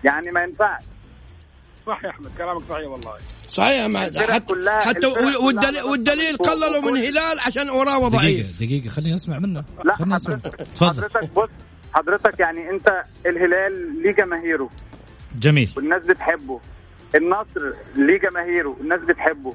يعني 0.04 0.30
ما 0.30 0.42
ينفعش. 0.42 0.82
صح 1.88 2.04
يا 2.04 2.10
أحمد 2.10 2.30
كلامك 2.38 2.62
صحيح 2.68 2.86
والله. 2.86 3.12
صحيح 3.48 3.86
ما 3.86 4.00
حتى 4.00 4.58
حتى 4.88 5.06
والدليل, 5.46 5.82
والدليل 5.82 6.36
قللوا 6.36 6.80
من 6.80 6.96
هلال 6.98 7.40
عشان 7.46 7.70
وراه 7.70 8.08
ضعيف. 8.08 8.56
دقيقة 8.58 8.66
دقيقة 8.80 8.88
خليني 8.94 9.14
أسمع 9.14 9.38
منه 9.38 9.64
لا 9.84 9.96
خليني 9.96 10.16
أسمع. 10.16 10.36
تفضل. 10.36 10.86
حضرتك 10.86 11.32
بص 11.32 11.48
حضرتك 11.92 12.40
يعني 12.40 12.70
أنت 12.70 13.04
الهلال 13.26 14.02
ليه 14.02 14.12
جماهيره؟ 14.12 14.70
جميل. 15.38 15.72
والناس 15.76 16.02
بتحبه. 16.02 16.60
النصر 17.14 17.72
ليه 17.96 18.18
جماهيره؟ 18.18 18.76
الناس 18.80 19.00
بتحبه. 19.00 19.54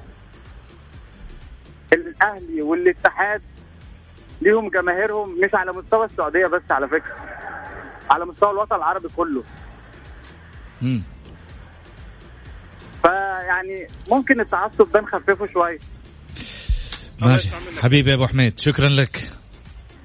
الأهلي 1.92 2.62
والاتحاد 2.62 3.42
ليهم 4.42 4.68
جماهيرهم 4.70 5.40
مش 5.40 5.54
على 5.54 5.72
مستوى 5.72 6.06
السعودية 6.06 6.46
بس 6.46 6.62
على 6.70 6.88
فكرة. 6.88 7.16
على 8.10 8.24
مستوى 8.24 8.50
الوطن 8.50 8.76
العربي 8.76 9.08
كله. 9.16 9.42
امم 10.82 11.02
فيعني 13.04 13.86
ممكن 14.10 14.40
التعصب 14.40 14.92
ده 14.92 15.00
نخففه 15.00 15.46
شوية. 15.52 15.78
ماشي. 17.20 17.48
حبيبي 17.82 18.10
يا 18.10 18.14
أبو 18.14 18.26
حميد 18.26 18.58
شكرا 18.58 18.88
لك. 18.88 19.30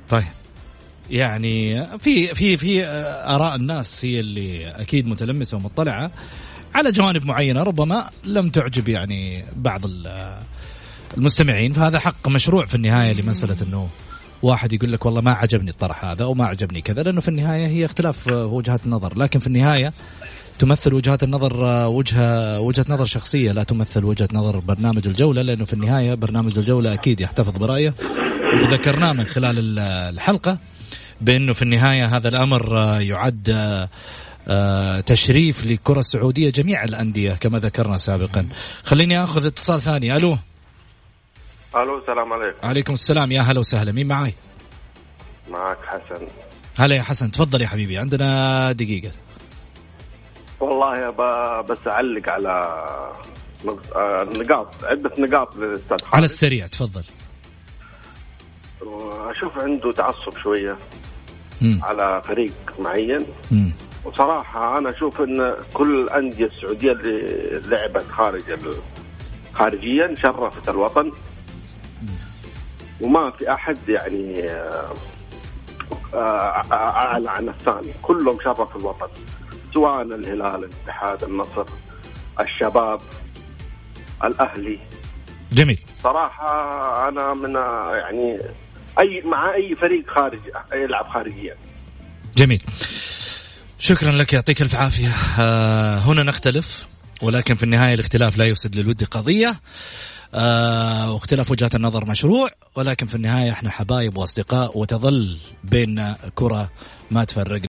طيب 0.10 0.24
يعني 1.10 1.88
في 1.98 2.36
في 2.36 2.58
في 2.58 2.86
آراء 2.86 3.56
الناس 3.56 4.06
هي 4.06 4.20
اللي 4.20 4.68
أكيد 4.68 5.08
متلمسة 5.08 5.58
ومطلعة 5.58 6.12
على 6.76 6.92
جوانب 6.92 7.26
معينة 7.26 7.64
ربما 7.64 8.10
لم 8.24 8.50
تعجب 8.50 8.90
يعني 8.90 9.46
بعض 9.56 9.82
المستمعين 11.18 11.74
فهذا 11.74 12.00
حق 12.00 12.28
مشروع 12.28 12.66
في 12.66 12.76
النهاية 12.76 13.14
لمسألة 13.14 13.56
إنه 13.62 13.90
واحد 14.42 14.74
يقول 14.74 14.92
لك 14.92 15.06
والله 15.06 15.22
ما 15.22 15.32
عجبني 15.32 15.70
الطرح 15.70 16.06
هذا 16.06 16.24
أو 16.24 16.34
ما 16.34 16.46
عجبني 16.46 16.82
كذا 16.82 17.04
لأنه 17.04 17.22
في 17.22 17.28
النهاية 17.28 17.68
هي 17.68 17.86
اختلاف 17.86 18.28
وجهات 18.28 18.86
النظر 18.86 19.18
لكن 19.18 19.40
في 19.40 19.48
النهاية 19.48 19.94
تمثل 20.60 20.94
وجهات 20.94 21.24
النظر 21.24 21.68
آه، 21.68 21.88
وجهة 21.88 22.60
وجهة 22.60 22.86
نظر 22.90 23.06
شخصية 23.06 23.52
لا 23.52 23.64
تمثل 23.64 24.06
وجهة 24.06 24.28
نظر 24.34 24.60
برنامج 24.60 25.08
الجولة 25.08 25.42
لأنه 25.42 25.66
في 25.66 25.74
النهاية 25.74 26.14
برنامج 26.14 26.58
الجولة 26.58 26.94
أكيد 26.94 27.22
يحتفظ 27.22 27.58
برأيه. 27.58 27.94
وذكرناه 28.64 29.14
من 29.14 29.26
خلال 29.26 29.80
الحلقة 29.80 30.58
بأنه 31.22 31.54
في 31.54 31.62
النهاية 31.62 32.06
هذا 32.06 32.30
الأمر 32.30 32.78
آه، 32.78 33.00
يعد 33.00 33.50
آه، 34.48 35.00
تشريف 35.00 35.66
للكره 35.66 36.00
السعودية 36.00 36.50
جميع 36.50 36.84
الأندية 36.84 37.34
كما 37.34 37.60
ذكرنا 37.60 37.98
سابقا. 37.98 38.48
خليني 38.84 39.24
أخذ 39.24 39.46
اتصال 39.46 39.82
ثاني. 39.82 40.16
ألو. 40.16 40.38
ألو 41.76 41.98
السلام 42.00 42.34
عليكم. 42.34 42.68
عليكم 42.68 42.94
السلام. 42.94 43.32
يا 43.32 43.42
هلا 43.42 43.60
وسهلا. 43.60 43.92
مين 43.92 44.08
معاي؟ 44.08 44.34
معك 45.52 45.78
حسن. 45.86 46.28
هلا 46.78 46.96
يا 46.96 47.02
حسن. 47.02 47.32
تفضل 47.32 47.62
يا 47.62 47.68
حبيبي. 47.68 47.98
عندنا 47.98 48.72
دقيقة. 48.72 49.12
والله 50.60 51.10
بس 51.62 51.88
أعلق 51.88 52.30
على 52.30 52.50
آه، 53.96 54.24
نقاط 54.24 54.68
عدة 54.84 55.12
نقاط 55.18 55.56
للأستاذ 55.56 55.98
على 56.14 56.26
السريع 56.26 56.68
تفضل. 56.68 57.04
أشوف 59.30 59.58
عنده 59.58 59.92
تعصب 59.92 60.38
شوية 60.38 60.78
مم. 61.62 61.80
على 61.84 62.22
فريق 62.26 62.54
معين. 62.80 63.26
مم. 63.52 63.72
وصراحة 64.06 64.78
أنا 64.78 64.90
أشوف 64.90 65.22
إن 65.22 65.56
كل 65.74 66.04
الأندية 66.04 66.46
السعودية 66.46 66.92
اللي 66.92 67.62
لعبت 67.66 68.06
خارج 68.12 68.44
خارجيا 69.54 70.16
شرفت 70.16 70.70
الوطن. 70.70 71.12
وما 73.02 73.32
في 73.32 73.54
أحد 73.54 73.78
يعني 73.90 74.50
آه، 74.50 74.96
آه، 76.14 76.64
أعلى 76.74 77.30
عن 77.30 77.50
الثاني. 77.50 77.94
كلهم 78.02 78.38
شرف 78.44 78.76
الوطن. 78.76 79.08
سواء 79.74 80.02
الهلال 80.02 80.64
الاتحاد 80.64 81.24
النصر 81.24 81.66
الشباب 82.40 83.02
الأهلي. 84.24 84.80
جميل. 85.52 85.80
صراحة 86.04 87.10
أنا 87.10 87.34
من 87.34 87.56
يعني 88.00 88.40
أي 89.00 89.22
مع 89.26 89.56
أي 89.56 89.76
فريق 89.76 90.10
خارج 90.16 90.40
يلعب 90.74 91.08
خارجيا. 91.08 91.56
جميل. 92.38 92.62
شكرا 93.80 94.12
لك 94.12 94.34
يعطيك 94.34 94.62
ألف 94.62 94.76
عافية. 94.76 95.10
آه 95.40 95.98
هنا 95.98 96.24
نختلف 96.24 96.88
ولكن 97.22 97.56
في 97.56 97.64
النهاية 97.64 97.94
الاختلاف 97.94 98.38
لا 98.38 98.46
يفسد 98.46 98.76
للود 98.76 99.04
قضية. 99.04 99.56
آه 100.34 101.14
واختلاف 101.14 101.52
وجهات 101.52 101.76
النظر 101.76 102.06
مشروع 102.06 102.48
ولكن 102.76 103.06
في 103.06 103.16
النهاية 103.16 103.52
إحنا 103.52 103.70
حبايب 103.70 104.18
وأصدقاء 104.18 104.78
وتظل 104.78 105.38
بيننا 105.64 106.18
كرة 106.36 106.70
ما 107.12 107.24
تفرق. 107.24 107.58